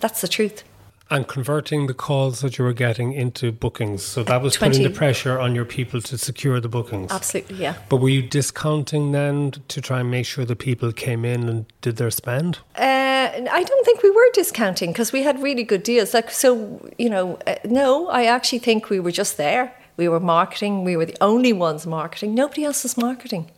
That's 0.00 0.20
the 0.20 0.28
truth 0.28 0.64
and 1.12 1.28
converting 1.28 1.86
the 1.86 1.94
calls 1.94 2.40
that 2.40 2.56
you 2.56 2.64
were 2.64 2.72
getting 2.72 3.12
into 3.12 3.52
bookings. 3.52 4.02
So 4.02 4.24
that 4.24 4.40
was 4.40 4.54
20. 4.54 4.70
putting 4.70 4.82
the 4.90 4.96
pressure 4.96 5.38
on 5.38 5.54
your 5.54 5.66
people 5.66 6.00
to 6.00 6.16
secure 6.16 6.58
the 6.58 6.68
bookings. 6.68 7.12
Absolutely, 7.12 7.56
yeah. 7.56 7.74
But 7.90 7.96
were 7.96 8.08
you 8.08 8.22
discounting 8.22 9.12
then 9.12 9.52
to 9.68 9.80
try 9.80 10.00
and 10.00 10.10
make 10.10 10.24
sure 10.24 10.44
the 10.46 10.56
people 10.56 10.90
came 10.92 11.24
in 11.24 11.48
and 11.48 11.66
did 11.82 11.96
their 11.96 12.10
spend? 12.10 12.58
Uh, 12.76 13.28
I 13.50 13.62
don't 13.62 13.84
think 13.84 14.02
we 14.02 14.10
were 14.10 14.28
discounting 14.32 14.90
because 14.92 15.12
we 15.12 15.22
had 15.22 15.42
really 15.42 15.64
good 15.64 15.82
deals. 15.82 16.14
Like 16.14 16.30
so, 16.30 16.90
you 16.98 17.10
know, 17.10 17.38
uh, 17.46 17.56
no, 17.64 18.08
I 18.08 18.24
actually 18.24 18.60
think 18.60 18.88
we 18.88 18.98
were 18.98 19.12
just 19.12 19.36
there. 19.36 19.74
We 19.98 20.08
were 20.08 20.20
marketing. 20.20 20.84
We 20.84 20.96
were 20.96 21.04
the 21.04 21.18
only 21.20 21.52
ones 21.52 21.86
marketing. 21.86 22.34
Nobody 22.34 22.64
else 22.64 22.82
was 22.82 22.96
marketing. 22.96 23.50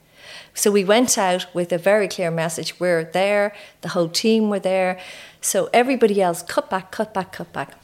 So 0.54 0.70
we 0.70 0.84
went 0.84 1.18
out 1.18 1.46
with 1.54 1.72
a 1.72 1.78
very 1.78 2.08
clear 2.08 2.30
message. 2.30 2.78
We're 2.80 3.04
there. 3.04 3.54
The 3.80 3.90
whole 3.90 4.08
team 4.08 4.50
were 4.50 4.60
there. 4.60 4.98
So 5.40 5.68
everybody 5.72 6.20
else 6.20 6.42
cut 6.42 6.70
back, 6.70 6.90
cut 6.90 7.12
back, 7.12 7.32
cut 7.32 7.52
back. 7.52 7.74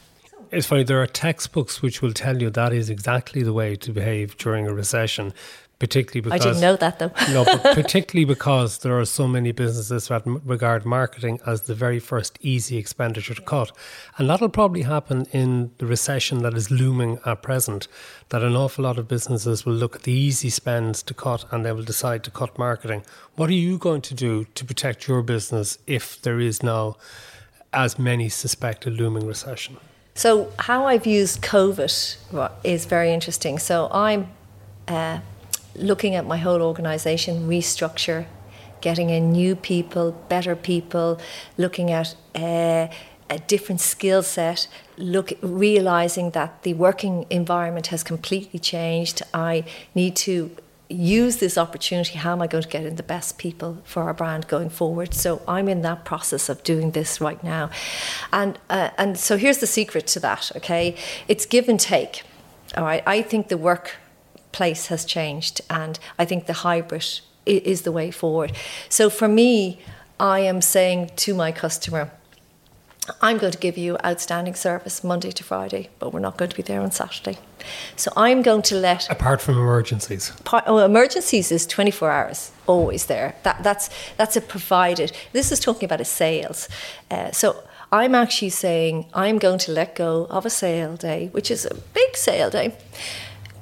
It's 0.50 0.66
funny, 0.66 0.83
there 0.83 1.00
are 1.00 1.07
textbooks 1.07 1.81
which 1.81 2.03
will 2.03 2.12
tell 2.12 2.42
you 2.42 2.50
that 2.50 2.72
is 2.72 2.90
exactly 2.90 3.42
the 3.44 3.53
way 3.53 3.76
to 3.76 3.92
behave 3.92 4.37
during 4.37 4.66
a 4.66 4.74
recession 4.74 5.33
particularly 5.80 6.20
because 6.20 6.46
I 6.46 6.50
didn't 6.50 6.60
know 6.60 6.76
that 6.76 6.98
though. 6.98 7.10
no, 7.32 7.44
but 7.44 7.62
particularly 7.74 8.26
because 8.26 8.78
there 8.78 8.96
are 9.00 9.06
so 9.06 9.26
many 9.26 9.50
businesses 9.50 10.08
that 10.08 10.22
regard 10.44 10.84
marketing 10.84 11.40
as 11.46 11.62
the 11.62 11.74
very 11.74 11.98
first 11.98 12.38
easy 12.42 12.76
expenditure 12.76 13.34
to 13.34 13.42
cut, 13.42 13.72
and 14.18 14.28
that'll 14.28 14.50
probably 14.50 14.82
happen 14.82 15.26
in 15.32 15.72
the 15.78 15.86
recession 15.86 16.42
that 16.42 16.54
is 16.54 16.70
looming 16.70 17.18
at 17.24 17.42
present. 17.42 17.88
That 18.28 18.42
an 18.42 18.54
awful 18.54 18.84
lot 18.84 18.98
of 18.98 19.08
businesses 19.08 19.64
will 19.64 19.72
look 19.72 19.96
at 19.96 20.02
the 20.02 20.12
easy 20.12 20.50
spends 20.50 21.02
to 21.02 21.14
cut, 21.14 21.46
and 21.50 21.64
they 21.64 21.72
will 21.72 21.82
decide 21.82 22.22
to 22.24 22.30
cut 22.30 22.58
marketing. 22.58 23.02
What 23.36 23.48
are 23.48 23.54
you 23.54 23.78
going 23.78 24.02
to 24.02 24.14
do 24.14 24.44
to 24.54 24.64
protect 24.64 25.08
your 25.08 25.22
business 25.22 25.78
if 25.86 26.20
there 26.20 26.38
is 26.38 26.62
now, 26.62 26.96
as 27.72 27.98
many 27.98 28.28
suspect, 28.28 28.86
a 28.86 28.90
looming 28.90 29.26
recession? 29.26 29.78
So, 30.14 30.52
how 30.58 30.86
I've 30.86 31.06
used 31.06 31.40
COVID 31.40 32.50
is 32.64 32.84
very 32.84 33.14
interesting. 33.14 33.58
So, 33.58 33.88
I'm 33.90 34.28
uh, 34.86 35.20
looking 35.74 36.14
at 36.14 36.26
my 36.26 36.37
whole 36.37 36.62
organization, 36.62 37.48
restructure, 37.48 38.26
getting 38.80 39.11
in 39.11 39.33
new 39.33 39.54
people, 39.56 40.12
better 40.28 40.56
people, 40.56 41.20
looking 41.56 41.90
at 41.90 42.14
uh, 42.35 42.88
a 43.28 43.38
different 43.46 43.80
skill 43.80 44.22
set, 44.22 44.68
look 44.96 45.33
realizing 45.40 46.30
that 46.30 46.62
the 46.62 46.74
working 46.74 47.26
environment 47.30 47.88
has 47.88 48.02
completely 48.02 48.59
changed. 48.59 49.22
I 49.33 49.64
need 49.94 50.16
to 50.16 50.50
use 50.88 51.37
this 51.37 51.56
opportunity. 51.56 52.18
How 52.18 52.33
am 52.33 52.42
I 52.42 52.48
going 52.48 52.62
to 52.62 52.68
get 52.68 52.85
in 52.85 52.96
the 52.96 53.04
best 53.04 53.38
people 53.38 53.78
for 53.85 54.02
our 54.02 54.14
brand 54.14 54.48
going 54.48 54.70
forward? 54.70 55.14
So 55.14 55.40
I'm 55.46 55.68
in 55.68 55.83
that 55.83 56.04
process 56.04 56.48
of 56.48 56.64
doing 56.64 56.90
this 56.90 57.20
right 57.20 57.42
now, 57.44 57.70
and 58.33 58.59
uh, 58.68 58.90
and 58.98 59.16
so 59.16 59.37
here's 59.37 59.59
the 59.59 59.68
secret 59.68 60.09
to 60.09 60.20
that. 60.20 60.50
Okay, 60.56 60.96
it's 61.28 61.46
give 61.46 61.68
and 61.68 61.78
take. 61.78 62.24
All 62.76 62.85
right, 62.85 63.02
I 63.06 63.22
think 63.22 63.48
the 63.48 63.56
work 63.56 63.96
place 64.52 64.86
has 64.86 65.04
changed, 65.04 65.60
and 65.70 65.98
I 66.18 66.24
think 66.24 66.46
the 66.46 66.52
hybrid 66.52 67.20
is 67.46 67.82
the 67.82 67.92
way 67.92 68.10
forward. 68.10 68.52
So 68.88 69.10
for 69.10 69.28
me, 69.28 69.80
I 70.18 70.40
am 70.40 70.60
saying 70.60 71.10
to 71.16 71.34
my 71.34 71.52
customer, 71.52 72.10
I'm 73.20 73.38
going 73.38 73.52
to 73.52 73.58
give 73.58 73.76
you 73.76 73.96
outstanding 74.04 74.54
service 74.54 75.02
Monday 75.02 75.30
to 75.32 75.42
Friday, 75.42 75.88
but 75.98 76.12
we're 76.12 76.20
not 76.20 76.36
going 76.36 76.50
to 76.50 76.56
be 76.56 76.62
there 76.62 76.80
on 76.80 76.90
Saturday. 76.90 77.38
So 77.96 78.12
I'm 78.16 78.42
going 78.42 78.62
to 78.62 78.76
let 78.76 79.10
apart 79.10 79.40
from 79.40 79.56
emergencies. 79.56 80.30
Part, 80.44 80.64
oh, 80.66 80.78
emergencies 80.78 81.50
is 81.50 81.66
24 81.66 82.10
hours, 82.10 82.52
always 82.66 83.06
there. 83.06 83.34
That 83.42 83.62
that's 83.62 83.90
that's 84.16 84.36
a 84.36 84.40
provided. 84.40 85.12
This 85.32 85.50
is 85.50 85.60
talking 85.60 85.86
about 85.86 86.00
a 86.00 86.04
sales. 86.04 86.68
Uh, 87.10 87.32
so 87.32 87.64
I'm 87.90 88.14
actually 88.14 88.50
saying 88.50 89.06
I'm 89.14 89.38
going 89.38 89.58
to 89.60 89.72
let 89.72 89.96
go 89.96 90.26
of 90.30 90.46
a 90.46 90.50
sale 90.50 90.96
day, 90.96 91.28
which 91.32 91.50
is 91.50 91.64
a 91.64 91.74
big 91.74 92.16
sale 92.16 92.50
day, 92.50 92.76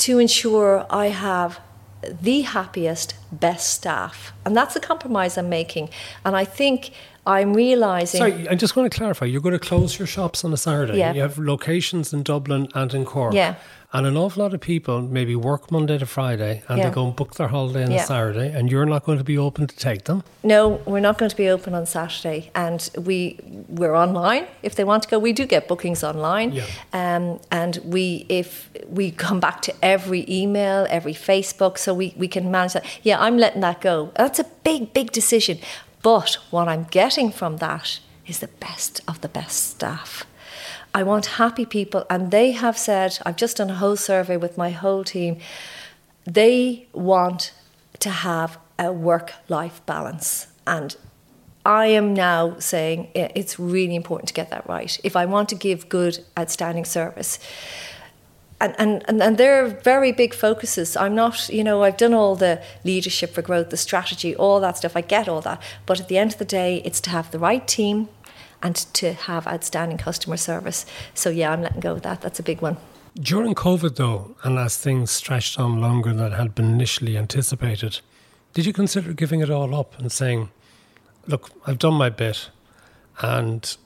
to 0.09 0.19
ensure 0.19 0.87
I 0.89 1.09
have 1.09 1.61
the 2.01 2.41
happiest, 2.41 3.15
best 3.31 3.69
staff. 3.75 4.33
And 4.47 4.57
that's 4.57 4.75
a 4.75 4.81
compromise 4.81 5.37
I'm 5.37 5.51
making. 5.51 5.91
And 6.25 6.35
I 6.35 6.47
think 6.47 6.93
I'm 7.29 7.53
realizing. 7.53 8.19
Sorry, 8.19 8.49
I 8.49 8.55
just 8.55 8.75
want 8.75 8.91
to 8.91 8.99
clarify. 8.99 9.27
You're 9.27 9.43
going 9.43 9.53
to 9.53 9.59
close 9.59 9.99
your 9.99 10.07
shops 10.07 10.45
on 10.45 10.53
a 10.55 10.57
Saturday. 10.57 10.97
Yeah. 10.97 11.13
You 11.13 11.21
have 11.21 11.39
locations 11.39 12.15
in 12.15 12.23
Dublin 12.23 12.69
and 12.75 12.95
in 12.95 13.05
Cork. 13.05 13.35
Yeah. 13.35 13.57
And 13.91 14.07
an 14.07 14.17
awful 14.19 14.43
lot 14.43 14.53
of 14.53 14.61
people 14.61 15.01
maybe 15.01 15.35
work 15.35 15.71
Monday 15.71 15.97
to 15.97 16.05
Friday 16.05 16.63
and 16.69 16.79
yeah. 16.79 16.89
they 16.89 16.95
go 16.95 17.07
and 17.07 17.17
book 17.17 17.37
their 17.37 17.49
holiday 17.49 17.85
on 17.85 17.91
yeah. 17.91 18.03
a 18.03 18.07
Saturday, 18.07 18.53
and 18.53 18.71
you're 18.71 18.85
not 18.85 19.05
going 19.05 19.17
to 19.19 19.25
be 19.25 19.39
open 19.39 19.67
to 19.67 19.77
take 19.77 20.05
them. 20.05 20.23
No, 20.43 20.81
we're 20.85 21.01
not 21.01 21.17
going 21.17 21.31
to 21.31 21.37
be 21.37 21.49
open 21.49 21.75
on 21.75 21.87
Saturday, 21.87 22.51
and 22.55 22.91
we 22.99 23.39
we're 23.69 23.95
online 23.95 24.47
if 24.63 24.75
they 24.75 24.85
want 24.85 25.05
to 25.05 25.09
go. 25.09 25.19
We 25.19 25.33
do 25.33 25.47
get 25.47 25.69
bookings 25.69 26.05
online, 26.05 26.53
yeah. 26.53 26.67
um, 26.93 27.41
and 27.51 27.79
we 27.83 28.27
if 28.29 28.69
we 28.89 29.11
come 29.11 29.41
back 29.41 29.63
to 29.63 29.75
every 29.83 30.27
email, 30.29 30.87
every 30.91 31.15
Facebook, 31.15 31.79
so 31.79 31.95
we 31.95 32.13
we 32.17 32.29
can 32.29 32.51
manage 32.51 32.75
that. 32.75 32.85
Yeah, 33.03 33.19
I'm 33.19 33.39
letting 33.39 33.63
that 33.63 33.81
go. 33.81 34.13
That's 34.17 34.39
a 34.39 34.45
big 34.65 34.93
big 34.93 35.13
decision, 35.13 35.59
but 36.09 36.39
what 36.49 36.69
I'm 36.69 36.85
getting 36.85 37.31
from 37.31 37.59
that 37.59 38.01
is 38.27 38.39
the 38.39 38.49
best 38.49 39.03
of 39.07 39.21
the 39.21 39.29
best 39.29 39.73
staff. 39.73 40.25
I 40.95 41.03
want 41.03 41.37
happy 41.37 41.67
people. 41.67 42.07
And 42.09 42.31
they 42.31 42.53
have 42.53 42.79
said, 42.79 43.19
I've 43.27 43.37
just 43.37 43.59
done 43.59 43.69
a 43.69 43.75
whole 43.75 43.95
survey 43.95 44.39
with 44.39 44.57
my 44.57 44.71
whole 44.71 45.05
team, 45.05 45.37
they 46.25 46.87
want 46.95 47.53
to 47.99 48.09
have 48.09 48.57
a 48.79 48.91
work 48.91 49.35
life 49.51 49.85
balance. 49.85 50.47
And 50.67 50.97
I 51.67 51.89
am 51.89 52.15
now 52.15 52.59
saying 52.59 53.09
it's 53.15 53.59
really 53.59 53.95
important 53.95 54.29
to 54.29 54.35
get 54.35 54.49
that 54.49 54.67
right. 54.67 54.99
If 55.05 55.15
I 55.15 55.27
want 55.27 55.51
to 55.51 55.57
give 55.57 55.91
good, 55.91 56.25
outstanding 56.39 56.87
service, 56.87 57.39
and, 58.61 58.75
and, 58.79 59.23
and 59.23 59.39
they're 59.39 59.69
very 59.69 60.13
big 60.13 60.35
focuses. 60.35 60.97
I'm 60.97 61.15
not, 61.15 61.49
you 61.49 61.63
know, 61.63 61.85
I've 61.85 61.97
done 61.97 62.15
all 62.15 62.35
the 62.35 62.63
leadership 62.85 63.31
for 63.31 63.43
growth, 63.43 63.71
the 63.71 63.77
strategy, 63.77 64.35
all 64.35 64.61
that 64.61 64.77
stuff. 64.77 64.97
I 64.97 65.01
get 65.01 65.29
all 65.29 65.41
that. 65.43 65.63
But 65.87 66.01
at 66.01 66.09
the 66.09 66.19
end 66.19 66.33
of 66.33 66.39
the 66.39 66.45
day, 66.45 66.83
it's 66.85 67.01
to 67.03 67.11
have 67.11 67.31
the 67.31 67.39
right 67.39 67.67
team, 67.67 68.09
and 68.63 68.75
to 68.95 69.13
have 69.13 69.47
outstanding 69.47 69.99
customer 69.99 70.37
service. 70.37 70.85
So 71.15 71.31
yeah, 71.31 71.53
I'm 71.53 71.63
letting 71.63 71.81
go 71.81 71.93
of 71.93 72.03
that. 72.03 72.21
That's 72.21 72.41
a 72.41 72.43
big 72.43 72.61
one. 72.61 72.77
During 73.15 73.55
COVID, 73.55 73.97
though, 73.97 74.37
and 74.43 74.59
as 74.59 74.77
things 74.77 75.11
stretched 75.11 75.59
on 75.59 75.81
longer 75.81 76.13
than 76.13 76.33
had 76.33 76.55
been 76.55 76.67
initially 76.67 77.17
anticipated, 77.17 78.01
did 78.55 78.67
you 78.67 78.73
consider 78.73 79.13
giving 79.13 79.41
it 79.41 79.51
all 79.51 79.75
up 79.75 79.99
and 79.99 80.11
saying, 80.11 80.51
look, 81.27 81.51
I've 81.67 81.79
done 81.79 81.95
my 81.95 82.11
bit 82.11 82.51
and 83.21 83.77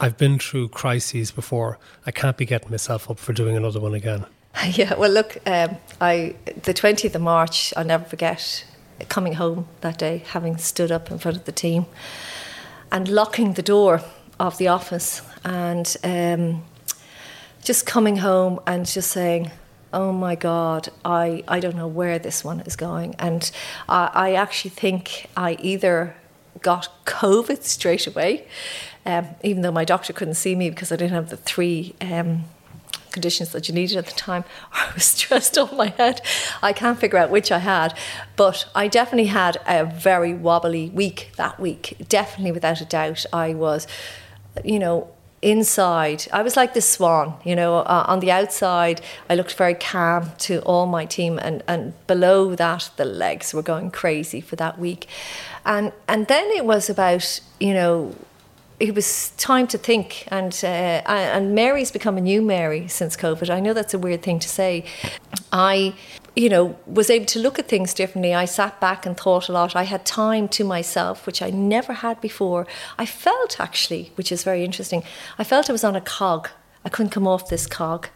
I've 0.00 0.16
been 0.16 0.38
through 0.38 0.68
crises 0.68 1.30
before. 1.30 1.78
I 2.06 2.10
can't 2.10 2.36
be 2.36 2.44
getting 2.44 2.70
myself 2.70 3.10
up 3.10 3.18
for 3.18 3.32
doing 3.32 3.56
another 3.56 3.80
one 3.80 3.94
again. 3.94 4.26
Yeah, 4.72 4.94
well, 4.94 5.10
look, 5.10 5.36
um, 5.46 5.76
I 6.00 6.34
the 6.62 6.74
twentieth 6.74 7.14
of 7.14 7.22
March, 7.22 7.72
I'll 7.76 7.84
never 7.84 8.04
forget 8.04 8.64
coming 9.08 9.34
home 9.34 9.68
that 9.82 9.98
day, 9.98 10.24
having 10.32 10.56
stood 10.56 10.90
up 10.90 11.10
in 11.12 11.18
front 11.18 11.36
of 11.36 11.44
the 11.44 11.52
team, 11.52 11.86
and 12.90 13.06
locking 13.08 13.52
the 13.52 13.62
door 13.62 14.00
of 14.40 14.58
the 14.58 14.66
office, 14.66 15.22
and 15.44 15.96
um, 16.02 16.64
just 17.62 17.86
coming 17.86 18.16
home 18.16 18.58
and 18.66 18.84
just 18.86 19.12
saying, 19.12 19.52
"Oh 19.92 20.12
my 20.12 20.34
God, 20.34 20.88
I 21.04 21.44
I 21.46 21.60
don't 21.60 21.76
know 21.76 21.86
where 21.86 22.18
this 22.18 22.42
one 22.42 22.60
is 22.60 22.74
going," 22.74 23.14
and 23.18 23.48
I, 23.88 24.10
I 24.12 24.32
actually 24.32 24.70
think 24.70 25.26
I 25.36 25.56
either 25.60 26.16
got 26.62 26.88
COVID 27.04 27.62
straight 27.62 28.06
away, 28.06 28.46
um, 29.08 29.26
even 29.42 29.62
though 29.62 29.72
my 29.72 29.86
doctor 29.86 30.12
couldn't 30.12 30.34
see 30.34 30.54
me 30.54 30.68
because 30.68 30.92
I 30.92 30.96
didn't 30.96 31.14
have 31.14 31.30
the 31.30 31.38
three. 31.38 31.94
Um, 32.00 32.44
conditions 33.10 33.52
that 33.52 33.66
you 33.66 33.74
needed 33.74 33.96
at 33.96 34.06
the 34.06 34.12
time. 34.12 34.44
I 34.72 34.90
was 34.94 35.04
stressed 35.04 35.56
off 35.56 35.72
my 35.72 35.88
head. 35.88 36.20
I 36.62 36.74
can't 36.74 36.98
figure 36.98 37.18
out 37.18 37.30
which 37.30 37.50
I 37.50 37.58
had, 37.58 37.96
but 38.36 38.66
I 38.74 38.86
definitely 38.86 39.28
had 39.28 39.56
a 39.66 39.86
very 39.86 40.34
wobbly 40.34 40.90
week 40.90 41.30
that 41.36 41.58
week. 41.58 41.96
Definitely, 42.06 42.52
without 42.52 42.82
a 42.82 42.84
doubt, 42.84 43.24
I 43.32 43.54
was, 43.54 43.86
you 44.62 44.78
know, 44.78 45.08
inside 45.40 46.26
i 46.32 46.42
was 46.42 46.56
like 46.56 46.74
the 46.74 46.80
swan 46.80 47.32
you 47.44 47.54
know 47.54 47.76
uh, 47.76 48.04
on 48.08 48.18
the 48.18 48.28
outside 48.28 49.00
i 49.30 49.36
looked 49.36 49.54
very 49.54 49.74
calm 49.74 50.32
to 50.36 50.60
all 50.62 50.84
my 50.84 51.04
team 51.04 51.38
and 51.38 51.62
and 51.68 51.94
below 52.08 52.56
that 52.56 52.90
the 52.96 53.04
legs 53.04 53.54
were 53.54 53.62
going 53.62 53.88
crazy 53.88 54.40
for 54.40 54.56
that 54.56 54.80
week 54.80 55.06
and 55.64 55.92
and 56.08 56.26
then 56.26 56.50
it 56.50 56.64
was 56.64 56.90
about 56.90 57.40
you 57.60 57.72
know 57.72 58.12
it 58.80 58.94
was 58.94 59.30
time 59.30 59.66
to 59.66 59.78
think 59.78 60.24
and 60.28 60.58
uh, 60.62 60.66
and 60.66 61.54
Mary's 61.54 61.90
become 61.90 62.16
a 62.16 62.20
new 62.20 62.40
Mary 62.40 62.86
since 62.88 63.16
COVID. 63.16 63.50
I 63.50 63.60
know 63.60 63.72
that's 63.72 63.94
a 63.94 63.98
weird 63.98 64.22
thing 64.22 64.38
to 64.38 64.48
say. 64.48 64.84
I 65.52 65.94
you 66.38 66.48
know, 66.48 66.78
was 66.86 67.10
able 67.10 67.26
to 67.26 67.40
look 67.40 67.58
at 67.58 67.66
things 67.66 67.92
differently. 67.92 68.32
I 68.32 68.44
sat 68.44 68.80
back 68.80 69.04
and 69.04 69.16
thought 69.16 69.48
a 69.48 69.52
lot. 69.52 69.74
I 69.74 69.82
had 69.82 70.06
time 70.06 70.46
to 70.50 70.62
myself, 70.62 71.26
which 71.26 71.42
I 71.42 71.50
never 71.50 71.94
had 71.94 72.20
before. 72.20 72.64
I 72.96 73.06
felt 73.06 73.58
actually, 73.58 74.12
which 74.14 74.30
is 74.30 74.44
very 74.44 74.64
interesting, 74.64 75.02
I 75.36 75.42
felt 75.42 75.68
I 75.68 75.72
was 75.72 75.82
on 75.82 75.96
a 75.96 76.00
cog. 76.00 76.48
I 76.84 76.90
couldn't 76.90 77.10
come 77.10 77.26
off 77.26 77.48
this 77.48 77.66
cog. 77.66 78.08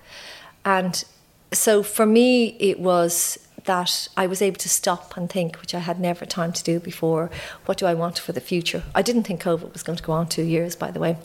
And 0.64 1.02
so 1.50 1.82
for 1.82 2.06
me, 2.06 2.56
it 2.60 2.78
was 2.78 3.38
that 3.64 4.08
I 4.16 4.26
was 4.26 4.42
able 4.42 4.58
to 4.58 4.68
stop 4.68 5.16
and 5.16 5.30
think, 5.30 5.60
which 5.60 5.74
I 5.74 5.78
had 5.80 6.00
never 6.00 6.24
time 6.26 6.52
to 6.52 6.64
do 6.64 6.80
before. 6.80 7.30
What 7.66 7.78
do 7.78 7.86
I 7.86 7.94
want 7.94 8.18
for 8.18 8.32
the 8.32 8.40
future? 8.40 8.82
I 8.94 9.02
didn't 9.02 9.24
think 9.24 9.42
COVID 9.42 9.72
was 9.72 9.82
going 9.82 9.98
to 9.98 10.02
go 10.02 10.12
on 10.12 10.28
two 10.28 10.42
years, 10.42 10.76
by 10.76 10.90
the 10.90 11.00
way. 11.00 11.16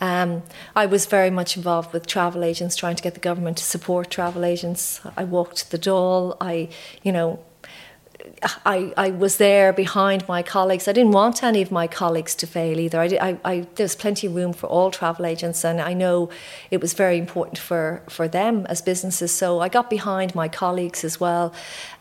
Um, 0.00 0.42
I 0.74 0.86
was 0.86 1.06
very 1.06 1.30
much 1.30 1.56
involved 1.56 1.92
with 1.92 2.06
travel 2.06 2.44
agents, 2.44 2.76
trying 2.76 2.96
to 2.96 3.02
get 3.02 3.14
the 3.14 3.20
government 3.20 3.56
to 3.58 3.64
support 3.64 4.10
travel 4.10 4.44
agents. 4.44 5.00
I 5.16 5.24
walked 5.24 5.70
the 5.70 5.78
Dáil. 5.78 6.36
I, 6.40 6.68
you 7.02 7.12
know, 7.12 7.40
I, 8.64 8.92
I 8.96 9.10
was 9.10 9.36
there 9.36 9.72
behind 9.72 10.26
my 10.28 10.42
colleagues. 10.42 10.88
I 10.88 10.92
didn't 10.92 11.12
want 11.12 11.42
any 11.42 11.62
of 11.62 11.70
my 11.70 11.86
colleagues 11.86 12.34
to 12.36 12.46
fail 12.46 12.78
either. 12.78 13.00
I, 13.00 13.06
I, 13.20 13.38
I, 13.44 13.66
there's 13.74 13.96
plenty 13.96 14.26
of 14.26 14.34
room 14.34 14.52
for 14.52 14.66
all 14.66 14.90
travel 14.90 15.26
agents, 15.26 15.64
and 15.64 15.80
I 15.80 15.92
know 15.92 16.30
it 16.70 16.80
was 16.80 16.92
very 16.92 17.18
important 17.18 17.58
for, 17.58 18.02
for 18.08 18.28
them 18.28 18.66
as 18.66 18.82
businesses. 18.82 19.32
So 19.32 19.60
I 19.60 19.68
got 19.68 19.90
behind 19.90 20.34
my 20.34 20.48
colleagues 20.48 21.04
as 21.04 21.20
well. 21.20 21.52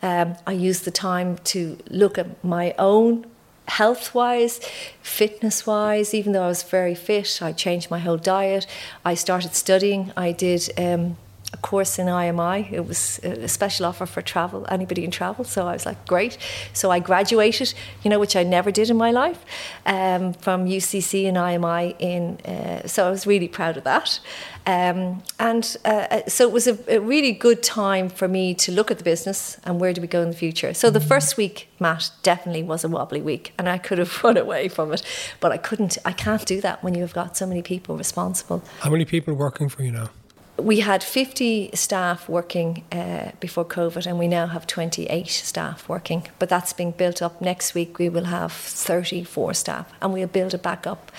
Um, 0.02 0.36
I 0.46 0.54
used 0.54 0.86
the 0.86 0.92
time 0.92 1.38
to 1.46 1.78
look 1.90 2.18
at 2.18 2.44
my 2.44 2.74
own 2.78 3.26
health 3.68 4.14
wise, 4.14 4.60
fitness 5.02 5.66
wise, 5.66 6.14
even 6.14 6.34
though 6.34 6.44
I 6.44 6.48
was 6.48 6.64
very 6.64 6.96
fit, 6.96 7.42
I 7.42 7.52
changed 7.52 7.90
my 7.90 8.00
whole 8.00 8.18
diet. 8.18 8.68
I 9.04 9.16
started 9.16 9.56
studying. 9.56 10.12
I 10.16 10.32
did 10.32 10.70
um, 10.78 11.18
a 11.54 11.58
course 11.58 12.00
in 12.00 12.08
IMI. 12.08 12.72
It 12.72 12.88
was 12.88 13.20
a 13.24 13.48
special 13.48 13.86
offer 13.86 14.06
for 14.06 14.22
travel, 14.22 14.66
anybody 14.70 15.04
in 15.04 15.12
travel. 15.12 15.46
So 15.46 15.68
I 15.68 15.74
was 15.74 15.86
like, 15.86 16.06
great. 16.08 16.38
So 16.74 16.92
I 16.92 17.00
graduated, 17.00 17.74
you 18.04 18.10
know, 18.10 18.20
which 18.20 18.36
I 18.36 18.44
never 18.44 18.72
did 18.72 18.90
in 18.90 18.98
my 18.98 19.12
life, 19.12 19.44
um, 19.86 20.34
from 20.34 20.66
UCC 20.66 21.28
and 21.28 21.38
IMI. 21.38 21.96
In 22.00 22.40
uh, 22.46 22.88
so 22.88 23.08
I 23.08 23.10
was 23.10 23.26
really 23.26 23.48
proud 23.48 23.78
of 23.78 23.84
that. 23.84 24.20
Um, 24.68 25.22
and 25.40 25.78
uh, 25.86 26.08
uh, 26.10 26.22
so 26.28 26.48
it 26.48 26.52
was 26.52 26.68
a, 26.68 26.96
a, 26.96 27.00
really 27.00 27.34
good 27.34 27.62
time 27.62 28.10
for 28.10 28.28
me 28.28 28.56
to 28.56 28.72
look 28.72 28.90
at 28.90 28.98
the 28.98 29.04
business 29.04 29.60
and 29.64 29.80
where 29.80 29.94
do 29.94 30.02
we 30.02 30.08
go 30.08 30.24
in 30.24 30.32
the 30.32 30.36
future. 30.36 30.74
So 30.74 30.90
the 30.90 31.00
first 31.00 31.38
week, 31.38 31.70
Matt, 31.80 32.10
definitely 32.24 32.64
was 32.64 32.84
a 32.84 32.90
wobbly 32.90 33.22
week, 33.22 33.54
and 33.60 33.70
I 33.70 33.78
could 33.78 34.00
have 34.00 34.24
run 34.24 34.38
away 34.38 34.68
from 34.68 34.92
it, 34.92 35.04
but 35.40 35.52
I 35.52 35.58
couldn't. 35.58 36.00
I 36.04 36.14
can't 36.14 36.44
do 36.48 36.62
that 36.62 36.84
when 36.84 36.96
you've 36.96 37.14
got 37.14 37.38
so 37.38 37.46
many 37.46 37.62
people 37.62 37.96
responsible. 37.96 38.64
How 38.80 38.90
many 38.90 39.06
people 39.06 39.36
are 39.36 39.38
working 39.38 39.70
for 39.70 39.84
you 39.84 39.92
now? 39.92 40.10
We 40.58 40.80
had 40.80 41.04
50 41.04 41.72
staff 41.74 42.30
working 42.30 42.84
uh, 42.92 43.32
before 43.40 43.66
COVID, 43.66 44.06
and 44.06 44.18
we 44.18 44.28
now 44.28 44.48
have 44.48 44.66
28 44.68 45.28
staff 45.28 45.90
working. 45.90 46.28
But 46.40 46.50
that's 46.50 46.74
being 46.74 46.92
built 46.92 47.22
up. 47.22 47.42
Next 47.42 47.74
week, 47.74 48.00
we 48.00 48.10
will 48.10 48.26
have 48.26 48.52
34 48.52 49.54
staff, 49.54 49.92
and 50.02 50.14
we'll 50.14 50.28
build 50.28 50.54
it 50.54 50.64
back 50.64 50.88
up 50.88 51.12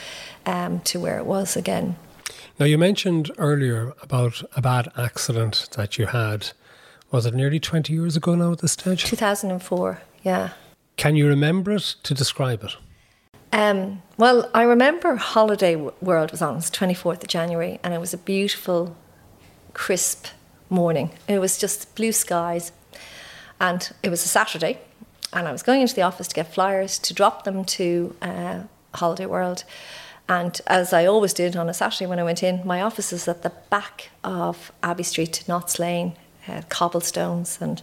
um, 0.47 0.81
to 0.81 1.01
where 1.01 1.19
it 1.19 1.27
was 1.27 1.57
again. 1.57 1.97
Now, 2.59 2.67
you 2.67 2.79
mentioned 2.79 3.31
earlier 3.37 3.93
about 4.03 4.43
a 4.57 4.63
bad 4.63 4.91
accident 4.97 5.69
that 5.77 5.99
you 5.99 6.07
had. 6.07 6.49
Was 7.11 7.27
it 7.27 7.35
nearly 7.35 7.61
20 7.61 7.93
years 7.93 8.17
ago 8.17 8.35
now 8.35 8.53
at 8.53 8.61
this 8.61 8.73
stage? 8.73 9.05
2004, 9.05 10.01
yeah. 10.23 10.51
Can 10.97 11.15
you 11.15 11.29
remember 11.29 11.73
it 11.73 11.97
to 12.03 12.15
describe 12.15 12.65
it? 12.65 12.77
Um, 13.53 14.03
well, 14.17 14.51
I 14.55 14.63
remember 14.63 15.15
Holiday 15.17 15.77
World 15.77 16.31
was 16.31 16.43
on, 16.43 16.55
it 16.55 16.57
was 16.57 16.71
24th 16.71 17.23
of 17.23 17.29
January, 17.29 17.79
and 17.83 17.95
it 17.95 18.01
was 18.01 18.13
a 18.13 18.19
beautiful 18.19 18.97
crisp 19.77 20.29
morning. 20.71 21.11
It 21.29 21.39
was 21.39 21.59
just 21.59 21.95
blue 21.95 22.13
skies. 22.13 22.73
And 23.61 23.89
it 24.03 24.09
was 24.09 24.25
a 24.25 24.29
Saturday. 24.29 24.79
And 25.35 25.47
I 25.47 25.53
was 25.53 25.63
going 25.63 25.83
into 25.83 25.95
the 25.95 26.03
office 26.03 26.29
to 26.29 26.35
get 26.35 26.53
flyers 26.53 26.99
to 27.01 27.13
drop 27.13 27.45
them 27.45 27.63
to 27.77 28.17
uh, 28.23 28.61
Holiday 28.95 29.27
World. 29.27 29.65
And 30.29 30.59
as 30.67 30.95
I 30.95 31.05
always 31.05 31.35
did 31.35 31.57
on 31.57 31.69
a 31.69 31.75
Saturday 31.75 32.07
when 32.07 32.19
I 32.19 32.25
went 32.25 32.43
in, 32.43 32.67
my 32.67 32.81
office 32.81 33.13
is 33.13 33.29
at 33.29 33.43
the 33.43 33.53
back 33.69 34.09
of 34.25 34.73
Abbey 34.83 35.03
Street, 35.03 35.45
Notts 35.47 35.79
Lane, 35.79 36.15
uh, 36.49 36.63
cobblestones. 36.71 37.59
And 37.61 37.83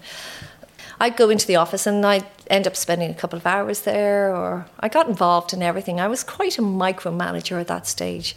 I'd 0.99 1.15
go 1.15 1.29
into 1.29 1.45
the 1.45 1.57
office 1.57 1.85
and 1.85 2.03
I'd 2.03 2.25
end 2.47 2.65
up 2.65 2.75
spending 2.75 3.11
a 3.11 3.13
couple 3.13 3.37
of 3.37 3.45
hours 3.45 3.81
there, 3.81 4.35
or 4.35 4.65
I 4.79 4.89
got 4.89 5.07
involved 5.07 5.53
in 5.53 5.61
everything. 5.61 5.99
I 5.99 6.07
was 6.07 6.23
quite 6.23 6.57
a 6.57 6.63
micromanager 6.63 7.61
at 7.61 7.67
that 7.67 7.85
stage 7.85 8.35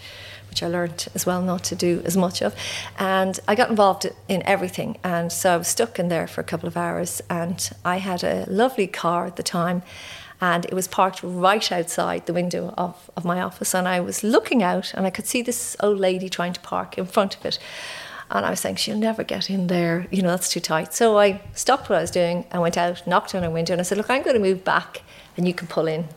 which 0.49 0.63
I 0.63 0.69
learned 0.69 1.09
as 1.15 1.27
well 1.27 1.43
not 1.43 1.65
to 1.65 1.75
do 1.75 2.03
as 2.05 2.17
much 2.17 2.43
of. 2.43 2.55
And 2.99 3.39
I 3.47 3.55
got 3.55 3.71
involved 3.71 4.07
in 4.29 4.43
everything. 4.45 4.99
And 5.05 5.31
so 5.33 5.55
I 5.55 5.57
was 5.57 5.69
stuck 5.69 5.99
in 5.99 6.09
there 6.09 6.27
for 6.27 6.41
a 6.41 6.45
couple 6.45 6.67
of 6.67 6.77
hours. 6.77 7.23
And 7.29 7.71
I 7.85 7.99
had 7.99 8.25
a 8.25 8.47
lovely 8.49 8.87
car 8.87 9.27
at 9.27 9.37
the 9.37 9.43
time. 9.43 9.83
And 10.41 10.65
it 10.67 10.75
was 10.75 10.87
parked 10.87 11.21
right 11.23 11.73
outside 11.73 12.27
the 12.27 12.35
window 12.35 12.75
of, 12.77 13.11
of 13.17 13.25
my 13.25 13.41
office. 13.41 13.75
And 13.75 13.89
I 13.89 14.01
was 14.01 14.23
looking 14.23 14.63
out 14.63 14.93
and 14.95 15.07
I 15.07 15.11
could 15.11 15.27
see 15.27 15.43
this 15.43 15.77
old 15.81 15.99
lady 15.99 16.29
trying 16.29 16.53
to 16.53 16.61
park 16.61 16.99
in 16.99 17.07
front 17.07 17.37
of 17.37 17.45
it. 17.45 17.59
And 18.31 18.45
I 18.45 18.51
was 18.51 18.61
saying, 18.61 18.77
she'll 18.77 18.99
never 18.99 19.23
get 19.23 19.51
in 19.51 19.69
there. 19.69 20.09
You 20.11 20.23
know, 20.23 20.31
that's 20.31 20.49
too 20.49 20.61
tight. 20.61 20.93
So 20.93 21.19
I 21.19 21.41
stopped 21.55 21.89
what 21.89 21.99
I 21.99 22.01
was 22.01 22.11
doing 22.11 22.45
and 22.51 22.61
went 22.61 22.77
out, 22.77 23.07
knocked 23.07 23.35
on 23.35 23.43
her 23.45 23.51
window, 23.51 23.73
and 23.73 23.81
I 23.81 23.85
said, 23.85 23.99
Look, 23.99 24.11
I'm 24.11 24.23
going 24.23 24.35
to 24.35 24.43
move 24.43 24.65
back 24.65 25.03
and 25.37 25.47
you 25.47 25.55
can 25.55 25.69
pull 25.69 25.87
in. 25.87 26.09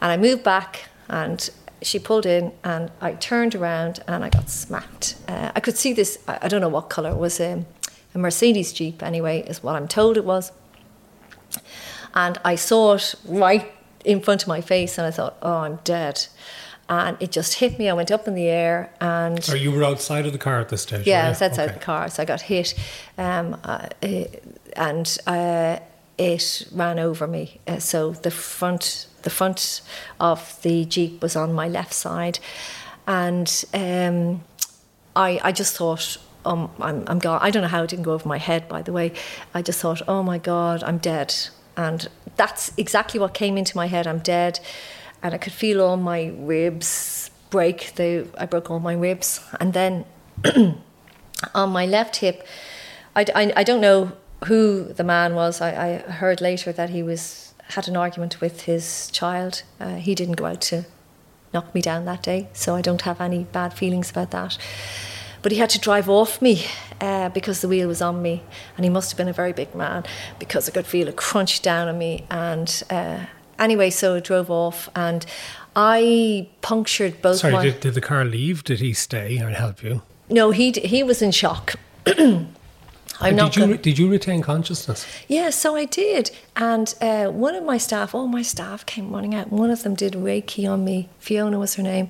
And 0.00 0.12
I 0.12 0.16
moved 0.16 0.44
back 0.44 0.88
and 1.08 1.50
she 1.82 1.98
pulled 1.98 2.26
in 2.26 2.52
and 2.64 2.90
I 3.00 3.12
turned 3.12 3.54
around 3.54 4.00
and 4.06 4.24
I 4.24 4.30
got 4.30 4.50
smacked. 4.50 5.16
Uh, 5.28 5.52
I 5.54 5.60
could 5.60 5.76
see 5.76 5.92
this, 5.92 6.18
I, 6.26 6.48
don't 6.48 6.60
know 6.60 6.68
what 6.68 6.90
colour, 6.90 7.10
it 7.10 7.16
was 7.16 7.40
a, 7.40 7.64
a 8.14 8.18
Mercedes 8.18 8.72
Jeep 8.72 9.02
anyway, 9.02 9.42
is 9.42 9.62
what 9.62 9.76
I'm 9.76 9.88
told 9.88 10.16
it 10.16 10.24
was. 10.24 10.52
And 12.14 12.38
I 12.44 12.56
saw 12.56 12.94
it 12.94 13.14
right 13.24 13.72
in 14.04 14.20
front 14.20 14.42
of 14.42 14.48
my 14.48 14.60
face 14.60 14.98
and 14.98 15.06
I 15.06 15.10
thought, 15.10 15.36
oh, 15.42 15.58
I'm 15.58 15.76
dead. 15.84 16.26
And 16.88 17.16
it 17.20 17.30
just 17.30 17.54
hit 17.54 17.78
me. 17.78 17.88
I 17.88 17.92
went 17.92 18.10
up 18.10 18.26
in 18.26 18.34
the 18.34 18.48
air 18.48 18.92
and. 19.00 19.42
So 19.44 19.54
you 19.54 19.70
were 19.70 19.84
outside 19.84 20.26
of 20.26 20.32
the 20.32 20.38
car 20.38 20.58
at 20.58 20.70
this 20.70 20.82
stage? 20.82 21.06
Yeah, 21.06 21.26
I 21.26 21.28
was 21.28 21.40
outside 21.40 21.68
okay. 21.70 21.74
the 21.74 21.84
car. 21.84 22.08
So 22.08 22.22
I 22.22 22.26
got 22.26 22.40
hit. 22.40 22.74
Um, 23.16 23.56
uh, 23.62 23.86
and 24.74 25.18
uh, 25.26 25.78
it 26.18 26.66
ran 26.72 26.98
over 26.98 27.28
me. 27.28 27.60
Uh, 27.68 27.78
so 27.78 28.10
the 28.10 28.30
front 28.32 29.06
the 29.22 29.30
front 29.30 29.82
of 30.18 30.60
the 30.62 30.84
jeep 30.84 31.22
was 31.22 31.36
on 31.36 31.52
my 31.52 31.68
left 31.68 31.92
side, 31.92 32.38
and 33.06 33.64
um, 33.74 34.42
I 35.16 35.40
I 35.42 35.52
just 35.52 35.76
thought. 35.76 36.18
Um, 36.42 36.70
I'm, 36.80 37.04
I'm 37.06 37.18
gone. 37.18 37.38
I 37.42 37.50
don't 37.50 37.60
know 37.60 37.68
how 37.68 37.82
it 37.82 37.90
didn't 37.90 38.04
go 38.04 38.14
over 38.14 38.26
my 38.26 38.38
head, 38.38 38.66
by 38.66 38.80
the 38.80 38.92
way. 38.92 39.12
I 39.52 39.60
just 39.60 39.78
thought, 39.78 40.00
oh 40.08 40.22
my 40.22 40.38
God, 40.38 40.82
I'm 40.82 40.96
dead. 40.96 41.34
And 41.76 42.08
that's 42.36 42.72
exactly 42.78 43.20
what 43.20 43.34
came 43.34 43.58
into 43.58 43.76
my 43.76 43.88
head. 43.88 44.06
I'm 44.06 44.20
dead. 44.20 44.58
And 45.22 45.34
I 45.34 45.36
could 45.38 45.52
feel 45.52 45.82
all 45.82 45.98
my 45.98 46.32
ribs 46.38 47.30
break. 47.50 47.94
They, 47.96 48.26
I 48.38 48.46
broke 48.46 48.70
all 48.70 48.80
my 48.80 48.94
ribs. 48.94 49.40
And 49.60 49.74
then 49.74 50.06
on 51.54 51.70
my 51.70 51.86
left 51.86 52.16
hip. 52.16 52.46
I, 53.14 53.26
I, 53.34 53.52
I 53.56 53.64
don't 53.64 53.80
know 53.80 54.12
who 54.46 54.84
the 54.84 55.04
man 55.04 55.34
was. 55.34 55.60
I, 55.60 55.70
I 56.06 56.10
heard 56.10 56.40
later 56.40 56.72
that 56.72 56.90
he 56.90 57.02
was 57.02 57.49
had 57.70 57.88
an 57.88 57.96
argument 57.96 58.40
with 58.40 58.62
his 58.62 59.10
child. 59.12 59.62
Uh, 59.80 59.96
he 59.96 60.14
didn't 60.14 60.36
go 60.36 60.46
out 60.46 60.60
to 60.62 60.84
knock 61.52 61.74
me 61.74 61.80
down 61.80 62.04
that 62.04 62.22
day, 62.22 62.48
so 62.52 62.74
I 62.76 62.80
don't 62.80 63.02
have 63.02 63.20
any 63.20 63.44
bad 63.44 63.74
feelings 63.74 64.10
about 64.10 64.30
that. 64.30 64.56
But 65.42 65.52
he 65.52 65.58
had 65.58 65.70
to 65.70 65.78
drive 65.80 66.08
off 66.08 66.42
me 66.42 66.64
uh, 67.00 67.30
because 67.30 67.60
the 67.60 67.68
wheel 67.68 67.88
was 67.88 68.02
on 68.02 68.20
me, 68.22 68.42
and 68.76 68.84
he 68.84 68.90
must 68.90 69.10
have 69.10 69.16
been 69.16 69.28
a 69.28 69.32
very 69.32 69.52
big 69.52 69.74
man 69.74 70.04
because 70.38 70.68
I 70.68 70.72
could 70.72 70.86
feel 70.86 71.08
it 71.08 71.16
crunch 71.16 71.62
down 71.62 71.88
on 71.88 71.96
me. 71.98 72.26
And 72.30 72.82
uh, 72.90 73.24
anyway, 73.58 73.90
so 73.90 74.14
it 74.16 74.24
drove 74.24 74.50
off, 74.50 74.88
and 74.94 75.24
I 75.74 76.48
punctured 76.60 77.22
both. 77.22 77.38
Sorry, 77.38 77.52
my- 77.52 77.62
did, 77.62 77.80
did 77.80 77.94
the 77.94 78.00
car 78.00 78.24
leave? 78.24 78.64
Did 78.64 78.80
he 78.80 78.92
stay 78.92 79.38
and 79.38 79.54
help 79.54 79.82
you? 79.82 80.02
no, 80.28 80.50
he 80.50 80.70
he 80.72 81.02
was 81.02 81.22
in 81.22 81.30
shock. 81.30 81.74
I'm 83.20 83.28
And 83.30 83.36
not. 83.36 83.52
did 83.52 83.56
you 83.60 83.66
gonna- 83.66 83.78
did 83.78 83.98
you 83.98 84.08
retain 84.10 84.40
consciousness? 84.42 85.04
Yeah, 85.28 85.50
so 85.50 85.76
I 85.76 85.84
did. 85.84 86.30
And 86.56 86.94
uh, 87.00 87.26
one 87.26 87.54
of 87.54 87.64
my 87.64 87.76
staff, 87.78 88.14
all 88.14 88.26
my 88.26 88.42
staff 88.42 88.86
came 88.86 89.10
running 89.10 89.34
out. 89.34 89.50
One 89.52 89.70
of 89.70 89.82
them 89.82 89.94
did 89.94 90.14
Reiki 90.14 90.70
on 90.70 90.84
me. 90.84 91.08
Fiona 91.18 91.58
was 91.58 91.74
her 91.74 91.82
name. 91.82 92.08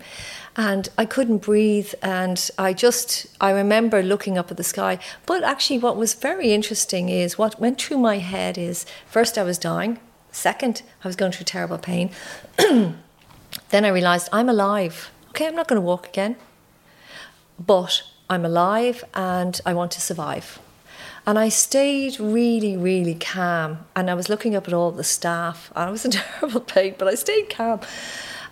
And 0.56 0.88
I 0.98 1.06
couldn't 1.06 1.38
breathe. 1.38 1.92
And 2.02 2.50
I 2.58 2.72
just, 2.72 3.26
I 3.40 3.50
remember 3.50 4.02
looking 4.02 4.38
up 4.38 4.50
at 4.50 4.56
the 4.56 4.64
sky. 4.64 4.98
But 5.26 5.42
actually, 5.42 5.78
what 5.78 5.96
was 5.96 6.14
very 6.14 6.52
interesting 6.52 7.08
is 7.08 7.38
what 7.38 7.58
went 7.60 7.80
through 7.80 7.98
my 7.98 8.18
head 8.18 8.56
is 8.58 8.86
first, 9.06 9.36
I 9.38 9.42
was 9.42 9.58
dying. 9.58 9.98
Second, 10.32 10.82
I 11.02 11.08
was 11.08 11.16
going 11.16 11.32
through 11.32 11.46
terrible 11.46 11.78
pain. 11.78 12.10
then 12.58 13.84
I 13.84 13.88
realized 13.88 14.28
I'm 14.32 14.48
alive. 14.48 15.10
Okay, 15.30 15.46
I'm 15.46 15.56
not 15.56 15.66
going 15.68 15.80
to 15.80 15.86
walk 15.86 16.06
again 16.08 16.36
but 17.58 18.02
I'm 18.30 18.44
alive 18.46 19.04
and 19.12 19.60
I 19.66 19.74
want 19.74 19.90
to 19.92 20.00
survive. 20.00 20.58
And 21.26 21.38
I 21.38 21.48
stayed 21.48 22.18
really, 22.18 22.76
really 22.76 23.14
calm. 23.14 23.78
And 23.94 24.10
I 24.10 24.14
was 24.14 24.28
looking 24.28 24.54
up 24.54 24.66
at 24.66 24.74
all 24.74 24.90
the 24.90 25.04
staff. 25.04 25.70
And 25.74 25.88
I 25.88 25.90
was 25.90 26.04
in 26.04 26.10
terrible 26.12 26.60
pain, 26.60 26.94
but 26.98 27.08
I 27.08 27.14
stayed 27.14 27.50
calm. 27.50 27.80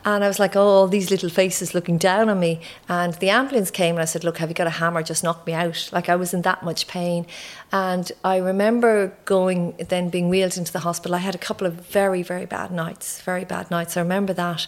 And 0.05 0.23
I 0.23 0.29
was 0.29 0.39
like, 0.39 0.55
oh, 0.55 0.61
all 0.61 0.89
these 0.89 1.11
little 1.11 1.29
faces 1.29 1.75
looking 1.75 1.99
down 1.99 2.29
on 2.29 2.39
me. 2.39 2.61
And 2.89 3.15
the 3.15 3.31
ambulance 3.31 3.71
came 3.71 3.97
and 3.97 4.03
I 4.03 4.05
said, 4.05 4.25
look, 4.25 4.39
have 4.39 4.49
you 4.49 4.55
got 4.55 4.67
a 4.67 4.71
hammer? 4.71 5.03
Just 5.03 5.25
knock 5.25 5.47
me 5.47 5.53
out. 5.53 5.91
Like 5.93 6.09
I 6.09 6.17
was 6.17 6.33
in 6.33 6.43
that 6.43 6.63
much 6.63 6.87
pain. 6.87 7.27
And 7.73 8.11
I 8.23 8.37
remember 8.37 9.17
going, 9.25 9.75
then 9.89 10.09
being 10.09 10.29
wheeled 10.29 10.57
into 10.57 10.73
the 10.73 10.79
hospital. 10.81 11.15
I 11.15 11.19
had 11.19 11.35
a 11.35 11.39
couple 11.39 11.67
of 11.67 11.75
very, 11.75 12.23
very 12.23 12.47
bad 12.47 12.71
nights, 12.71 13.21
very 13.23 13.45
bad 13.45 13.71
nights. 13.71 13.97
I 13.97 14.01
remember 14.01 14.33
that. 14.35 14.67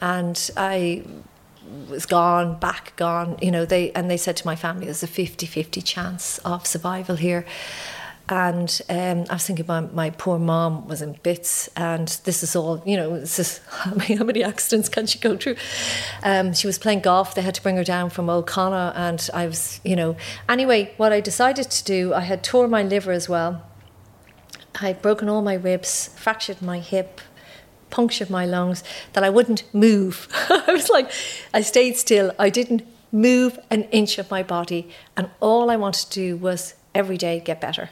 And 0.00 0.50
I 0.56 1.04
was 1.88 2.06
gone, 2.06 2.58
back 2.58 2.94
gone. 2.96 3.36
You 3.40 3.50
know, 3.50 3.64
they 3.64 3.92
and 3.92 4.10
they 4.10 4.16
said 4.16 4.36
to 4.38 4.46
my 4.46 4.56
family, 4.56 4.86
"There's 4.86 5.02
a 5.02 5.08
50-50 5.08 5.82
chance 5.84 6.38
of 6.38 6.66
survival 6.66 7.16
here." 7.16 7.44
And 8.26 8.80
um, 8.88 9.26
I 9.28 9.34
was 9.34 9.46
thinking, 9.46 9.66
my, 9.68 9.80
my 9.82 10.08
poor 10.08 10.38
mom 10.38 10.88
was 10.88 11.02
in 11.02 11.18
bits, 11.22 11.68
and 11.76 12.08
this 12.24 12.42
is 12.42 12.56
all, 12.56 12.82
you 12.86 12.96
know, 12.96 13.20
this 13.20 13.38
is, 13.38 13.58
how 13.68 14.24
many 14.24 14.42
accidents 14.42 14.88
can 14.88 15.06
she 15.06 15.18
go 15.18 15.36
through? 15.36 15.56
Um, 16.22 16.54
she 16.54 16.66
was 16.66 16.78
playing 16.78 17.00
golf, 17.00 17.34
they 17.34 17.42
had 17.42 17.54
to 17.56 17.62
bring 17.62 17.76
her 17.76 17.84
down 17.84 18.08
from 18.08 18.30
O'Connor, 18.30 18.94
and 18.96 19.28
I 19.34 19.46
was, 19.46 19.78
you 19.84 19.94
know, 19.94 20.16
anyway, 20.48 20.94
what 20.96 21.12
I 21.12 21.20
decided 21.20 21.70
to 21.70 21.84
do, 21.84 22.14
I 22.14 22.20
had 22.20 22.42
tore 22.42 22.66
my 22.66 22.82
liver 22.82 23.12
as 23.12 23.28
well. 23.28 23.62
I 24.80 24.86
had 24.86 25.02
broken 25.02 25.28
all 25.28 25.42
my 25.42 25.54
ribs, 25.54 26.08
fractured 26.16 26.62
my 26.62 26.78
hip, 26.78 27.20
punctured 27.94 28.28
my 28.28 28.44
lungs, 28.44 28.82
that 29.12 29.22
I 29.22 29.30
wouldn't 29.30 29.62
move. 29.72 30.28
I 30.50 30.72
was 30.72 30.88
like, 30.90 31.08
I 31.58 31.60
stayed 31.62 31.96
still. 31.96 32.32
I 32.38 32.50
didn't 32.50 32.82
move 33.12 33.52
an 33.70 33.84
inch 33.84 34.18
of 34.18 34.28
my 34.30 34.42
body. 34.42 34.88
And 35.16 35.30
all 35.38 35.70
I 35.70 35.76
wanted 35.76 36.10
to 36.10 36.14
do 36.26 36.36
was 36.36 36.74
every 36.92 37.16
day 37.16 37.38
get 37.38 37.60
better. 37.60 37.90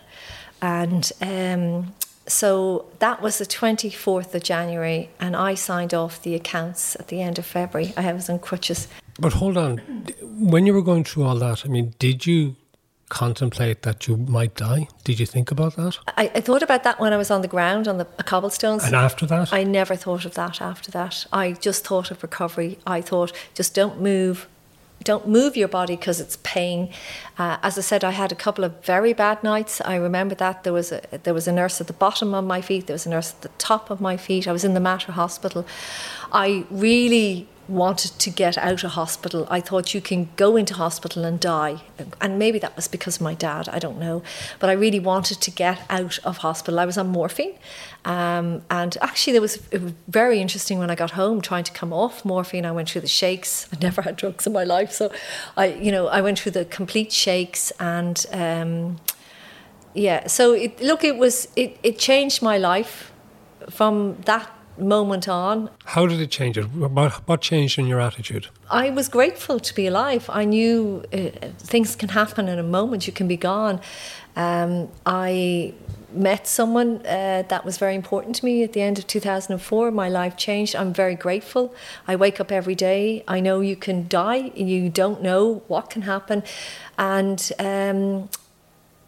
And 0.60 1.04
um, 1.20 1.94
so 2.26 2.86
that 2.98 3.22
was 3.22 3.38
the 3.38 3.46
24th 3.46 4.34
of 4.34 4.42
January. 4.42 5.10
And 5.20 5.36
I 5.36 5.54
signed 5.54 5.94
off 5.94 6.20
the 6.22 6.34
accounts 6.34 6.96
at 6.96 7.06
the 7.06 7.22
end 7.22 7.38
of 7.38 7.46
February. 7.46 7.92
I 7.96 8.12
was 8.12 8.28
on 8.28 8.40
crutches. 8.40 8.88
But 9.20 9.34
hold 9.34 9.56
on, 9.56 9.78
when 10.22 10.66
you 10.66 10.74
were 10.74 10.82
going 10.82 11.04
through 11.04 11.24
all 11.24 11.36
that, 11.36 11.64
I 11.64 11.68
mean, 11.68 11.94
did 12.00 12.26
you 12.26 12.56
contemplate 13.12 13.82
that 13.82 14.08
you 14.08 14.16
might 14.16 14.54
die? 14.54 14.88
Did 15.04 15.20
you 15.20 15.26
think 15.26 15.50
about 15.50 15.76
that? 15.76 15.98
I, 16.16 16.30
I 16.34 16.40
thought 16.40 16.62
about 16.62 16.82
that 16.84 16.98
when 16.98 17.12
I 17.12 17.18
was 17.18 17.30
on 17.30 17.42
the 17.42 17.48
ground 17.48 17.86
on 17.86 17.98
the 17.98 18.06
cobblestones. 18.06 18.84
And 18.84 18.96
after 18.96 19.26
that? 19.26 19.52
I 19.52 19.64
never 19.64 19.96
thought 19.96 20.24
of 20.24 20.34
that 20.34 20.62
after 20.62 20.90
that. 20.92 21.26
I 21.30 21.52
just 21.52 21.84
thought 21.86 22.10
of 22.10 22.22
recovery. 22.22 22.78
I 22.86 23.02
thought, 23.02 23.32
just 23.54 23.74
don't 23.74 24.00
move. 24.00 24.48
Don't 25.04 25.26
move 25.28 25.56
your 25.56 25.68
body 25.68 25.96
because 25.96 26.20
it's 26.20 26.38
pain. 26.42 26.88
Uh, 27.36 27.58
as 27.62 27.76
I 27.76 27.80
said, 27.80 28.04
I 28.04 28.12
had 28.12 28.32
a 28.32 28.36
couple 28.36 28.64
of 28.64 28.82
very 28.84 29.12
bad 29.12 29.42
nights. 29.42 29.80
I 29.84 29.96
remember 29.96 30.36
that 30.36 30.62
there 30.62 30.72
was 30.72 30.92
a 30.92 31.00
there 31.24 31.34
was 31.34 31.48
a 31.48 31.52
nurse 31.52 31.80
at 31.80 31.88
the 31.88 31.92
bottom 31.92 32.34
of 32.34 32.44
my 32.44 32.60
feet. 32.62 32.86
There 32.86 32.94
was 32.94 33.06
a 33.06 33.10
nurse 33.10 33.32
at 33.34 33.42
the 33.42 33.50
top 33.58 33.90
of 33.90 34.00
my 34.00 34.16
feet. 34.16 34.46
I 34.46 34.52
was 34.52 34.64
in 34.64 34.74
the 34.74 34.80
Mater 34.80 35.12
Hospital. 35.12 35.66
I 36.30 36.64
really 36.70 37.48
wanted 37.68 38.18
to 38.18 38.30
get 38.30 38.58
out 38.58 38.84
of 38.84 38.92
hospital. 38.92 39.46
I 39.50 39.60
thought 39.60 39.94
you 39.94 40.00
can 40.00 40.28
go 40.36 40.56
into 40.56 40.74
hospital 40.74 41.24
and 41.24 41.38
die. 41.38 41.82
And 42.20 42.38
maybe 42.38 42.58
that 42.58 42.74
was 42.76 42.88
because 42.88 43.16
of 43.16 43.22
my 43.22 43.34
dad, 43.34 43.68
I 43.68 43.78
don't 43.78 43.98
know. 43.98 44.22
But 44.58 44.70
I 44.70 44.72
really 44.72 44.98
wanted 44.98 45.40
to 45.40 45.50
get 45.50 45.80
out 45.88 46.18
of 46.24 46.38
hospital. 46.38 46.80
I 46.80 46.84
was 46.84 46.98
on 46.98 47.08
morphine. 47.08 47.54
Um, 48.04 48.62
and 48.70 48.96
actually, 49.00 49.32
there 49.32 49.42
was, 49.42 49.62
it 49.70 49.80
was 49.80 49.92
very 50.08 50.40
interesting 50.40 50.78
when 50.78 50.90
I 50.90 50.94
got 50.94 51.12
home 51.12 51.40
trying 51.40 51.64
to 51.64 51.72
come 51.72 51.92
off 51.92 52.24
morphine. 52.24 52.66
I 52.66 52.72
went 52.72 52.90
through 52.90 53.02
the 53.02 53.08
shakes. 53.08 53.68
I 53.72 53.78
never 53.80 54.02
had 54.02 54.16
drugs 54.16 54.46
in 54.46 54.52
my 54.52 54.64
life. 54.64 54.92
So 54.92 55.12
I, 55.56 55.66
you 55.66 55.92
know, 55.92 56.08
I 56.08 56.20
went 56.20 56.40
through 56.40 56.52
the 56.52 56.64
complete 56.64 57.12
shakes 57.12 57.70
and, 57.78 58.24
um, 58.32 59.00
yeah. 59.94 60.26
So 60.26 60.52
it, 60.52 60.80
look, 60.80 61.04
it 61.04 61.16
was, 61.16 61.48
it, 61.54 61.78
it 61.82 61.98
changed 61.98 62.42
my 62.42 62.58
life 62.58 63.12
from 63.70 64.16
that 64.24 64.50
moment 64.82 65.28
on. 65.28 65.70
How 65.84 66.06
did 66.06 66.20
it 66.20 66.30
change 66.30 66.58
it? 66.58 66.64
What, 66.64 67.12
what 67.28 67.40
changed 67.40 67.78
in 67.78 67.86
your 67.86 68.00
attitude? 68.00 68.48
I 68.70 68.90
was 68.90 69.08
grateful 69.08 69.60
to 69.60 69.74
be 69.74 69.86
alive. 69.86 70.28
I 70.28 70.44
knew 70.44 71.04
uh, 71.12 71.30
things 71.58 71.96
can 71.96 72.10
happen 72.10 72.48
in 72.48 72.58
a 72.58 72.62
moment, 72.62 73.06
you 73.06 73.12
can 73.12 73.28
be 73.28 73.36
gone. 73.36 73.80
Um, 74.36 74.88
I 75.04 75.74
met 76.14 76.46
someone 76.46 77.04
uh, 77.06 77.42
that 77.48 77.64
was 77.64 77.78
very 77.78 77.94
important 77.94 78.36
to 78.36 78.44
me 78.44 78.62
at 78.62 78.72
the 78.72 78.82
end 78.82 78.98
of 78.98 79.06
2004. 79.06 79.90
My 79.90 80.08
life 80.08 80.36
changed. 80.36 80.76
I'm 80.76 80.92
very 80.92 81.14
grateful. 81.14 81.74
I 82.06 82.16
wake 82.16 82.40
up 82.40 82.52
every 82.52 82.74
day. 82.74 83.24
I 83.26 83.40
know 83.40 83.60
you 83.60 83.76
can 83.76 84.08
die, 84.08 84.52
you 84.54 84.88
don't 84.88 85.22
know 85.22 85.62
what 85.68 85.90
can 85.90 86.02
happen. 86.02 86.42
And, 86.98 87.50
um, 87.58 88.28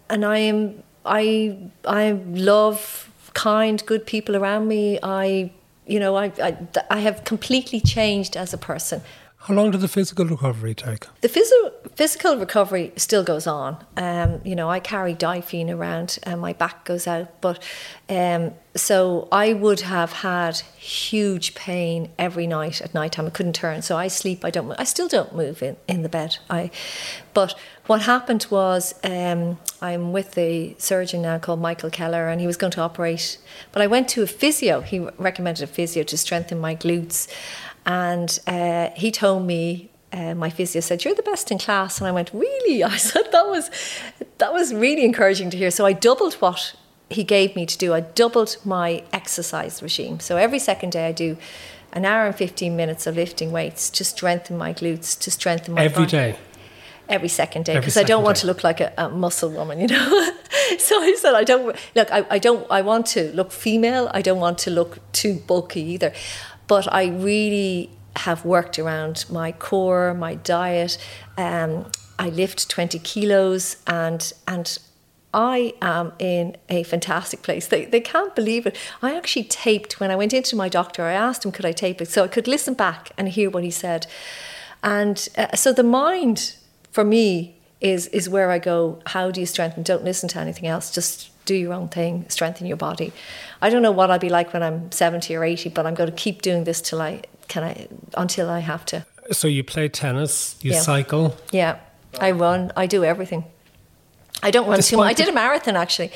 and 0.08 0.24
I 0.24 0.38
am, 0.38 0.82
I, 1.04 1.58
I 1.86 2.12
love 2.12 3.10
kind, 3.34 3.84
good 3.84 4.06
people 4.06 4.36
around 4.36 4.68
me. 4.68 4.98
I, 5.02 5.52
you 5.87 6.01
know, 6.01 6.16
I, 6.16 6.32
I, 6.43 6.57
I 6.91 6.99
have 7.01 7.24
completely 7.24 7.80
changed 7.80 8.37
as 8.37 8.53
a 8.53 8.59
person. 8.59 9.03
How 9.45 9.53
long 9.53 9.72
did 9.72 9.82
the 9.82 9.88
physical 9.88 10.24
recovery 10.24 10.74
take? 10.74 11.07
The 11.20 11.28
physio- 11.28 11.72
physical 11.97 12.38
recovery 12.38 12.92
still 12.97 13.22
goes 13.22 13.47
on. 13.47 13.76
Um, 13.95 14.40
you 14.42 14.57
know, 14.57 14.70
I 14.70 14.80
carry 14.80 15.14
Difene 15.14 15.68
around 15.68 16.18
and 16.22 16.40
my 16.40 16.55
back 16.55 16.86
goes 16.86 17.07
out. 17.07 17.42
But 17.42 17.62
um, 18.09 18.55
so 18.74 19.28
I 19.30 19.53
would 19.53 19.80
have 19.80 20.12
had 20.12 20.57
huge 20.78 21.55
pain 21.55 22.11
every 22.18 22.47
night 22.47 22.80
at 22.80 22.95
night 22.95 23.12
time. 23.12 23.26
I 23.26 23.30
couldn't 23.30 23.53
turn. 23.53 23.82
So 23.82 23.99
I 23.99 24.09
sleep, 24.09 24.47
I 24.47 24.51
don't 24.51 24.72
I 24.78 24.84
still 24.84 25.09
don't 25.09 25.34
move 25.36 25.62
in, 25.62 25.76
in 25.88 26.03
the 26.03 26.09
bed. 26.09 26.38
I 26.49 26.70
but 27.34 27.55
what 27.86 28.03
happened 28.03 28.47
was 28.51 28.95
um, 29.05 29.59
I'm 29.82 30.12
with 30.12 30.38
a 30.38 30.74
surgeon 30.78 31.20
now 31.20 31.38
called 31.38 31.61
Michael 31.61 31.90
Keller 31.90 32.28
and 32.28 32.40
he 32.40 32.47
was 32.47 32.57
going 32.57 32.70
to 32.72 32.80
operate. 32.80 33.36
But 33.72 33.82
I 33.82 33.86
went 33.88 34.09
to 34.11 34.22
a 34.22 34.26
physio. 34.26 34.80
He 34.80 35.01
recommended 35.18 35.64
a 35.64 35.66
physio 35.66 36.03
to 36.05 36.16
strengthen 36.16 36.59
my 36.61 36.74
glutes. 36.74 37.28
And 37.87 38.39
uh, 38.47 38.91
he 38.97 39.11
told 39.11 39.47
me, 39.47 39.91
uh, 40.12 40.35
my 40.35 40.49
physio 40.49 40.80
said, 40.80 41.05
"You're 41.05 41.14
the 41.14 41.22
best 41.22 41.51
in 41.51 41.59
class," 41.59 41.99
and 41.99 42.07
I 42.07 42.12
went, 42.12 42.32
"Really?" 42.32 42.85
I 42.95 42.97
said, 42.97 43.30
"That 43.32 43.47
was, 43.47 43.70
that 44.39 44.53
was 44.53 44.72
really 44.72 45.05
encouraging 45.05 45.51
to 45.51 45.57
hear." 45.57 45.70
So 45.70 45.85
I 45.85 45.93
doubled 45.93 46.35
what 46.35 46.74
he 47.11 47.24
gave 47.24 47.55
me 47.57 47.66
to 47.66 47.76
do. 47.76 47.93
I 47.93 48.01
doubled 48.01 48.57
my 48.64 49.03
exercise 49.12 49.82
regime. 49.82 50.20
So 50.20 50.37
every 50.37 50.59
second 50.59 50.91
day 50.91 51.09
I 51.09 51.12
do 51.12 51.37
an 51.93 52.05
hour 52.05 52.26
and 52.26 52.35
fifteen 52.35 52.76
minutes 52.76 53.07
of 53.07 53.16
lifting 53.16 53.53
weights 53.53 53.91
to 53.91 54.05
strengthen 54.05 54.57
my 54.57 54.72
glutes, 54.72 55.18
to 55.20 55.30
strengthen 55.30 55.74
my 55.74 55.85
Every 55.85 56.07
day. 56.07 56.37
Every 57.07 57.28
second 57.28 57.66
day, 57.66 57.74
because 57.76 57.99
I 57.99 58.03
don't 58.03 58.24
want 58.24 58.37
day. 58.37 58.43
to 58.43 58.47
look 58.47 58.64
like 58.64 58.80
a, 58.80 58.91
a 58.97 59.11
muscle 59.11 59.51
woman, 59.51 59.78
you 59.78 59.89
know. 59.89 60.09
so 60.78 61.03
I 61.03 61.14
said, 61.18 61.35
I 61.35 61.45
don't 61.45 61.76
look. 61.95 62.11
I, 62.11 62.24
I 62.30 62.39
don't. 62.39 62.66
I 62.70 62.80
want 62.80 63.05
to 63.09 63.30
look 63.35 63.53
female. 63.53 64.11
I 64.14 64.22
don't 64.22 64.41
want 64.41 64.57
to 64.61 64.70
look 64.70 65.01
too 65.12 65.35
bulky 65.35 65.82
either. 65.82 66.14
But 66.66 66.92
I 66.92 67.06
really 67.06 67.90
have 68.16 68.44
worked 68.44 68.78
around 68.78 69.24
my 69.30 69.52
core, 69.52 70.14
my 70.14 70.34
diet. 70.36 70.98
Um, 71.36 71.90
I 72.18 72.28
lift 72.28 72.68
twenty 72.70 72.98
kilos, 72.98 73.76
and 73.86 74.32
and 74.46 74.78
I 75.32 75.74
am 75.82 76.12
in 76.18 76.56
a 76.68 76.84
fantastic 76.84 77.42
place. 77.42 77.66
They, 77.66 77.86
they 77.86 78.00
can't 78.00 78.36
believe 78.36 78.66
it. 78.66 78.76
I 79.02 79.16
actually 79.16 79.42
taped 79.44 79.98
when 79.98 80.12
I 80.12 80.16
went 80.16 80.32
into 80.32 80.54
my 80.54 80.68
doctor. 80.68 81.02
I 81.02 81.12
asked 81.12 81.44
him, 81.44 81.50
could 81.50 81.66
I 81.66 81.72
tape 81.72 82.00
it? 82.00 82.08
So 82.08 82.22
I 82.22 82.28
could 82.28 82.46
listen 82.46 82.74
back 82.74 83.10
and 83.18 83.28
hear 83.28 83.50
what 83.50 83.64
he 83.64 83.70
said. 83.70 84.06
And 84.80 85.28
uh, 85.36 85.56
so 85.56 85.72
the 85.72 85.82
mind 85.82 86.54
for 86.92 87.02
me 87.04 87.56
is 87.80 88.06
is 88.08 88.28
where 88.28 88.52
I 88.52 88.60
go. 88.60 89.00
How 89.06 89.32
do 89.32 89.40
you 89.40 89.46
strengthen? 89.46 89.82
Don't 89.82 90.04
listen 90.04 90.28
to 90.30 90.38
anything 90.38 90.68
else. 90.68 90.92
Just 90.92 91.30
do 91.45 91.55
your 91.55 91.72
own 91.72 91.88
thing. 91.88 92.24
Strengthen 92.28 92.66
your 92.66 92.76
body. 92.76 93.12
I 93.61 93.70
don't 93.70 93.82
know 93.82 93.92
what 93.92 94.11
I'll 94.11 94.18
be 94.18 94.28
like 94.30 94.53
when 94.53 94.62
I'm 94.62 94.90
seventy 94.92 95.34
or 95.34 95.45
eighty, 95.45 95.68
but 95.68 95.86
I'm 95.86 95.95
going 95.95 96.11
to 96.11 96.16
keep 96.16 96.42
doing 96.42 96.64
this 96.64 96.80
till 96.80 97.01
I 97.01 97.22
can 97.49 97.64
I 97.64 97.88
until 98.16 98.49
I 98.51 98.61
have 98.61 98.84
to. 98.86 99.05
So 99.32 99.49
you 99.49 99.64
play 99.64 99.88
tennis, 99.88 100.57
you 100.62 100.72
Yeah. 100.72 100.80
cycle. 100.80 101.36
Yeah, 101.51 101.76
I 102.20 102.30
run. 102.32 102.72
I 102.76 102.86
do 102.86 103.05
everything. 103.05 103.45
I 104.42 104.51
don't 104.51 104.68
run 104.68 104.82
too 104.82 104.99
much. 104.99 105.09
I 105.09 105.14
did 105.14 105.28
a 105.28 105.32
marathon 105.32 105.74
actually. 105.76 106.11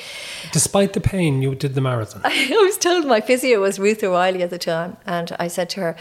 Despite 0.51 0.93
the 0.93 1.01
pain, 1.01 1.41
you 1.41 1.55
did 1.55 1.73
the 1.73 1.81
marathon. 1.81 2.21
I 2.25 2.47
was 2.61 2.77
told 2.77 3.05
my 3.07 3.21
physio 3.21 3.59
was 3.61 3.79
Ruth 3.79 4.03
O'Reilly 4.03 4.43
at 4.43 4.51
the 4.51 4.59
time, 4.59 4.97
and 5.07 5.35
I 5.39 5.47
said 5.47 5.69
to 5.71 5.79
her, 5.79 5.95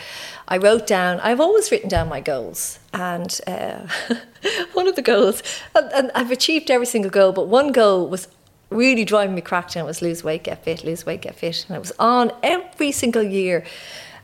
I 0.46 0.58
wrote 0.58 0.86
down. 0.86 1.20
I've 1.20 1.40
always 1.40 1.70
written 1.70 1.88
down 1.88 2.08
my 2.10 2.20
goals, 2.20 2.78
and 2.92 3.40
uh, 3.46 3.86
one 4.74 4.86
of 4.86 4.94
the 4.96 5.00
goals, 5.02 5.42
and, 5.74 5.90
and 5.94 6.10
I've 6.14 6.30
achieved 6.30 6.70
every 6.70 6.86
single 6.86 7.10
goal, 7.10 7.32
but 7.32 7.48
one 7.48 7.72
goal 7.72 8.08
was 8.08 8.28
really 8.70 9.04
driving 9.04 9.34
me 9.34 9.40
cracked, 9.40 9.76
and 9.76 9.84
it 9.84 9.86
was 9.86 10.02
lose 10.02 10.22
weight, 10.22 10.44
get 10.44 10.64
fit, 10.64 10.84
lose 10.84 11.06
weight, 11.06 11.22
get 11.22 11.36
fit, 11.36 11.64
and 11.68 11.76
it 11.76 11.80
was 11.80 11.92
on 11.98 12.32
every 12.42 12.92
single 12.92 13.22
year, 13.22 13.64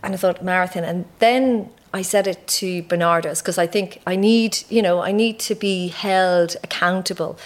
and 0.03 0.15
I 0.15 0.17
thought 0.17 0.43
marathon, 0.43 0.85
and 0.85 1.07
then. 1.19 1.71
I 1.95 2.03
said 2.03 2.27
it 2.27 2.45
to 2.49 2.83
Barnardos 2.83 3.41
because 3.41 3.57
I 3.57 3.69
think 3.69 4.03
I 4.05 4.17
need, 4.17 4.59
you 4.69 4.83
know, 4.83 5.01
I 5.01 5.13
need 5.13 5.39
to 5.39 5.55
be 5.55 5.87
held 5.87 6.57
accountable. 6.65 7.39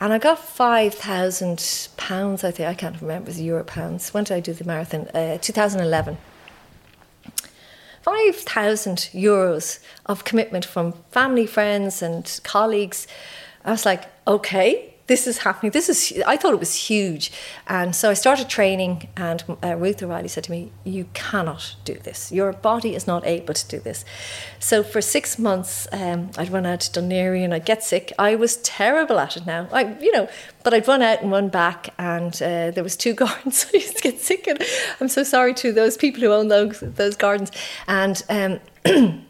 And 0.00 0.14
I 0.14 0.18
got 0.18 0.38
five 0.38 0.94
thousand 0.94 1.88
pounds. 1.98 2.42
I 2.42 2.50
think 2.50 2.66
I 2.66 2.72
can't 2.72 2.98
remember 3.02 3.26
it 3.26 3.32
was 3.34 3.40
euro 3.42 3.62
pounds. 3.62 4.14
When 4.14 4.24
did 4.24 4.34
I 4.34 4.40
do 4.40 4.54
the 4.54 4.64
marathon? 4.64 5.08
Uh, 5.08 5.36
2011. 5.36 6.16
Five 8.00 8.36
thousand 8.36 9.10
euros 9.12 9.80
of 10.06 10.24
commitment 10.24 10.64
from 10.64 10.94
family, 11.10 11.46
friends, 11.46 12.00
and 12.00 12.40
colleagues. 12.42 13.06
I 13.62 13.72
was 13.72 13.84
like, 13.84 14.04
okay, 14.26 14.89
this 15.10 15.26
is 15.26 15.38
happening. 15.38 15.72
This 15.72 15.88
is. 15.88 16.22
I 16.24 16.36
thought 16.36 16.54
it 16.54 16.60
was 16.60 16.74
huge, 16.88 17.32
and 17.66 17.96
so 17.96 18.10
I 18.10 18.14
started 18.14 18.48
training. 18.48 19.08
And 19.16 19.42
uh, 19.64 19.74
Ruth 19.74 20.00
O'Reilly 20.04 20.28
said 20.28 20.44
to 20.44 20.52
me, 20.52 20.70
"You 20.84 21.06
cannot 21.14 21.74
do 21.84 21.94
this. 21.94 22.30
Your 22.30 22.52
body 22.52 22.94
is 22.94 23.08
not 23.08 23.26
able 23.26 23.54
to 23.54 23.66
do 23.68 23.80
this." 23.80 24.04
So 24.60 24.84
for 24.84 25.00
six 25.00 25.36
months, 25.36 25.88
um, 25.90 26.30
I'd 26.38 26.50
run 26.50 26.64
out 26.64 26.78
to 26.82 27.00
Dún 27.00 27.44
and 27.44 27.52
I'd 27.52 27.64
get 27.64 27.82
sick. 27.82 28.12
I 28.20 28.36
was 28.36 28.58
terrible 28.58 29.18
at 29.18 29.36
it 29.36 29.46
now. 29.46 29.66
I, 29.72 29.98
you 29.98 30.12
know, 30.12 30.28
but 30.62 30.72
I'd 30.72 30.86
run 30.86 31.02
out 31.02 31.22
and 31.22 31.32
run 31.32 31.48
back, 31.48 31.88
and 31.98 32.32
uh, 32.40 32.70
there 32.70 32.84
was 32.84 32.96
two 32.96 33.12
gardens. 33.22 33.66
I 33.74 33.78
used 33.78 33.96
to 33.96 34.02
get 34.04 34.20
sick, 34.20 34.46
and 34.46 34.62
I'm 35.00 35.08
so 35.08 35.24
sorry 35.24 35.54
to 35.54 35.72
those 35.72 35.96
people 35.96 36.20
who 36.20 36.32
own 36.32 36.46
those 36.46 36.78
those 36.78 37.16
gardens. 37.16 37.50
And 37.88 38.22
um, 38.28 39.24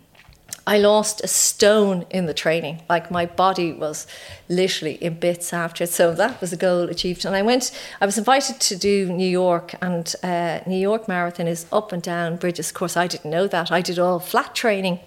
I 0.67 0.79
lost 0.79 1.23
a 1.23 1.29
stone 1.29 2.07
in 2.11 2.27
the 2.27 2.35
training. 2.35 2.83
Like 2.89 3.11
my 3.11 3.27
body 3.27 3.73
was 3.73 4.07
literally 4.49 4.95
in 4.95 5.15
bits 5.19 5.53
after 5.53 5.85
it. 5.85 5.91
So 5.91 6.15
that 6.15 6.41
was 6.41 6.53
a 6.53 6.57
goal 6.57 6.89
achieved. 6.89 7.25
And 7.25 7.35
I 7.35 7.43
went, 7.43 7.71
I 8.01 8.07
was 8.07 8.19
invited 8.19 8.61
to 8.61 8.77
do 8.77 9.11
New 9.13 9.29
York, 9.29 9.75
and 9.81 10.15
uh, 10.23 10.61
New 10.67 10.79
York 10.79 11.09
Marathon 11.09 11.47
is 11.47 11.67
up 11.73 11.93
and 11.93 12.03
down 12.03 12.37
bridges. 12.37 12.69
Of 12.69 12.75
course, 12.75 12.97
I 12.97 13.07
didn't 13.07 13.31
know 13.31 13.47
that. 13.47 13.73
I 13.73 13.81
did 13.81 13.99
all 13.99 14.21
flat 14.21 14.55
training. 14.55 15.01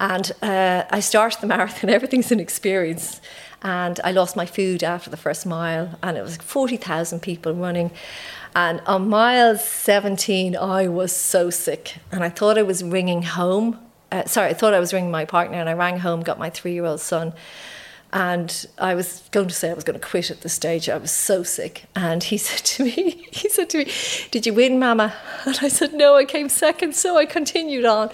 And 0.00 0.32
uh, 0.42 0.84
I 0.90 0.98
started 1.00 1.40
the 1.40 1.46
marathon, 1.46 1.88
everything's 1.98 2.32
an 2.32 2.40
experience. 2.40 3.20
And 3.62 4.00
I 4.02 4.10
lost 4.10 4.34
my 4.34 4.46
food 4.46 4.82
after 4.82 5.08
the 5.08 5.16
first 5.16 5.46
mile, 5.46 5.96
and 6.02 6.16
it 6.16 6.22
was 6.22 6.36
40,000 6.38 7.20
people 7.20 7.54
running. 7.54 7.92
And 8.56 8.80
on 8.86 9.08
mile 9.08 9.56
17, 9.56 10.56
I 10.56 10.88
was 10.88 11.14
so 11.14 11.50
sick, 11.50 11.98
and 12.10 12.24
I 12.24 12.28
thought 12.28 12.58
I 12.58 12.62
was 12.62 12.82
ringing 12.82 13.22
home. 13.22 13.78
Uh, 14.12 14.26
sorry, 14.26 14.50
I 14.50 14.52
thought 14.52 14.74
I 14.74 14.78
was 14.78 14.92
ringing 14.92 15.10
my 15.10 15.24
partner, 15.24 15.58
and 15.58 15.68
I 15.68 15.72
rang 15.72 15.98
home, 15.98 16.20
got 16.20 16.38
my 16.38 16.50
three 16.50 16.74
year 16.74 16.84
old 16.84 17.00
son. 17.00 17.32
And 18.12 18.66
I 18.76 18.94
was 18.94 19.26
going 19.30 19.48
to 19.48 19.54
say 19.54 19.70
I 19.70 19.72
was 19.72 19.84
going 19.84 19.98
to 19.98 20.06
quit 20.06 20.30
at 20.30 20.42
this 20.42 20.52
stage. 20.52 20.90
I 20.90 20.98
was 20.98 21.10
so 21.10 21.42
sick. 21.42 21.86
And 21.96 22.22
he 22.22 22.36
said 22.48 22.58
to 22.58 22.84
me, 22.84 23.26
he 23.32 23.48
said 23.48 23.70
to 23.70 23.78
me, 23.78 23.90
Did 24.30 24.44
you 24.44 24.52
win, 24.52 24.78
Mama? 24.78 25.14
And 25.46 25.58
I 25.62 25.68
said, 25.68 25.94
No, 25.94 26.14
I 26.14 26.26
came 26.26 26.50
second. 26.50 26.94
So 26.94 27.16
I 27.16 27.24
continued 27.24 27.86
on. 27.86 28.10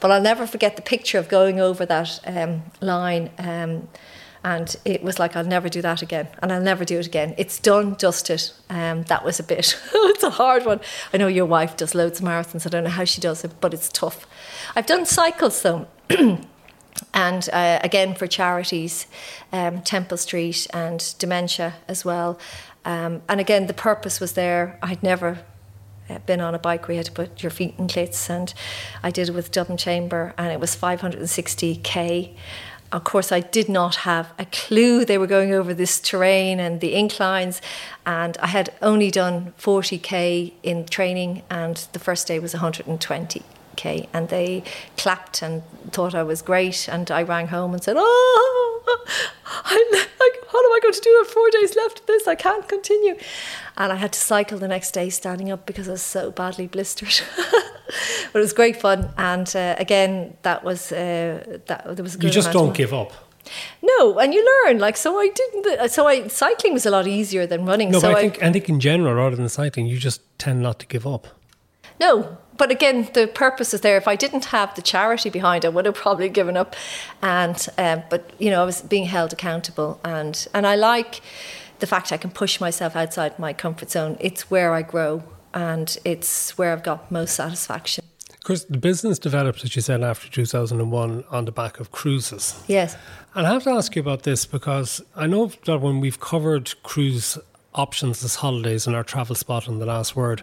But 0.00 0.10
I'll 0.10 0.22
never 0.22 0.46
forget 0.46 0.76
the 0.76 0.82
picture 0.82 1.18
of 1.18 1.28
going 1.28 1.60
over 1.60 1.84
that 1.84 2.18
um, 2.26 2.62
line. 2.80 3.30
Um, 3.38 3.88
and 4.44 4.74
it 4.84 5.02
was 5.02 5.18
like, 5.18 5.36
I'll 5.36 5.44
never 5.44 5.68
do 5.68 5.80
that 5.82 6.02
again. 6.02 6.28
And 6.40 6.52
I'll 6.52 6.62
never 6.62 6.84
do 6.84 6.98
it 6.98 7.06
again. 7.06 7.34
It's 7.38 7.58
done, 7.58 7.94
dusted. 7.94 8.50
Um, 8.68 9.04
that 9.04 9.24
was 9.24 9.38
a 9.38 9.44
bit, 9.44 9.78
it's 9.94 10.24
a 10.24 10.30
hard 10.30 10.66
one. 10.66 10.80
I 11.12 11.16
know 11.16 11.28
your 11.28 11.46
wife 11.46 11.76
does 11.76 11.94
loads 11.94 12.20
of 12.20 12.26
marathons. 12.26 12.66
I 12.66 12.70
don't 12.70 12.84
know 12.84 12.90
how 12.90 13.04
she 13.04 13.20
does 13.20 13.44
it, 13.44 13.52
but 13.60 13.72
it's 13.72 13.88
tough. 13.88 14.26
I've 14.74 14.86
done 14.86 15.06
cycles 15.06 15.62
though. 15.62 15.86
and 17.14 17.48
uh, 17.52 17.78
again 17.82 18.14
for 18.14 18.26
charities, 18.26 19.06
um, 19.52 19.82
Temple 19.82 20.16
Street 20.16 20.66
and 20.72 21.14
dementia 21.18 21.74
as 21.86 22.04
well. 22.04 22.38
Um, 22.84 23.22
and 23.28 23.40
again, 23.40 23.68
the 23.68 23.74
purpose 23.74 24.18
was 24.18 24.32
there. 24.32 24.78
I'd 24.82 25.02
never 25.04 25.38
uh, 26.10 26.18
been 26.26 26.40
on 26.40 26.54
a 26.54 26.58
bike 26.58 26.88
where 26.88 26.94
you 26.94 26.98
had 26.98 27.06
to 27.06 27.12
put 27.12 27.42
your 27.42 27.50
feet 27.50 27.74
in 27.78 27.86
clits, 27.86 28.28
and 28.28 28.52
I 29.02 29.10
did 29.10 29.28
it 29.28 29.34
with 29.34 29.52
Dublin 29.52 29.78
Chamber, 29.78 30.34
and 30.36 30.52
it 30.52 30.58
was 30.58 30.74
560k. 30.74 32.34
Of 32.92 33.04
course, 33.04 33.32
I 33.32 33.40
did 33.40 33.70
not 33.70 33.96
have 33.96 34.32
a 34.38 34.44
clue 34.44 35.04
they 35.06 35.16
were 35.16 35.26
going 35.26 35.52
over 35.52 35.72
this 35.72 35.98
terrain 35.98 36.60
and 36.60 36.80
the 36.80 36.94
inclines, 36.94 37.62
and 38.04 38.36
I 38.38 38.48
had 38.48 38.68
only 38.82 39.10
done 39.10 39.54
40k 39.58 40.52
in 40.62 40.84
training, 40.84 41.42
and 41.48 41.76
the 41.94 41.98
first 41.98 42.26
day 42.26 42.38
was 42.38 42.52
120 42.52 43.42
k 43.74 44.06
and 44.12 44.28
they 44.28 44.62
clapped 44.98 45.40
and 45.40 45.62
thought 45.90 46.14
I 46.14 46.22
was 46.22 46.42
great 46.42 46.88
and 46.88 47.10
I 47.10 47.22
rang 47.22 47.48
home 47.48 47.72
and 47.72 47.82
said 47.82 47.96
oh 47.98 48.96
I'm 49.64 49.92
like 49.92 50.52
what 50.52 50.64
am 50.66 50.72
I 50.72 50.78
going 50.82 50.92
to 50.92 51.00
do 51.00 51.10
I 51.10 51.24
have 51.24 51.32
four 51.32 51.50
days 51.50 51.74
left 51.74 52.00
of 52.00 52.06
this 52.06 52.28
I 52.28 52.34
can't 52.34 52.68
continue. 52.68 53.16
And 53.76 53.92
I 53.92 53.96
had 53.96 54.12
to 54.12 54.20
cycle 54.20 54.58
the 54.58 54.68
next 54.68 54.92
day 54.92 55.08
standing 55.08 55.50
up 55.50 55.64
because 55.66 55.88
I 55.88 55.92
was 55.92 56.02
so 56.02 56.30
badly 56.30 56.66
blistered 56.66 57.20
but 58.32 58.38
it 58.38 58.42
was 58.42 58.52
great 58.52 58.80
fun 58.80 59.10
and 59.16 59.54
uh, 59.56 59.74
again 59.78 60.36
that 60.42 60.64
was 60.64 60.92
uh, 60.92 61.58
that 61.66 61.96
there 61.96 62.02
was 62.02 62.16
You 62.20 62.30
just 62.30 62.52
don't 62.52 62.74
give 62.74 62.92
up. 62.94 63.12
no 63.82 64.18
and 64.18 64.32
you 64.32 64.42
learn 64.52 64.78
like 64.78 64.96
so 64.96 65.18
I 65.18 65.28
didn't 65.28 65.90
so 65.90 66.06
I 66.06 66.28
cycling 66.28 66.72
was 66.74 66.86
a 66.86 66.90
lot 66.90 67.06
easier 67.06 67.46
than 67.46 67.64
running 67.66 67.90
No, 67.90 67.98
so 67.98 68.08
but 68.08 68.16
I 68.16 68.20
think 68.20 68.42
I 68.42 68.52
think 68.52 68.68
in 68.68 68.78
general, 68.80 69.14
rather 69.14 69.36
than 69.36 69.48
cycling, 69.48 69.86
you 69.86 69.98
just 69.98 70.20
tend 70.38 70.62
not 70.62 70.78
to 70.78 70.86
give 70.86 71.06
up. 71.06 71.26
No, 72.00 72.36
but 72.56 72.70
again, 72.70 73.08
the 73.12 73.26
purpose 73.26 73.74
is 73.74 73.80
there. 73.80 73.96
If 73.96 74.08
I 74.08 74.16
didn't 74.16 74.46
have 74.46 74.74
the 74.74 74.82
charity 74.82 75.30
behind, 75.30 75.64
I 75.64 75.68
would 75.68 75.86
have 75.86 75.94
probably 75.94 76.28
given 76.28 76.56
up. 76.56 76.74
And 77.20 77.68
um, 77.78 78.02
but 78.10 78.30
you 78.38 78.50
know, 78.50 78.62
I 78.62 78.64
was 78.64 78.82
being 78.82 79.06
held 79.06 79.32
accountable, 79.32 80.00
and 80.04 80.46
and 80.54 80.66
I 80.66 80.74
like 80.76 81.20
the 81.78 81.86
fact 81.86 82.12
I 82.12 82.16
can 82.16 82.30
push 82.30 82.60
myself 82.60 82.96
outside 82.96 83.38
my 83.38 83.52
comfort 83.52 83.90
zone. 83.90 84.16
It's 84.20 84.50
where 84.50 84.72
I 84.72 84.82
grow, 84.82 85.22
and 85.54 85.96
it's 86.04 86.56
where 86.58 86.72
I've 86.72 86.82
got 86.82 87.10
most 87.10 87.34
satisfaction. 87.34 88.04
Of 88.30 88.44
course, 88.44 88.64
the 88.64 88.78
business 88.78 89.20
developed, 89.20 89.62
as 89.64 89.76
you 89.76 89.82
said, 89.82 90.02
after 90.02 90.28
2001 90.28 91.24
on 91.30 91.44
the 91.44 91.52
back 91.52 91.78
of 91.78 91.92
cruises. 91.92 92.60
Yes. 92.66 92.96
And 93.36 93.46
I 93.46 93.52
have 93.52 93.62
to 93.64 93.70
ask 93.70 93.94
you 93.94 94.02
about 94.02 94.24
this 94.24 94.46
because 94.46 95.00
I 95.14 95.28
know 95.28 95.52
that 95.64 95.78
when 95.80 96.00
we've 96.00 96.18
covered 96.18 96.74
cruise 96.82 97.38
options 97.74 98.24
as 98.24 98.36
holidays 98.36 98.86
in 98.86 98.94
our 98.94 99.04
travel 99.04 99.36
spot 99.36 99.68
on 99.68 99.78
the 99.78 99.86
last 99.86 100.16
word, 100.16 100.42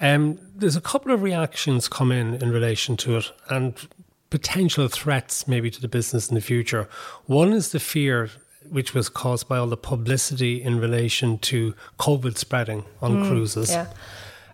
um, 0.00 0.38
there's 0.54 0.76
a 0.76 0.80
couple 0.82 1.12
of 1.12 1.22
reactions 1.22 1.88
come 1.88 2.12
in 2.12 2.34
in 2.34 2.50
relation 2.50 2.96
to 2.98 3.16
it 3.16 3.32
and 3.48 3.88
potential 4.28 4.88
threats 4.88 5.48
maybe 5.48 5.70
to 5.70 5.80
the 5.80 5.88
business 5.88 6.28
in 6.28 6.34
the 6.34 6.40
future. 6.40 6.88
One 7.26 7.52
is 7.52 7.72
the 7.72 7.80
fear 7.80 8.30
which 8.68 8.94
was 8.94 9.08
caused 9.08 9.48
by 9.48 9.58
all 9.58 9.66
the 9.66 9.76
publicity 9.76 10.62
in 10.62 10.78
relation 10.78 11.38
to 11.38 11.74
COVID 11.98 12.36
spreading 12.36 12.84
on 13.00 13.26
cruises 13.26 13.70
Yeah. 13.70 13.86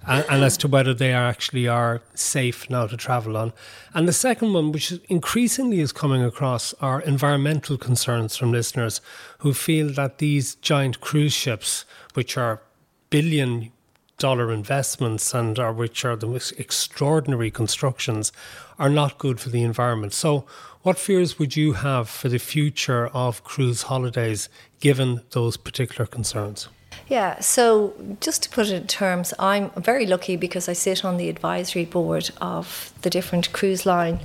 And, 0.07 0.25
and 0.29 0.45
as 0.45 0.57
to 0.59 0.69
whether 0.69 0.95
they 0.95 1.13
are 1.13 1.27
actually 1.27 1.67
are 1.67 2.01
safe 2.15 2.71
now 2.71 2.87
to 2.87 2.97
travel 2.97 3.37
on. 3.37 3.53
And 3.93 4.07
the 4.07 4.13
second 4.13 4.53
one, 4.53 4.73
which 4.73 4.93
increasingly 5.09 5.81
is 5.81 5.93
coming 5.93 6.23
across, 6.23 6.75
are 6.75 7.01
environmental 7.01 7.77
concerns 7.77 8.37
from 8.37 8.53
listeners 8.53 9.01
who 9.39 9.53
feel 9.53 9.93
that 9.95 10.19
these 10.19 10.55
giant 10.57 11.01
cruise 11.01 11.33
ships, 11.33 11.85
which 12.15 12.37
are 12.37 12.63
billion 13.11 13.73
dollar 14.19 14.51
investments 14.51 15.35
and 15.35 15.59
are 15.59 15.73
which 15.73 16.05
are 16.05 16.17
the 16.17 16.27
most 16.27 16.53
extraordinary 16.53 17.51
constructions, 17.51 18.33
are 18.79 18.89
not 18.89 19.19
good 19.19 19.41
for 19.41 19.51
the 19.51 19.63
environment. 19.63 20.13
So, 20.13 20.47
what 20.83 20.99
fears 20.99 21.39
would 21.39 21.57
you 21.57 21.73
have 21.73 22.09
for 22.09 22.29
the 22.29 22.39
future 22.39 23.09
of 23.09 23.43
cruise 23.43 23.83
holidays 23.83 24.49
given 24.81 25.23
those 25.33 25.57
particular 25.57 26.07
concerns? 26.07 26.69
Yeah, 27.09 27.41
so 27.41 27.95
just 28.21 28.43
to 28.45 28.51
put 28.51 28.67
it 28.67 28.73
in 28.73 28.87
terms, 28.87 29.33
I'm 29.39 29.71
very 29.71 30.07
lucky 30.07 30.37
because 30.37 30.69
I 30.69 30.73
sit 30.73 31.05
on 31.05 31.17
the 31.17 31.29
advisory 31.29 31.85
board 31.85 32.31
of 32.41 32.93
the 33.03 33.11
different 33.11 33.53
cruise 33.53 33.87
line 33.87 34.19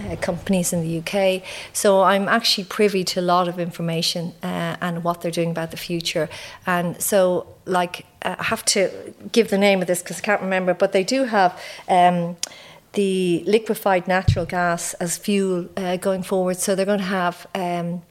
uh, 0.00 0.16
companies 0.16 0.72
in 0.72 0.80
the 0.82 0.98
UK. 0.98 1.42
So 1.72 2.02
I'm 2.02 2.28
actually 2.28 2.64
privy 2.64 3.04
to 3.04 3.20
a 3.20 3.22
lot 3.22 3.46
of 3.46 3.58
information 3.58 4.34
uh, 4.42 4.76
and 4.80 5.04
what 5.04 5.20
they're 5.20 5.30
doing 5.30 5.50
about 5.50 5.70
the 5.70 5.76
future. 5.76 6.28
And 6.66 7.00
so, 7.00 7.46
like, 7.66 8.06
uh, 8.22 8.36
I 8.38 8.44
have 8.44 8.64
to 8.66 9.14
give 9.30 9.50
the 9.50 9.58
name 9.58 9.80
of 9.80 9.86
this 9.86 10.02
because 10.02 10.18
I 10.18 10.22
can't 10.22 10.42
remember, 10.42 10.74
but 10.74 10.92
they 10.92 11.04
do 11.04 11.24
have. 11.24 11.58
Um, 11.88 12.36
the 12.94 13.42
liquefied 13.44 14.06
natural 14.06 14.46
gas 14.46 14.94
as 14.94 15.18
fuel 15.18 15.68
uh, 15.76 15.96
going 15.96 16.22
forward. 16.22 16.56
So 16.58 16.74
they're 16.74 16.86
going 16.86 17.00
to 17.00 17.04
have 17.04 17.44
um, 17.52 18.02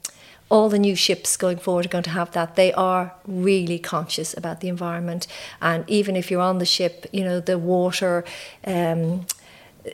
all 0.49 0.69
the 0.69 0.79
new 0.79 0.95
ships 0.95 1.37
going 1.37 1.57
forward 1.57 1.85
are 1.85 1.89
going 1.89 2.03
to 2.03 2.09
have 2.11 2.31
that. 2.31 2.55
They 2.55 2.73
are 2.73 3.13
really 3.25 3.79
conscious 3.79 4.35
about 4.35 4.61
the 4.61 4.67
environment, 4.67 5.27
and 5.61 5.83
even 5.87 6.15
if 6.15 6.29
you're 6.29 6.41
on 6.41 6.59
the 6.59 6.65
ship, 6.65 7.05
you 7.11 7.23
know 7.23 7.39
the 7.39 7.57
water. 7.57 8.23
Um, 8.65 9.25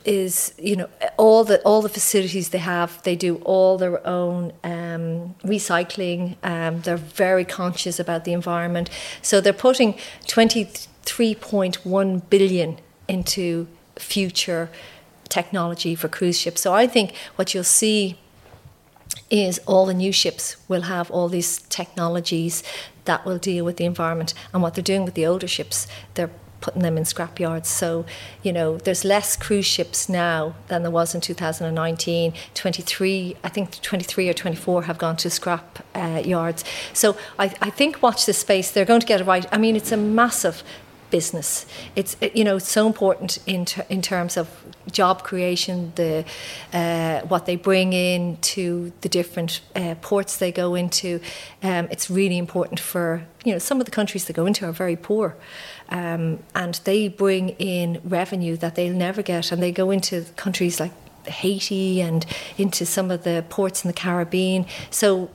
is 0.04 0.54
you 0.58 0.76
know 0.76 0.88
all 1.16 1.44
the 1.44 1.60
all 1.62 1.80
the 1.82 1.88
facilities 1.88 2.50
they 2.50 2.58
have 2.58 3.02
they 3.02 3.16
do 3.16 3.38
all 3.38 3.76
their 3.76 4.06
own 4.06 4.52
um, 4.62 5.34
recycling 5.42 6.36
um, 6.44 6.80
they're 6.82 6.96
very 6.96 7.44
conscious 7.44 7.98
about 7.98 8.24
the 8.24 8.32
environment 8.32 8.88
so 9.20 9.40
they're 9.40 9.52
putting 9.52 9.94
23.1 10.26 12.30
billion 12.30 12.78
into 13.08 13.66
future 13.96 14.70
technology 15.28 15.96
for 15.96 16.08
cruise 16.08 16.38
ships 16.38 16.60
so 16.60 16.72
i 16.72 16.86
think 16.86 17.12
what 17.34 17.52
you'll 17.52 17.64
see 17.64 18.16
is 19.30 19.60
all 19.66 19.86
the 19.86 19.94
new 19.94 20.12
ships 20.12 20.56
will 20.68 20.82
have 20.82 21.10
all 21.10 21.28
these 21.28 21.58
technologies 21.62 22.62
that 23.04 23.24
will 23.24 23.38
deal 23.38 23.64
with 23.64 23.76
the 23.76 23.84
environment 23.84 24.34
and 24.52 24.62
what 24.62 24.74
they're 24.74 24.84
doing 24.84 25.04
with 25.04 25.14
the 25.14 25.26
older 25.26 25.48
ships 25.48 25.86
they're 26.14 26.30
putting 26.60 26.82
them 26.82 26.96
in 26.96 27.04
scrapyards. 27.04 27.66
So, 27.66 28.04
you 28.42 28.52
know, 28.52 28.76
there's 28.76 29.04
less 29.04 29.36
cruise 29.36 29.66
ships 29.66 30.08
now 30.08 30.54
than 30.68 30.82
there 30.82 30.90
was 30.90 31.14
in 31.14 31.20
2019. 31.20 32.34
23, 32.54 33.36
I 33.42 33.48
think 33.48 33.80
23 33.80 34.28
or 34.28 34.34
24 34.34 34.82
have 34.82 34.98
gone 34.98 35.16
to 35.18 35.30
scrap 35.30 35.84
uh, 35.94 36.22
yards. 36.24 36.64
So 36.92 37.16
I, 37.38 37.54
I 37.60 37.70
think 37.70 38.02
watch 38.02 38.26
this 38.26 38.38
space. 38.38 38.70
They're 38.70 38.84
going 38.84 39.00
to 39.00 39.06
get 39.06 39.20
it 39.20 39.24
right. 39.24 39.46
I 39.50 39.58
mean, 39.58 39.76
it's 39.76 39.92
a 39.92 39.96
massive 39.96 40.62
business. 41.10 41.66
It's 41.96 42.16
you 42.34 42.44
know 42.44 42.58
so 42.58 42.86
important 42.86 43.38
in 43.46 43.64
ter- 43.64 43.86
in 43.88 44.02
terms 44.02 44.36
of 44.36 44.48
job 44.90 45.22
creation, 45.22 45.92
the 45.94 46.24
uh, 46.72 47.20
what 47.22 47.46
they 47.46 47.56
bring 47.56 47.92
in 47.92 48.36
to 48.54 48.92
the 49.00 49.08
different 49.08 49.60
uh, 49.74 49.94
ports 50.00 50.36
they 50.36 50.52
go 50.52 50.74
into. 50.74 51.20
Um, 51.62 51.88
it's 51.90 52.10
really 52.10 52.38
important 52.38 52.80
for 52.80 53.26
you 53.44 53.52
know 53.52 53.58
some 53.58 53.80
of 53.80 53.84
the 53.84 53.92
countries 53.92 54.24
they 54.24 54.34
go 54.34 54.46
into 54.46 54.66
are 54.66 54.72
very 54.72 54.96
poor, 54.96 55.36
um, 55.88 56.38
and 56.54 56.74
they 56.84 57.08
bring 57.08 57.50
in 57.50 58.00
revenue 58.04 58.56
that 58.56 58.74
they'll 58.74 58.94
never 58.94 59.22
get, 59.22 59.52
and 59.52 59.62
they 59.62 59.72
go 59.72 59.90
into 59.90 60.24
countries 60.36 60.80
like 60.80 60.92
Haiti 61.26 62.00
and 62.00 62.24
into 62.56 62.86
some 62.86 63.10
of 63.10 63.24
the 63.24 63.44
ports 63.48 63.84
in 63.84 63.88
the 63.88 63.94
Caribbean. 63.94 64.66
So 64.90 65.30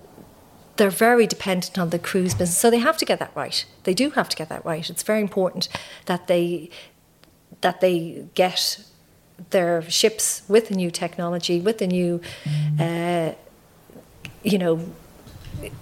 they're 0.77 0.89
very 0.89 1.27
dependent 1.27 1.77
on 1.77 1.89
the 1.89 1.99
cruise 1.99 2.33
business. 2.33 2.57
So 2.57 2.69
they 2.69 2.79
have 2.79 2.97
to 2.97 3.05
get 3.05 3.19
that 3.19 3.31
right. 3.35 3.65
They 3.83 3.93
do 3.93 4.09
have 4.11 4.29
to 4.29 4.35
get 4.35 4.49
that 4.49 4.65
right. 4.65 4.89
It's 4.89 5.03
very 5.03 5.21
important 5.21 5.69
that 6.05 6.27
they 6.27 6.69
that 7.61 7.81
they 7.81 8.25
get 8.35 8.79
their 9.49 9.81
ships 9.89 10.43
with 10.47 10.67
the 10.67 10.75
new 10.75 10.91
technology, 10.91 11.59
with 11.59 11.77
the 11.79 11.87
new, 11.87 12.21
uh, 12.79 13.31
you 14.43 14.57
know, 14.57 14.79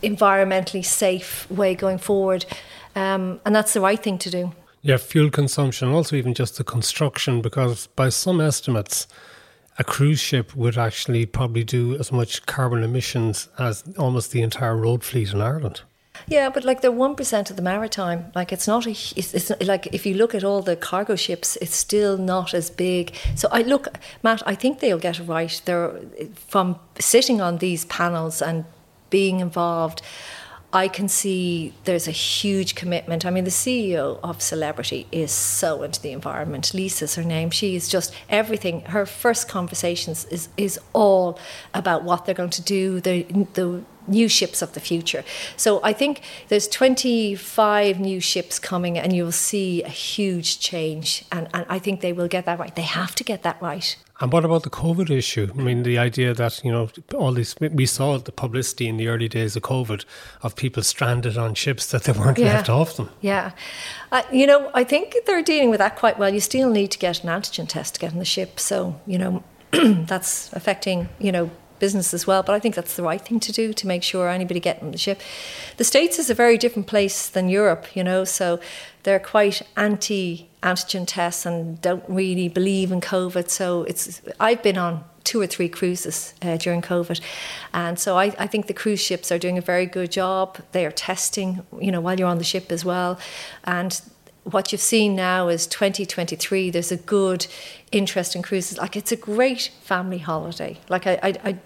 environmentally 0.02 0.86
safe 0.86 1.50
way 1.50 1.76
going 1.76 1.98
forward, 1.98 2.46
um, 2.96 3.40
and 3.46 3.56
that's 3.56 3.74
the 3.74 3.82
right 3.82 4.02
thing 4.02 4.18
to 4.20 4.30
do. 4.30 4.52
Yeah, 4.82 4.98
fuel 4.98 5.30
consumption, 5.30 5.90
also 5.90 6.16
even 6.16 6.34
just 6.34 6.58
the 6.58 6.64
construction, 6.64 7.42
because 7.42 7.88
by 7.88 8.10
some 8.10 8.42
estimates 8.42 9.08
a 9.78 9.84
cruise 9.84 10.20
ship 10.20 10.56
would 10.56 10.78
actually 10.78 11.26
probably 11.26 11.64
do 11.64 11.96
as 11.98 12.12
much 12.12 12.46
carbon 12.46 12.84
emissions 12.84 13.50
as 13.58 13.84
almost 13.98 14.32
the 14.32 14.42
entire 14.42 14.78
road 14.78 15.04
fleet 15.04 15.34
in 15.34 15.42
Ireland. 15.42 15.82
Yeah, 16.28 16.50
but 16.50 16.64
like 16.64 16.82
they're 16.82 16.92
one 16.92 17.16
percent 17.16 17.50
of 17.50 17.56
the 17.56 17.62
maritime. 17.62 18.32
Like 18.36 18.54
it's 18.54 18.68
not 18.68 18.86
a. 18.86 18.92
It's, 18.92 19.34
it's 19.34 19.52
like 19.62 19.88
if 19.88 20.06
you 20.06 20.14
look 20.14 20.36
at 20.36 20.44
all 20.44 20.62
the 20.62 20.76
cargo 20.76 21.16
ships, 21.16 21.58
it's 21.58 21.76
still 21.76 22.18
not 22.18 22.54
as 22.54 22.70
big. 22.70 23.16
So 23.36 23.48
I 23.52 23.64
look, 23.64 23.88
Matt. 24.22 24.44
I 24.46 24.56
think 24.56 24.80
they'll 24.80 25.00
get 25.00 25.20
it 25.20 25.24
right. 25.24 25.62
They're 25.66 26.00
from 26.36 26.80
sitting 27.00 27.42
on 27.42 27.58
these 27.58 27.86
panels 27.86 28.42
and 28.42 28.66
being 29.10 29.40
involved. 29.40 30.02
I 30.76 30.88
can 30.88 31.08
see 31.08 31.72
there's 31.84 32.08
a 32.08 32.12
huge 32.12 32.74
commitment. 32.74 33.28
I 33.28 33.30
mean, 33.30 33.44
the 33.44 33.52
CEO 33.52 34.20
of 34.24 34.42
Celebrity 34.42 35.06
is 35.12 35.32
so 35.32 35.84
into 35.84 36.02
the 36.02 36.12
environment. 36.12 36.74
Lisa's 36.74 37.14
her 37.14 37.24
name. 37.24 37.52
She 37.52 37.76
is 37.76 37.88
just 37.88 38.12
everything. 38.28 38.82
Her 38.82 39.06
first 39.06 39.48
conversations 39.48 40.26
is 40.26 40.50
is 40.58 40.80
all 40.92 41.38
about 41.76 42.04
what 42.04 42.26
they're 42.26 42.34
going 42.34 42.50
to 42.50 42.62
do. 42.64 43.00
The 43.00 43.22
the 43.54 43.84
new 44.08 44.28
ships 44.28 44.62
of 44.62 44.74
the 44.74 44.80
future. 44.80 45.24
So 45.58 45.80
I 45.84 45.94
think 45.94 46.22
there's 46.48 46.68
25 46.68 48.00
new 48.00 48.20
ships 48.20 48.60
coming 48.60 48.98
and 48.98 49.14
you'll 49.14 49.32
see 49.32 49.84
a 49.84 49.90
huge 49.90 50.60
change. 50.60 51.26
And, 51.32 51.48
and 51.54 51.66
I 51.70 51.80
think 51.80 52.02
they 52.02 52.14
will 52.14 52.28
get 52.28 52.46
that 52.46 52.60
right. 52.60 52.76
They 52.76 52.84
have 52.84 53.16
to 53.16 53.24
get 53.24 53.44
that 53.44 53.62
right. 53.62 53.96
And 54.20 54.32
what 54.32 54.46
about 54.46 54.64
the 54.64 54.70
COVID 54.70 55.10
issue? 55.10 55.50
I 55.58 55.62
mean, 55.62 55.84
the 55.84 55.98
idea 55.98 56.34
that, 56.34 56.64
you 56.64 56.72
know, 56.72 56.90
all 57.16 57.34
these, 57.34 57.56
we 57.60 57.86
saw 57.86 58.18
the 58.18 58.32
publicity 58.32 58.88
in 58.88 58.98
the 58.98 59.08
early 59.08 59.28
days 59.28 59.56
of 59.56 59.64
COVID 59.64 60.06
of 60.44 60.56
people 60.56 60.84
stranded 60.84 61.38
on 61.38 61.56
ships 61.56 61.88
that 61.92 62.04
they 62.04 62.14
weren't 62.14 62.38
yeah. 62.38 62.54
left 62.54 62.70
off 62.70 62.96
them. 62.96 63.10
Yeah. 63.22 63.52
Uh, 64.12 64.22
you 64.32 64.46
know, 64.46 64.70
I 64.74 64.84
think 64.84 65.16
they're 65.26 65.42
dealing 65.42 65.70
with 65.72 65.80
that 65.80 65.96
quite 65.98 66.20
well. 66.20 66.34
You 66.34 66.40
still 66.40 66.70
need 66.70 66.92
to 66.92 67.00
get 67.00 67.24
an 67.24 67.30
antigen 67.30 67.68
test 67.68 67.96
to 67.96 68.00
get 68.00 68.14
on 68.14 68.20
the 68.20 68.26
ship. 68.26 68.60
So, 68.60 69.00
you 69.08 69.18
know, 69.18 69.44
that's 69.72 70.54
affecting, 70.54 71.10
you 71.20 71.32
know, 71.32 71.50
business 71.80 72.14
as 72.14 72.28
well. 72.28 72.44
But 72.44 72.56
I 72.56 72.60
think 72.60 72.76
that's 72.76 72.96
the 72.96 73.04
right 73.04 73.22
thing 73.22 73.40
to 73.42 73.52
do 73.52 73.74
to 73.74 73.88
make 73.88 74.04
sure 74.04 74.30
anybody 74.30 74.60
getting 74.60 74.86
on 74.86 74.92
the 74.92 74.98
ship. 74.98 75.22
The 75.78 75.84
States 75.84 76.20
is 76.20 76.30
a 76.30 76.34
very 76.34 76.58
different 76.58 76.88
place 76.88 77.30
than 77.30 77.50
Europe, 77.50 77.96
you 77.96 78.04
know, 78.04 78.24
so 78.24 78.60
they're 79.04 79.20
quite 79.20 79.62
anti 79.76 80.50
antigen 80.62 81.04
tests 81.06 81.46
and 81.46 81.82
don't 81.82 82.04
really 82.08 82.48
believe 82.48 82.92
in 82.92 83.02
COVID. 83.02 83.50
So 83.50 83.84
it's 83.84 84.22
I've 84.40 84.64
been 84.64 84.78
on 84.78 85.04
two 85.24 85.40
or 85.40 85.48
three 85.48 85.70
cruises 85.70 86.34
uh, 86.42 86.58
during 86.58 86.82
COVID, 86.82 87.22
and 87.74 87.98
so 88.00 88.18
I, 88.18 88.34
I 88.38 88.48
think 88.48 88.68
the 88.68 88.74
cruise 88.74 89.00
ships 89.02 89.32
are 89.32 89.38
doing 89.38 89.58
a 89.58 89.62
very 89.62 89.86
good 89.86 90.12
job. 90.12 90.58
They 90.72 90.86
are 90.86 90.92
testing, 90.92 91.66
you 91.80 91.92
know, 91.92 92.02
while 92.02 92.18
you're 92.18 92.28
on 92.28 92.40
the 92.40 92.44
ship 92.44 92.72
as 92.72 92.84
well, 92.84 93.20
and 93.64 94.02
what 94.44 94.72
you've 94.72 94.82
seen 94.82 95.16
now 95.16 95.48
is 95.48 95.66
2023 95.68 96.70
there's 96.70 96.92
a 96.92 96.98
good 96.98 97.48
interest 97.92 98.36
in 98.36 98.42
cruises. 98.42 98.78
Like 98.78 98.96
it's 98.96 99.12
a 99.12 99.16
great 99.16 99.72
family 99.82 100.18
holiday. 100.18 100.78
Like 100.90 101.08
i, 101.08 101.20
I, 101.24 101.34
I 101.44 101.58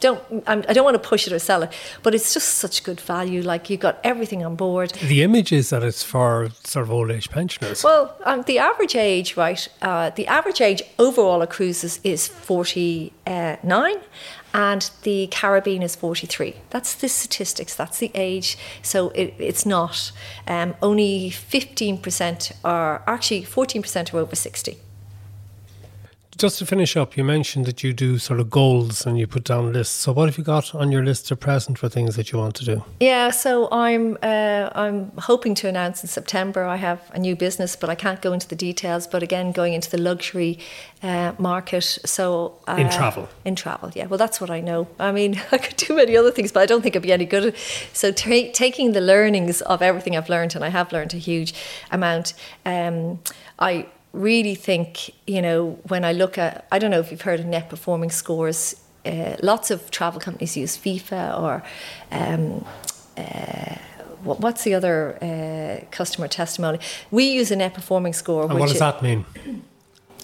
don't 0.00 0.20
I'm, 0.46 0.60
I 0.68 0.72
do 0.72 0.80
not 0.80 0.84
want 0.84 1.02
to 1.02 1.08
push 1.08 1.26
it 1.26 1.32
or 1.32 1.38
sell 1.38 1.62
it, 1.62 1.72
but 2.02 2.14
it's 2.14 2.34
just 2.34 2.48
such 2.54 2.82
good 2.82 3.00
value. 3.00 3.42
Like 3.42 3.70
you've 3.70 3.80
got 3.80 4.00
everything 4.04 4.44
on 4.44 4.56
board. 4.56 4.90
The 4.92 5.22
image 5.22 5.52
is 5.52 5.70
that 5.70 5.82
it's 5.82 6.02
for 6.02 6.50
sort 6.64 6.84
of 6.84 6.90
old 6.90 7.10
age 7.10 7.30
pensioners. 7.30 7.84
Well, 7.84 8.16
um, 8.24 8.42
the 8.42 8.58
average 8.58 8.96
age, 8.96 9.36
right? 9.36 9.68
Uh, 9.82 10.10
the 10.10 10.26
average 10.26 10.60
age 10.60 10.82
overall 10.98 11.42
of 11.42 11.48
cruises 11.48 12.00
is 12.02 12.26
forty 12.26 13.12
nine, 13.26 13.98
and 14.52 14.90
the 15.02 15.28
Caribbean 15.28 15.82
is 15.82 15.94
43. 15.94 16.56
That's 16.70 16.94
the 16.94 17.08
statistics, 17.08 17.74
that's 17.74 17.98
the 17.98 18.10
age. 18.14 18.58
So 18.82 19.10
it, 19.10 19.34
it's 19.38 19.64
not. 19.64 20.12
Um, 20.46 20.74
only 20.82 21.30
15% 21.30 22.52
are, 22.64 23.02
actually 23.06 23.42
14% 23.42 24.14
are 24.14 24.18
over 24.18 24.34
60 24.34 24.78
just 26.40 26.58
to 26.58 26.64
finish 26.64 26.96
up, 26.96 27.18
you 27.18 27.22
mentioned 27.22 27.66
that 27.66 27.84
you 27.84 27.92
do 27.92 28.16
sort 28.18 28.40
of 28.40 28.48
goals 28.48 29.04
and 29.06 29.18
you 29.18 29.26
put 29.26 29.44
down 29.44 29.74
lists. 29.74 29.94
So, 29.94 30.12
what 30.12 30.26
have 30.26 30.38
you 30.38 30.44
got 30.44 30.74
on 30.74 30.90
your 30.90 31.04
list 31.04 31.30
at 31.30 31.38
present 31.38 31.78
for 31.78 31.88
things 31.90 32.16
that 32.16 32.32
you 32.32 32.38
want 32.38 32.54
to 32.56 32.64
do? 32.64 32.82
Yeah, 32.98 33.30
so 33.30 33.68
I'm 33.70 34.16
uh, 34.22 34.70
I'm 34.74 35.12
hoping 35.18 35.54
to 35.56 35.68
announce 35.68 36.02
in 36.02 36.08
September. 36.08 36.64
I 36.64 36.76
have 36.76 37.10
a 37.12 37.18
new 37.18 37.36
business, 37.36 37.76
but 37.76 37.90
I 37.90 37.94
can't 37.94 38.22
go 38.22 38.32
into 38.32 38.48
the 38.48 38.56
details. 38.56 39.06
But 39.06 39.22
again, 39.22 39.52
going 39.52 39.74
into 39.74 39.90
the 39.90 39.98
luxury 39.98 40.58
uh, 41.02 41.32
market. 41.38 41.98
So 42.06 42.58
uh, 42.66 42.76
in 42.78 42.88
travel, 42.88 43.28
in 43.44 43.54
travel, 43.54 43.90
yeah. 43.94 44.06
Well, 44.06 44.18
that's 44.18 44.40
what 44.40 44.50
I 44.50 44.60
know. 44.60 44.88
I 44.98 45.12
mean, 45.12 45.40
I 45.52 45.58
could 45.58 45.76
do 45.76 45.94
many 45.94 46.16
other 46.16 46.30
things, 46.30 46.52
but 46.52 46.60
I 46.60 46.66
don't 46.66 46.80
think 46.80 46.96
I'd 46.96 47.02
be 47.02 47.12
any 47.12 47.26
good. 47.26 47.54
So 47.92 48.12
t- 48.12 48.50
taking 48.52 48.92
the 48.92 49.02
learnings 49.02 49.60
of 49.62 49.82
everything 49.82 50.16
I've 50.16 50.30
learned, 50.30 50.54
and 50.54 50.64
I 50.64 50.68
have 50.68 50.90
learned 50.90 51.12
a 51.12 51.18
huge 51.18 51.52
amount. 51.90 52.32
Um, 52.64 53.20
I 53.58 53.86
really 54.12 54.54
think, 54.54 55.10
you 55.26 55.40
know, 55.40 55.78
when 55.88 56.04
I 56.04 56.12
look 56.12 56.38
at, 56.38 56.66
I 56.72 56.78
don't 56.78 56.90
know 56.90 57.00
if 57.00 57.10
you've 57.10 57.22
heard 57.22 57.40
of 57.40 57.46
net 57.46 57.68
performing 57.68 58.10
scores, 58.10 58.74
uh, 59.06 59.36
lots 59.42 59.70
of 59.70 59.90
travel 59.90 60.20
companies 60.20 60.56
use 60.56 60.76
Feefo 60.76 61.40
or 61.40 61.62
um, 62.10 62.64
uh, 63.16 63.76
what's 64.22 64.64
the 64.64 64.74
other 64.74 65.16
uh, 65.22 65.84
customer 65.90 66.28
testimony? 66.28 66.78
We 67.10 67.30
use 67.30 67.50
a 67.50 67.56
net 67.56 67.74
performing 67.74 68.12
score. 68.12 68.44
And 68.44 68.58
what 68.58 68.68
does 68.68 68.78
that 68.78 69.02
mean? 69.02 69.24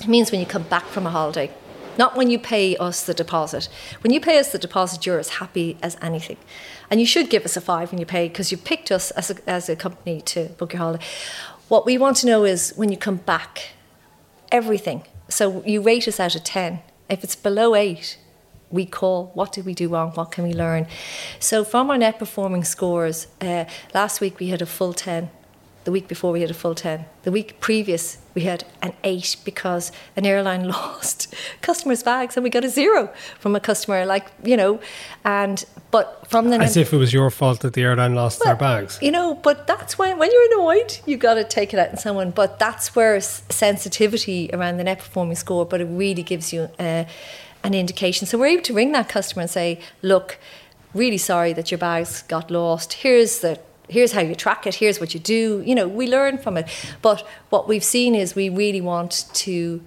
It 0.00 0.08
means 0.08 0.30
when 0.30 0.40
you 0.40 0.46
come 0.46 0.64
back 0.64 0.84
from 0.84 1.06
a 1.06 1.10
holiday, 1.10 1.50
not 1.98 2.16
when 2.16 2.30
you 2.30 2.38
pay 2.38 2.76
us 2.76 3.04
the 3.04 3.14
deposit. 3.14 3.68
When 4.02 4.12
you 4.12 4.20
pay 4.20 4.38
us 4.38 4.52
the 4.52 4.58
deposit, 4.58 5.06
you're 5.06 5.18
as 5.18 5.30
happy 5.30 5.78
as 5.82 5.96
anything. 6.02 6.36
And 6.90 7.00
you 7.00 7.06
should 7.06 7.30
give 7.30 7.44
us 7.44 7.56
a 7.56 7.60
five 7.60 7.90
when 7.90 7.98
you 7.98 8.06
pay 8.06 8.28
because 8.28 8.52
you 8.52 8.58
picked 8.58 8.92
us 8.92 9.10
as 9.12 9.30
a, 9.30 9.50
as 9.50 9.68
a 9.68 9.76
company 9.76 10.20
to 10.22 10.50
book 10.58 10.74
your 10.74 10.80
holiday. 10.80 11.04
What 11.68 11.86
we 11.86 11.96
want 11.96 12.18
to 12.18 12.26
know 12.26 12.44
is 12.44 12.74
when 12.76 12.90
you 12.90 12.98
come 12.98 13.16
back, 13.16 13.70
everything. 14.52 15.02
So 15.28 15.62
you 15.64 15.80
rate 15.80 16.06
us 16.08 16.20
out 16.20 16.34
of 16.34 16.44
10. 16.44 16.80
If 17.08 17.24
it's 17.24 17.36
below 17.36 17.74
8, 17.74 18.18
we 18.70 18.84
call 18.84 19.30
what 19.34 19.52
did 19.52 19.64
we 19.64 19.74
do 19.74 19.88
wrong 19.88 20.10
what 20.12 20.32
can 20.32 20.42
we 20.42 20.52
learn 20.52 20.88
so 21.38 21.64
from 21.64 21.88
our 21.88 21.96
net 21.96 22.18
performing 22.18 22.64
scores 22.64 23.28
uh, 23.40 23.64
last 23.94 24.20
week 24.20 24.40
we 24.40 24.48
had 24.48 24.60
a 24.60 24.66
full 24.66 24.92
10 24.92 25.30
The 25.86 25.92
week 25.92 26.08
before 26.08 26.32
we 26.32 26.40
had 26.40 26.50
a 26.50 26.54
full 26.54 26.74
10. 26.74 27.04
The 27.22 27.30
week 27.30 27.60
previous 27.60 28.18
we 28.34 28.42
had 28.42 28.64
an 28.82 28.92
8 29.04 29.36
because 29.44 29.92
an 30.16 30.26
airline 30.26 30.66
lost 30.68 31.32
customers' 31.62 32.02
bags 32.02 32.36
and 32.36 32.42
we 32.42 32.50
got 32.50 32.64
a 32.64 32.68
0 32.68 33.08
from 33.38 33.54
a 33.54 33.60
customer 33.60 34.04
like, 34.04 34.32
you 34.42 34.56
know, 34.56 34.80
and 35.24 35.64
but 35.92 36.26
from 36.26 36.50
the 36.50 36.58
as 36.58 36.76
if 36.76 36.92
it 36.92 36.96
was 36.96 37.12
your 37.12 37.30
fault 37.30 37.60
that 37.60 37.74
the 37.74 37.82
airline 37.84 38.16
lost 38.16 38.40
well, 38.40 38.48
their 38.48 38.56
bags. 38.56 38.98
You 39.00 39.12
know, 39.12 39.34
but 39.34 39.68
that's 39.68 39.96
when 39.96 40.18
when 40.18 40.32
you're 40.32 40.46
annoyed, 40.54 40.98
you've 41.06 41.20
got 41.20 41.34
to 41.34 41.44
take 41.44 41.72
it 41.72 41.78
out 41.78 41.90
on 41.90 41.98
someone, 41.98 42.32
but 42.32 42.58
that's 42.58 42.96
where 42.96 43.20
sensitivity 43.20 44.50
around 44.52 44.78
the 44.78 44.84
net 44.84 44.98
performing 44.98 45.36
score 45.36 45.64
but 45.64 45.80
it 45.80 45.84
really 45.84 46.24
gives 46.24 46.52
you 46.52 46.68
uh, 46.80 47.04
an 47.62 47.74
indication. 47.74 48.26
So 48.26 48.38
we're 48.38 48.46
able 48.46 48.64
to 48.64 48.74
ring 48.74 48.90
that 48.90 49.08
customer 49.08 49.42
and 49.42 49.50
say, 49.50 49.78
"Look, 50.02 50.40
really 50.96 51.18
sorry 51.18 51.52
that 51.52 51.70
your 51.70 51.78
bags 51.78 52.22
got 52.22 52.50
lost. 52.50 52.94
Here's 52.94 53.38
the 53.38 53.60
here's 53.88 54.12
how 54.12 54.20
you 54.20 54.34
track 54.34 54.66
it, 54.66 54.76
here's 54.76 55.00
what 55.00 55.14
you 55.14 55.20
do. 55.20 55.62
You 55.64 55.74
know, 55.74 55.88
we 55.88 56.06
learn 56.06 56.38
from 56.38 56.56
it. 56.56 56.68
But 57.02 57.26
what 57.50 57.68
we've 57.68 57.84
seen 57.84 58.14
is 58.14 58.34
we 58.34 58.48
really 58.48 58.80
want 58.80 59.26
to 59.34 59.82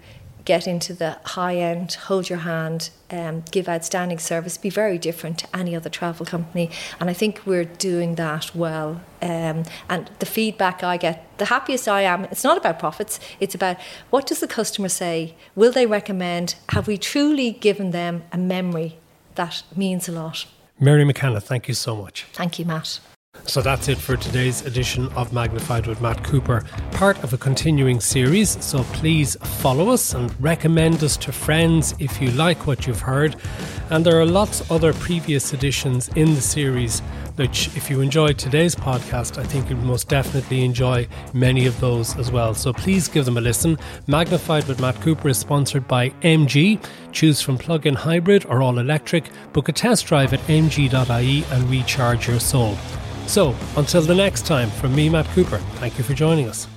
get 0.45 0.68
into 0.68 0.95
the 0.95 1.16
high 1.26 1.58
end, 1.58 1.93
hold 1.93 2.28
your 2.28 2.39
hand, 2.39 2.89
um, 3.12 3.43
give 3.52 3.70
outstanding 3.70 4.18
service, 4.18 4.58
be 4.58 4.72
very 4.72 4.97
different 4.97 5.38
to 5.38 5.56
any 5.56 5.76
other 5.76 5.91
travel 5.91 6.26
company. 6.26 6.72
And 7.00 7.08
I 7.08 7.14
think 7.14 7.41
we're 7.45 7.66
doing 7.66 8.16
that 8.16 8.56
well. 8.56 9.02
Um, 9.22 9.64
and 9.89 10.10
the 10.18 10.26
feedback 10.26 10.84
I 10.84 10.97
get, 10.97 11.38
the 11.38 11.45
happiest 11.45 11.88
I 11.88 12.02
am, 12.02 12.24
it's 12.26 12.43
not 12.43 12.58
about 12.58 12.80
profits, 12.80 13.20
it's 13.39 13.54
about 13.54 13.78
what 14.10 14.26
does 14.26 14.39
the 14.39 14.47
customer 14.47 14.89
say? 14.89 15.36
Will 15.56 15.72
they 15.72 15.86
recommend? 15.86 16.56
Have 16.70 16.88
we 16.88 16.97
truly 16.97 17.52
given 17.52 17.91
them 17.91 18.24
a 18.32 18.38
memory 18.39 18.97
that 19.36 19.62
means 19.76 20.10
a 20.10 20.12
lot? 20.12 20.47
Mary 20.80 21.04
McKenna, 21.04 21.39
thank 21.39 21.68
you 21.68 21.76
so 21.76 21.95
much. 21.95 22.26
Thank 22.34 22.58
you, 22.58 22.66
Matt. 22.66 23.00
So 23.50 23.62
that's 23.64 23.88
it 23.88 23.98
for 23.98 24.16
today's 24.16 24.64
edition 24.66 25.08
of 25.14 25.34
Magnified 25.34 25.88
with 25.88 26.02
Matt 26.02 26.24
Cooper, 26.24 26.64
part 26.92 27.24
of 27.24 27.34
a 27.34 27.38
continuing 27.38 28.00
series. 28.00 28.64
So 28.64 28.84
please 28.94 29.36
follow 29.42 29.90
us 29.90 30.14
and 30.14 30.32
recommend 30.40 31.04
us 31.04 31.18
to 31.18 31.32
friends 31.32 31.96
if 31.98 32.22
you 32.22 32.30
like 32.32 32.68
what 32.68 32.86
you've 32.86 33.00
heard. 33.02 33.36
And 33.90 34.06
there 34.06 34.20
are 34.20 34.26
lots 34.26 34.70
other 34.70 34.94
previous 34.94 35.52
editions 35.52 36.10
in 36.10 36.36
the 36.36 36.42
series, 36.42 37.00
which, 37.38 37.76
if 37.76 37.90
you 37.90 38.02
enjoyed 38.02 38.38
today's 38.38 38.76
podcast, 38.76 39.40
I 39.40 39.44
think 39.44 39.70
you'll 39.70 39.80
most 39.80 40.08
definitely 40.10 40.64
enjoy 40.64 41.08
many 41.34 41.66
of 41.66 41.80
those 41.80 42.16
as 42.18 42.32
well. 42.32 42.54
So 42.54 42.72
please 42.72 43.08
give 43.08 43.26
them 43.26 43.38
a 43.38 43.42
listen. 43.42 43.80
Magnified 44.06 44.68
with 44.68 44.80
Matt 44.80 45.02
Cooper 45.02 45.30
is 45.30 45.40
sponsored 45.40 45.88
by 45.88 46.10
MG. 46.22 46.80
Choose 47.12 47.42
from 47.42 47.58
plug 47.58 47.88
in 47.88 47.96
hybrid 47.96 48.46
or 48.46 48.62
all 48.62 48.78
electric. 48.78 49.32
Book 49.54 49.70
a 49.70 49.72
test 49.72 50.06
drive 50.06 50.34
at 50.34 50.40
mg.ie 50.42 51.44
and 51.52 51.70
recharge 51.70 52.28
your 52.28 52.40
soul. 52.40 52.78
So, 53.30 53.56
until 53.78 54.02
the 54.02 54.16
next 54.16 54.48
time, 54.48 54.72
from 54.72 54.96
me, 54.96 55.08
Matt 55.08 55.28
Cooper, 55.36 55.60
thank 55.76 56.00
you 56.00 56.04
for 56.04 56.16
joining 56.16 56.50
us. 56.50 56.68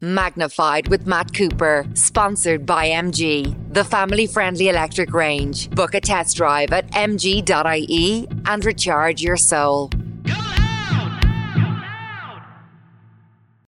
Magnified 0.00 0.88
with 0.88 1.06
Matt 1.06 1.34
Cooper, 1.34 1.84
sponsored 1.92 2.64
by 2.64 2.88
MG, 2.88 3.54
the 3.70 3.84
family 3.84 4.26
friendly 4.26 4.70
electric 4.70 5.12
range. 5.12 5.68
Book 5.70 5.92
a 5.92 6.00
test 6.00 6.38
drive 6.38 6.72
at 6.72 6.90
mg.ie 6.92 8.26
and 8.46 8.64
recharge 8.64 9.22
your 9.22 9.36
soul. 9.36 9.90